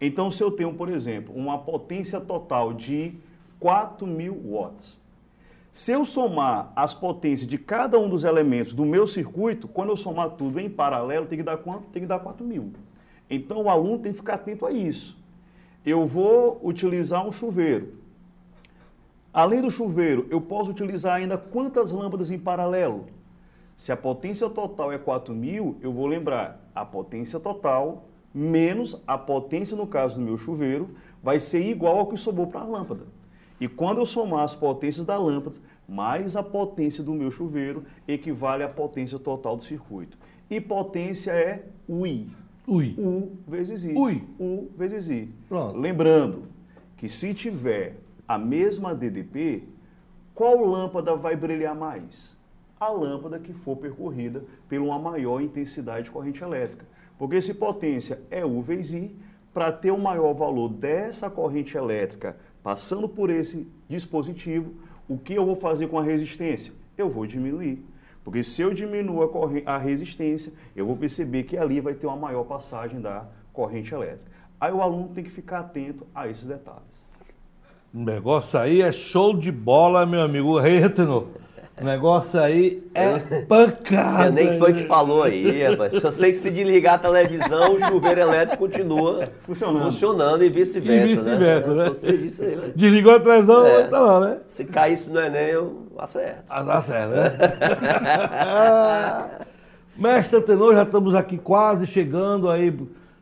Então, 0.00 0.30
se 0.30 0.42
eu 0.42 0.50
tenho, 0.50 0.74
por 0.74 0.88
exemplo, 0.88 1.34
uma 1.34 1.58
potência 1.58 2.20
total 2.20 2.72
de 2.72 3.14
4.000 3.60 4.32
watts, 4.44 4.98
se 5.72 5.90
eu 5.90 6.04
somar 6.04 6.70
as 6.76 6.92
potências 6.92 7.48
de 7.48 7.56
cada 7.56 7.98
um 7.98 8.08
dos 8.08 8.22
elementos 8.22 8.74
do 8.74 8.84
meu 8.84 9.06
circuito, 9.06 9.66
quando 9.66 9.88
eu 9.88 9.96
somar 9.96 10.30
tudo 10.30 10.60
em 10.60 10.68
paralelo, 10.68 11.26
tem 11.26 11.38
que 11.38 11.42
dar 11.42 11.56
quanto? 11.56 11.84
Tem 11.88 12.02
que 12.02 12.08
dar 12.08 12.20
4.000. 12.20 12.72
Então, 13.28 13.62
o 13.62 13.70
aluno 13.70 13.98
tem 13.98 14.12
que 14.12 14.18
ficar 14.18 14.34
atento 14.34 14.66
a 14.66 14.70
isso. 14.70 15.18
Eu 15.84 16.06
vou 16.06 16.60
utilizar 16.62 17.26
um 17.26 17.32
chuveiro. 17.32 17.94
Além 19.32 19.62
do 19.62 19.70
chuveiro, 19.70 20.26
eu 20.30 20.42
posso 20.42 20.70
utilizar 20.70 21.14
ainda 21.14 21.38
quantas 21.38 21.90
lâmpadas 21.90 22.30
em 22.30 22.38
paralelo? 22.38 23.06
Se 23.74 23.90
a 23.90 23.96
potência 23.96 24.50
total 24.50 24.92
é 24.92 24.98
4.000, 24.98 25.76
eu 25.80 25.90
vou 25.90 26.06
lembrar 26.06 26.60
a 26.74 26.84
potência 26.84 27.40
total 27.40 28.04
menos 28.34 29.00
a 29.06 29.18
potência, 29.18 29.76
no 29.76 29.86
caso 29.86 30.16
do 30.16 30.20
meu 30.22 30.38
chuveiro, 30.38 30.90
vai 31.22 31.38
ser 31.38 31.68
igual 31.68 31.98
ao 31.98 32.06
que 32.06 32.16
sobrou 32.16 32.46
para 32.46 32.60
a 32.60 32.64
lâmpada. 32.64 33.04
E 33.62 33.68
quando 33.68 33.98
eu 33.98 34.06
somar 34.06 34.42
as 34.42 34.56
potências 34.56 35.06
da 35.06 35.16
lâmpada 35.16 35.54
mais 35.88 36.34
a 36.34 36.42
potência 36.42 37.00
do 37.00 37.14
meu 37.14 37.30
chuveiro, 37.30 37.84
equivale 38.08 38.64
à 38.64 38.68
potência 38.68 39.20
total 39.20 39.56
do 39.56 39.62
circuito. 39.62 40.18
E 40.50 40.60
potência 40.60 41.30
é 41.30 41.66
UI. 41.88 42.28
Ui. 42.66 42.96
U 42.98 43.36
vezes 43.46 43.84
I. 43.84 43.94
Ui. 43.96 44.24
U 44.40 44.68
vezes 44.76 45.08
I. 45.08 45.32
Pronto. 45.48 45.78
Lembrando 45.78 46.42
que 46.96 47.08
se 47.08 47.32
tiver 47.34 47.98
a 48.26 48.36
mesma 48.36 48.96
DDP, 48.96 49.62
qual 50.34 50.64
lâmpada 50.64 51.14
vai 51.14 51.36
brilhar 51.36 51.76
mais? 51.76 52.36
A 52.80 52.88
lâmpada 52.88 53.38
que 53.38 53.52
for 53.52 53.76
percorrida 53.76 54.42
por 54.68 54.78
uma 54.80 54.98
maior 54.98 55.40
intensidade 55.40 56.06
de 56.06 56.10
corrente 56.10 56.42
elétrica. 56.42 56.84
Porque 57.16 57.40
se 57.40 57.54
potência 57.54 58.20
é 58.28 58.44
U 58.44 58.60
vezes 58.60 58.94
I, 58.94 59.16
para 59.54 59.70
ter 59.70 59.92
o 59.92 59.98
maior 59.98 60.32
valor 60.32 60.68
dessa 60.68 61.30
corrente 61.30 61.76
elétrica 61.76 62.36
passando 62.62 63.08
por 63.08 63.30
esse 63.30 63.66
dispositivo, 63.88 64.72
o 65.08 65.18
que 65.18 65.34
eu 65.34 65.44
vou 65.44 65.56
fazer 65.56 65.88
com 65.88 65.98
a 65.98 66.02
resistência? 66.02 66.72
Eu 66.96 67.08
vou 67.10 67.26
diminuir. 67.26 67.84
Porque 68.24 68.44
se 68.44 68.62
eu 68.62 68.72
diminuo 68.72 69.22
a, 69.66 69.74
a 69.74 69.78
resistência, 69.78 70.52
eu 70.76 70.86
vou 70.86 70.96
perceber 70.96 71.42
que 71.42 71.56
ali 71.56 71.80
vai 71.80 71.94
ter 71.94 72.06
uma 72.06 72.16
maior 72.16 72.44
passagem 72.44 73.00
da 73.00 73.26
corrente 73.52 73.92
elétrica. 73.92 74.30
Aí 74.60 74.72
o 74.72 74.80
aluno 74.80 75.08
tem 75.08 75.24
que 75.24 75.30
ficar 75.30 75.60
atento 75.60 76.06
a 76.14 76.28
esses 76.28 76.46
detalhes. 76.46 77.02
O 77.92 77.98
negócio 77.98 78.58
aí 78.58 78.80
é 78.80 78.92
show 78.92 79.36
de 79.36 79.50
bola, 79.50 80.06
meu 80.06 80.22
amigo 80.22 80.58
Retno. 80.58 81.28
O 81.80 81.84
negócio 81.84 82.38
aí 82.38 82.82
é 82.94 83.18
pancada. 83.48 84.24
Você 84.24 84.30
nem 84.30 84.58
foi 84.58 84.72
que 84.74 84.84
falou 84.86 85.22
aí, 85.22 85.64
rapaz. 85.66 86.00
Só 86.00 86.10
sei 86.10 86.32
que 86.32 86.38
se 86.38 86.50
desligar 86.50 86.94
a 86.94 86.98
televisão, 86.98 87.74
o 87.74 87.80
chuveiro 87.86 88.20
elétrico 88.20 88.68
continua 88.68 89.24
Funcionando. 89.40 89.84
funcionando 89.84 90.44
e 90.44 90.48
vice-versa. 90.50 91.12
E 91.12 91.16
vice-versa, 91.16 91.74
né? 91.74 91.86
Só 91.86 91.94
sei 91.94 92.18
disso 92.18 92.42
aí, 92.42 92.56
né? 92.56 92.72
Desligou 92.76 93.14
a 93.16 93.20
televisão, 93.20 93.66
É. 93.66 93.82
tá 93.84 94.00
lá, 94.00 94.20
né? 94.20 94.36
Se 94.50 94.64
cair 94.64 94.94
isso 94.94 95.10
no 95.10 95.18
Enem, 95.18 95.48
eu 95.48 95.86
acerto. 95.98 96.42
Ah, 96.48 96.62
Dá 96.62 96.82
certo, 96.82 97.10
né? 97.10 97.32
Mestre 99.96 100.36
Antenor, 100.38 100.74
já 100.74 100.82
estamos 100.82 101.14
aqui 101.14 101.38
quase 101.38 101.86
chegando 101.86 102.50
aí, 102.50 102.76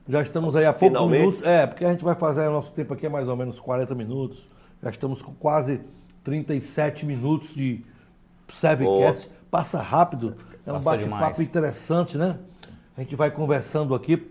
já 0.08 0.22
estamos 0.22 0.56
aí 0.56 0.64
a 0.66 0.72
poucos 0.72 0.88
Finalmente. 0.88 1.20
minutos. 1.20 1.44
É, 1.46 1.66
porque 1.66 1.84
a 1.84 1.90
gente 1.90 2.04
vai 2.04 2.14
fazer 2.14 2.46
o 2.48 2.52
nosso 2.52 2.72
tempo 2.72 2.94
aqui 2.94 3.06
é 3.06 3.08
mais 3.08 3.28
ou 3.28 3.36
menos 3.36 3.58
40 3.60 3.94
minutos. 3.94 4.48
Já 4.82 4.90
estamos 4.90 5.20
com 5.22 5.32
quase 5.34 5.80
37 6.24 7.04
minutos 7.06 7.54
de 7.54 7.84
Sevcast. 8.52 9.28
Passa 9.50 9.80
rápido, 9.80 10.36
é 10.66 10.72
um 10.72 10.80
bate-papo 10.80 11.42
interessante, 11.42 12.16
né? 12.16 12.38
A 12.96 13.00
gente 13.00 13.16
vai 13.16 13.30
conversando 13.30 13.94
aqui. 13.94 14.30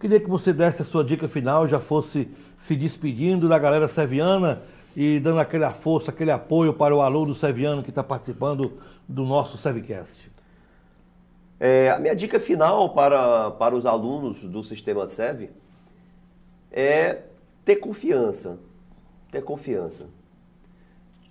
Queria 0.00 0.18
que 0.18 0.28
você 0.28 0.52
desse 0.52 0.82
a 0.82 0.84
sua 0.84 1.04
dica 1.04 1.28
final, 1.28 1.68
já 1.68 1.78
fosse 1.78 2.28
se 2.58 2.74
despedindo 2.74 3.48
da 3.48 3.58
galera 3.58 3.86
seviana 3.88 4.62
e 4.96 5.20
dando 5.20 5.40
aquela 5.40 5.72
força, 5.72 6.10
aquele 6.10 6.30
apoio 6.30 6.72
para 6.72 6.94
o 6.94 7.00
aluno 7.00 7.34
seviano 7.34 7.82
que 7.82 7.90
está 7.90 8.02
participando 8.02 8.78
do 9.08 9.24
nosso 9.24 9.56
Sevcast. 9.56 10.30
É, 11.58 11.90
a 11.90 11.98
minha 11.98 12.14
dica 12.14 12.38
final 12.38 12.90
para, 12.90 13.50
para 13.52 13.74
os 13.74 13.86
alunos 13.86 14.42
do 14.42 14.62
sistema 14.62 15.08
SEV 15.08 15.50
é 16.70 17.22
ter 17.64 17.76
confiança. 17.76 18.58
Ter 19.30 19.42
confiança. 19.42 20.06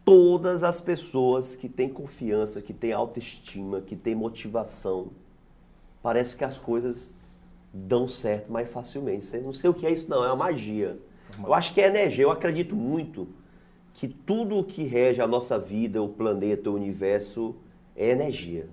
Todas 0.05 0.63
as 0.63 0.79
pessoas 0.79 1.55
que 1.55 1.67
têm 1.67 1.89
confiança, 1.89 2.61
que 2.61 2.73
têm 2.73 2.93
autoestima, 2.93 3.81
que 3.81 3.95
têm 3.95 4.13
motivação, 4.13 5.07
parece 6.01 6.35
que 6.37 6.45
as 6.45 6.57
coisas 6.57 7.11
dão 7.73 8.07
certo 8.07 8.51
mais 8.51 8.71
facilmente. 8.71 9.25
Você 9.25 9.39
não 9.39 9.51
sei 9.51 9.69
o 9.69 9.73
que 9.73 9.85
é 9.85 9.91
isso, 9.91 10.09
não, 10.09 10.23
é 10.23 10.27
uma 10.27 10.35
magia. 10.35 10.97
Eu 11.43 11.53
acho 11.53 11.73
que 11.73 11.81
é 11.81 11.87
energia, 11.87 12.23
eu 12.23 12.31
acredito 12.31 12.75
muito 12.75 13.27
que 13.95 14.07
tudo 14.07 14.57
o 14.57 14.63
que 14.63 14.83
rege 14.83 15.21
a 15.21 15.27
nossa 15.27 15.57
vida, 15.57 16.01
o 16.01 16.09
planeta, 16.09 16.69
o 16.69 16.75
universo, 16.75 17.55
é 17.95 18.09
energia. 18.11 18.67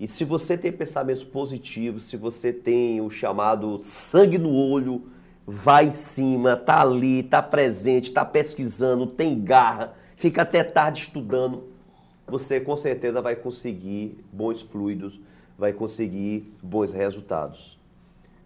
E 0.00 0.08
se 0.08 0.24
você 0.24 0.58
tem 0.58 0.72
pensamentos 0.72 1.22
positivos, 1.22 2.04
se 2.04 2.16
você 2.16 2.52
tem 2.52 3.00
o 3.00 3.08
chamado 3.08 3.78
sangue 3.80 4.38
no 4.38 4.52
olho, 4.52 5.02
vai 5.46 5.88
em 5.88 5.92
cima, 5.92 6.56
tá 6.56 6.80
ali, 6.80 7.22
tá 7.22 7.40
presente, 7.40 8.12
tá 8.12 8.24
pesquisando, 8.24 9.06
tem 9.06 9.40
garra, 9.40 9.94
fica 10.24 10.40
até 10.40 10.64
tarde 10.64 11.02
estudando, 11.02 11.64
você 12.26 12.58
com 12.58 12.74
certeza 12.78 13.20
vai 13.20 13.36
conseguir 13.36 14.24
bons 14.32 14.62
fluidos, 14.62 15.20
vai 15.58 15.70
conseguir 15.70 16.50
bons 16.62 16.90
resultados. 16.94 17.78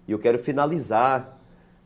E 0.05 0.11
eu 0.11 0.19
quero 0.19 0.41
finalizar 0.41 1.39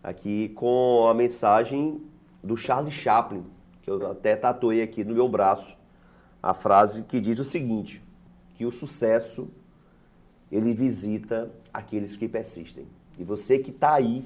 aqui 0.03 0.49
com 0.55 1.07
a 1.07 1.13
mensagem 1.13 2.01
do 2.43 2.57
Charlie 2.57 2.91
Chaplin, 2.91 3.45
que 3.83 3.91
eu 3.91 4.11
até 4.11 4.35
tatuei 4.35 4.81
aqui 4.81 5.05
no 5.05 5.13
meu 5.13 5.29
braço, 5.29 5.77
a 6.43 6.55
frase 6.55 7.03
que 7.03 7.21
diz 7.21 7.39
o 7.39 7.45
seguinte: 7.45 8.03
que 8.55 8.65
o 8.65 8.73
sucesso 8.73 9.47
ele 10.51 10.73
visita 10.73 11.51
aqueles 11.71 12.17
que 12.17 12.27
persistem. 12.27 12.87
E 13.19 13.25
você 13.25 13.59
que 13.59 13.69
está 13.69 13.93
aí 13.93 14.25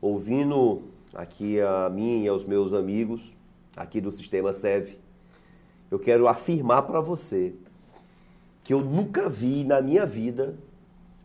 ouvindo 0.00 0.82
aqui 1.12 1.60
a 1.60 1.90
mim 1.90 2.22
e 2.22 2.28
aos 2.28 2.44
meus 2.44 2.72
amigos 2.72 3.39
aqui 3.80 4.00
do 4.00 4.12
Sistema 4.12 4.52
SEV, 4.52 4.98
eu 5.90 5.98
quero 5.98 6.28
afirmar 6.28 6.82
para 6.82 7.00
você 7.00 7.54
que 8.62 8.74
eu 8.74 8.80
nunca 8.82 9.28
vi 9.28 9.64
na 9.64 9.80
minha 9.80 10.04
vida 10.04 10.54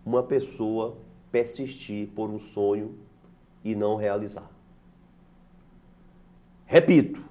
uma 0.06 0.24
pessoa 0.24 0.96
persistir 1.32 2.08
por 2.16 2.30
um 2.30 2.40
sonho 2.40 2.96
e 3.64 3.76
não 3.76 3.98
realizar. 3.98 4.50
Repito, 6.66 7.22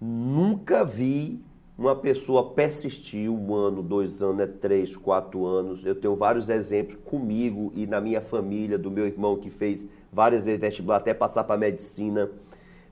nunca 0.00 0.84
vi 0.84 1.42
uma 1.76 1.96
pessoa 1.96 2.50
persistir 2.50 3.30
um 3.30 3.54
ano, 3.54 3.82
dois 3.82 4.22
anos, 4.22 4.36
né, 4.36 4.46
três, 4.46 4.94
quatro 4.96 5.46
anos. 5.46 5.86
Eu 5.86 5.94
tenho 5.94 6.14
vários 6.14 6.48
exemplos 6.48 6.98
comigo 7.04 7.72
e 7.74 7.86
na 7.86 8.00
minha 8.00 8.20
família, 8.20 8.76
do 8.76 8.90
meu 8.90 9.06
irmão 9.06 9.36
que 9.36 9.48
fez 9.48 9.84
várias 10.12 10.44
vezes 10.44 10.60
vestibular 10.60 10.96
até 10.96 11.14
passar 11.14 11.44
para 11.44 11.56
medicina. 11.56 12.30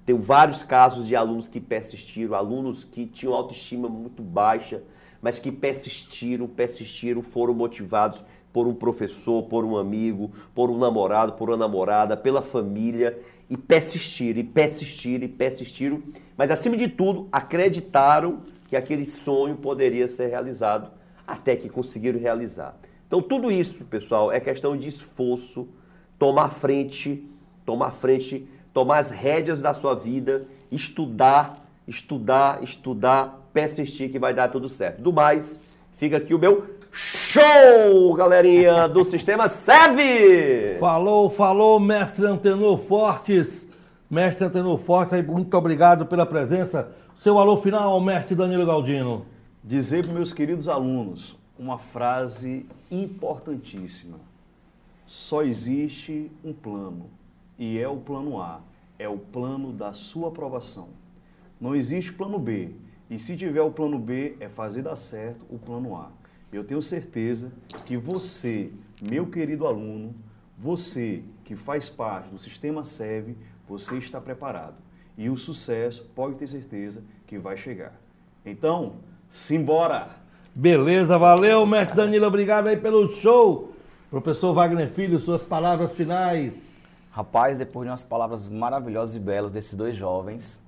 Tenho 0.07 0.21
vários 0.21 0.63
casos 0.63 1.09
de 1.09 1.17
alunos 1.17 1.49
que 1.49 1.61
persistiram, 1.61 2.37
alunos 2.37 2.85
que 2.85 3.05
tinham 3.07 3.35
autoestima 3.35 3.89
muito 3.89 4.23
baixa, 4.23 4.81
mas 5.21 5.41
que 5.41 5.51
persistiram, 5.51 6.47
persistiram, 6.47 7.23
foram 7.23 7.53
motivados 7.53 8.25
por 8.53 8.69
um 8.69 8.75
professor, 8.75 9.43
por 9.43 9.65
um 9.65 9.77
amigo, 9.77 10.31
por 10.55 10.71
um 10.71 10.79
namorado, 10.79 11.33
por 11.33 11.51
uma 11.51 11.57
namorada, 11.57 12.17
pela 12.17 12.41
família, 12.41 13.19
e 13.51 13.57
persistiram, 13.57 14.41
e 14.41 14.45
persistiram, 14.45 15.25
e 15.25 15.29
persistiram, 15.29 16.03
mas 16.37 16.51
acima 16.53 16.77
de 16.77 16.89
tudo, 16.89 17.29
acreditaram 17.31 18.43
que 18.69 18.77
aquele 18.77 19.07
sonho 19.07 19.57
poderia 19.57 20.07
ser 20.07 20.29
realizado, 20.29 20.91
até 21.27 21.57
que 21.57 21.69
conseguiram 21.69 22.19
realizar. 22.21 22.77
Então, 23.07 23.21
tudo 23.21 23.51
isso, 23.51 23.85
pessoal, 23.85 24.33
é 24.33 24.39
questão 24.39 24.77
de 24.77 24.89
esforço, 24.89 25.69
tomar 26.19 26.51
frente, 26.51 27.29
tomar 27.65 27.91
frente, 27.91 28.49
tomar 28.77 28.99
as 28.99 29.09
rédeas 29.09 29.63
da 29.63 29.73
sua 29.73 29.95
vida, 29.95 30.45
estudar, 30.71 31.67
estudar, 31.89 32.63
estudar, 32.63 33.49
persistir 33.51 34.13
que 34.13 34.19
vai 34.19 34.35
dar 34.35 34.51
tudo 34.51 34.69
certo. 34.69 35.01
Do 35.01 35.11
mais, 35.15 35.59
fica 35.97 36.19
aqui 36.19 36.35
o 36.35 36.39
meu 36.39 36.77
show, 36.93 38.13
galerinha 38.13 38.87
do 38.87 39.03
Sistema 39.07 39.49
SEV! 39.49 40.77
Falou, 40.79 41.31
falou, 41.31 41.81
mestre 41.81 42.27
Antenor 42.27 42.77
Fortes. 42.81 43.67
Mestre 44.11 44.45
Antenor 44.45 44.77
Fortes, 44.77 45.27
muito 45.27 45.57
obrigado 45.57 46.05
pela 46.05 46.27
presença. 46.27 46.93
Seu 47.15 47.39
alô 47.39 47.57
final, 47.57 47.99
mestre 47.99 48.35
Danilo 48.35 48.67
Galdino. 48.67 49.25
Dizer 49.65 50.05
para 50.05 50.13
meus 50.13 50.35
queridos 50.35 50.69
alunos 50.69 51.35
uma 51.59 51.79
frase 51.79 52.67
importantíssima. 52.91 54.19
Só 55.07 55.43
existe 55.43 56.31
um 56.45 56.53
plano, 56.53 57.07
e 57.59 57.79
é 57.79 57.89
o 57.89 57.97
plano 57.97 58.41
A, 58.41 58.61
é 58.99 59.09
o 59.09 59.19
plano 59.19 59.73
da 59.73 59.93
sua 59.93 60.29
aprovação. 60.29 60.89
Não 61.61 61.75
existe 61.75 62.13
plano 62.13 62.39
B, 62.39 62.75
E 63.09 63.19
se 63.19 63.37
tiver 63.37 63.63
o 63.63 63.71
plano 63.71 63.99
B, 63.99 64.37
é 64.41 64.49
fazer 64.49 64.83
dar 64.83 64.97
certo 64.97 65.47
o 65.49 65.59
plano 65.59 65.95
A. 65.95 66.11
Eu 66.53 66.65
tenho 66.65 66.83
certeza 66.83 67.53
que 67.85 67.97
você, 67.97 68.73
meu 69.01 69.27
querido 69.27 69.67
aluno, 69.67 70.15
você 70.59 71.23
que 71.45 71.55
faz 71.55 71.89
parte 71.89 72.31
do 72.31 72.39
sistema 72.39 72.85
SEV, 72.85 73.37
você 73.69 73.99
está 73.99 74.21
preparado. 74.21 74.75
E 75.17 75.31
o 75.31 75.37
sucesso, 75.37 76.05
pode 76.15 76.35
ter 76.35 76.47
certeza, 76.47 77.03
que 77.27 77.39
vai 77.39 77.57
chegar. 77.57 77.95
Então, 78.45 78.97
simbora! 79.29 80.17
Beleza, 80.55 81.19
valeu, 81.19 81.65
mestre 81.67 81.97
Danilo, 81.97 82.27
obrigado 82.27 82.67
aí 82.67 82.77
pelo 82.77 83.09
show. 83.15 83.73
Professor 84.11 84.55
Wagner 84.55 84.89
Filho, 84.91 85.21
suas 85.21 85.45
palavras 85.45 85.93
finais. 85.95 86.66
Rapaz, 87.17 87.57
depois 87.57 87.87
de 87.87 87.91
umas 87.91 88.05
palavras 88.05 88.47
maravilhosas 88.47 89.15
e 89.15 89.19
belas 89.19 89.51
desses 89.51 89.75
dois 89.75 89.97
jovens, 89.97 90.61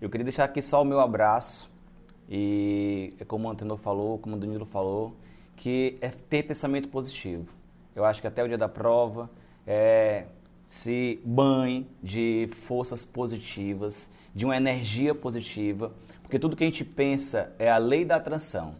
eu 0.00 0.08
queria 0.08 0.24
deixar 0.24 0.44
aqui 0.44 0.62
só 0.62 0.80
o 0.80 0.86
meu 0.86 1.00
abraço 1.00 1.70
e 2.26 3.12
é 3.20 3.26
como 3.26 3.46
o 3.46 3.50
Antenor 3.50 3.76
falou, 3.76 4.18
como 4.18 4.34
o 4.34 4.38
Danilo 4.38 4.64
falou, 4.64 5.14
que 5.54 5.98
é 6.00 6.08
ter 6.08 6.44
pensamento 6.44 6.88
positivo. 6.88 7.52
Eu 7.94 8.06
acho 8.06 8.22
que 8.22 8.26
até 8.26 8.42
o 8.42 8.48
dia 8.48 8.56
da 8.56 8.70
prova 8.70 9.28
é, 9.66 10.24
se 10.66 11.20
banhe 11.26 11.86
de 12.02 12.48
forças 12.66 13.04
positivas, 13.04 14.08
de 14.34 14.46
uma 14.46 14.56
energia 14.56 15.14
positiva, 15.14 15.92
porque 16.22 16.38
tudo 16.38 16.56
que 16.56 16.64
a 16.64 16.66
gente 16.66 16.86
pensa 16.86 17.52
é 17.58 17.70
a 17.70 17.76
lei 17.76 18.02
da 18.02 18.16
atração. 18.16 18.76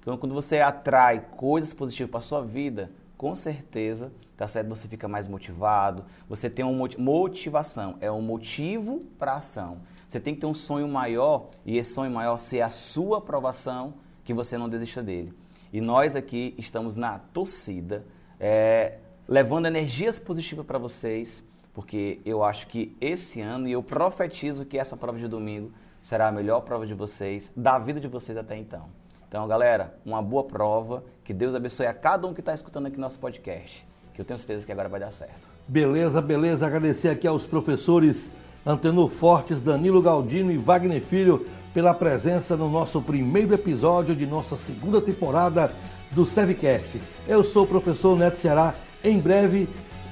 Então, 0.00 0.16
quando 0.16 0.34
você 0.34 0.58
atrai 0.58 1.24
coisas 1.36 1.72
positivas 1.72 2.10
para 2.10 2.18
a 2.18 2.22
sua 2.22 2.42
vida, 2.42 2.90
com 3.18 3.34
certeza, 3.34 4.12
tá 4.36 4.46
certo? 4.46 4.68
Você 4.68 4.86
fica 4.86 5.08
mais 5.08 5.26
motivado, 5.26 6.04
você 6.28 6.48
tem 6.48 6.64
uma 6.64 6.88
motivação, 6.96 7.96
é 8.00 8.10
um 8.10 8.22
motivo 8.22 9.00
para 9.18 9.34
ação. 9.34 9.80
Você 10.08 10.20
tem 10.20 10.34
que 10.34 10.40
ter 10.40 10.46
um 10.46 10.54
sonho 10.54 10.88
maior 10.88 11.50
e 11.66 11.76
esse 11.76 11.92
sonho 11.92 12.12
maior 12.12 12.38
ser 12.38 12.60
a 12.60 12.68
sua 12.68 13.18
aprovação, 13.18 13.94
que 14.24 14.32
você 14.32 14.56
não 14.56 14.68
desista 14.68 15.02
dele. 15.02 15.34
E 15.72 15.80
nós 15.80 16.14
aqui 16.14 16.54
estamos 16.56 16.94
na 16.94 17.18
torcida, 17.18 18.06
é, 18.38 18.98
levando 19.26 19.66
energias 19.66 20.18
positivas 20.18 20.64
para 20.64 20.78
vocês, 20.78 21.42
porque 21.74 22.20
eu 22.24 22.44
acho 22.44 22.68
que 22.68 22.96
esse 23.00 23.40
ano, 23.40 23.68
e 23.68 23.72
eu 23.72 23.82
profetizo 23.82 24.64
que 24.64 24.78
essa 24.78 24.96
prova 24.96 25.18
de 25.18 25.26
domingo 25.26 25.72
será 26.00 26.28
a 26.28 26.32
melhor 26.32 26.60
prova 26.60 26.86
de 26.86 26.94
vocês, 26.94 27.52
da 27.56 27.78
vida 27.78 27.98
de 27.98 28.06
vocês 28.06 28.38
até 28.38 28.56
então. 28.56 28.88
Então, 29.28 29.46
galera, 29.46 29.94
uma 30.06 30.22
boa 30.22 30.42
prova, 30.42 31.04
que 31.22 31.34
Deus 31.34 31.54
abençoe 31.54 31.86
a 31.86 31.92
cada 31.92 32.26
um 32.26 32.32
que 32.32 32.40
está 32.40 32.54
escutando 32.54 32.86
aqui 32.86 32.98
nosso 32.98 33.18
podcast, 33.18 33.86
que 34.14 34.20
eu 34.22 34.24
tenho 34.24 34.38
certeza 34.38 34.64
que 34.64 34.72
agora 34.72 34.88
vai 34.88 34.98
dar 34.98 35.10
certo. 35.10 35.48
Beleza, 35.68 36.22
beleza. 36.22 36.66
Agradecer 36.66 37.10
aqui 37.10 37.26
aos 37.26 37.46
professores 37.46 38.30
Antenor 38.64 39.10
Fortes, 39.10 39.60
Danilo 39.60 40.00
Galdino 40.00 40.50
e 40.50 40.56
Wagner 40.56 41.02
Filho 41.02 41.46
pela 41.74 41.92
presença 41.92 42.56
no 42.56 42.70
nosso 42.70 43.02
primeiro 43.02 43.52
episódio 43.52 44.16
de 44.16 44.24
nossa 44.24 44.56
segunda 44.56 44.98
temporada 44.98 45.72
do 46.10 46.24
Sevcast. 46.24 46.98
Eu 47.28 47.44
sou 47.44 47.64
o 47.64 47.68
professor 47.68 48.18
Neto 48.18 48.38
Ceará. 48.38 48.74
Em 49.04 49.18
breve 49.18 49.68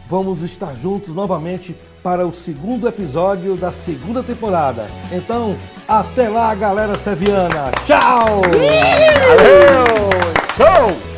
vamos 0.08 0.42
estar 0.42 0.74
juntos 0.76 1.14
novamente 1.14 1.76
para 2.02 2.26
o 2.26 2.32
segundo 2.32 2.86
episódio 2.86 3.56
da 3.56 3.72
segunda 3.72 4.22
temporada. 4.22 4.86
Então, 5.10 5.56
até 5.88 6.28
lá, 6.28 6.54
galera 6.54 6.96
seviana. 6.98 7.72
Tchau! 7.84 8.42
Valeu! 8.42 9.86
Show! 10.56 11.15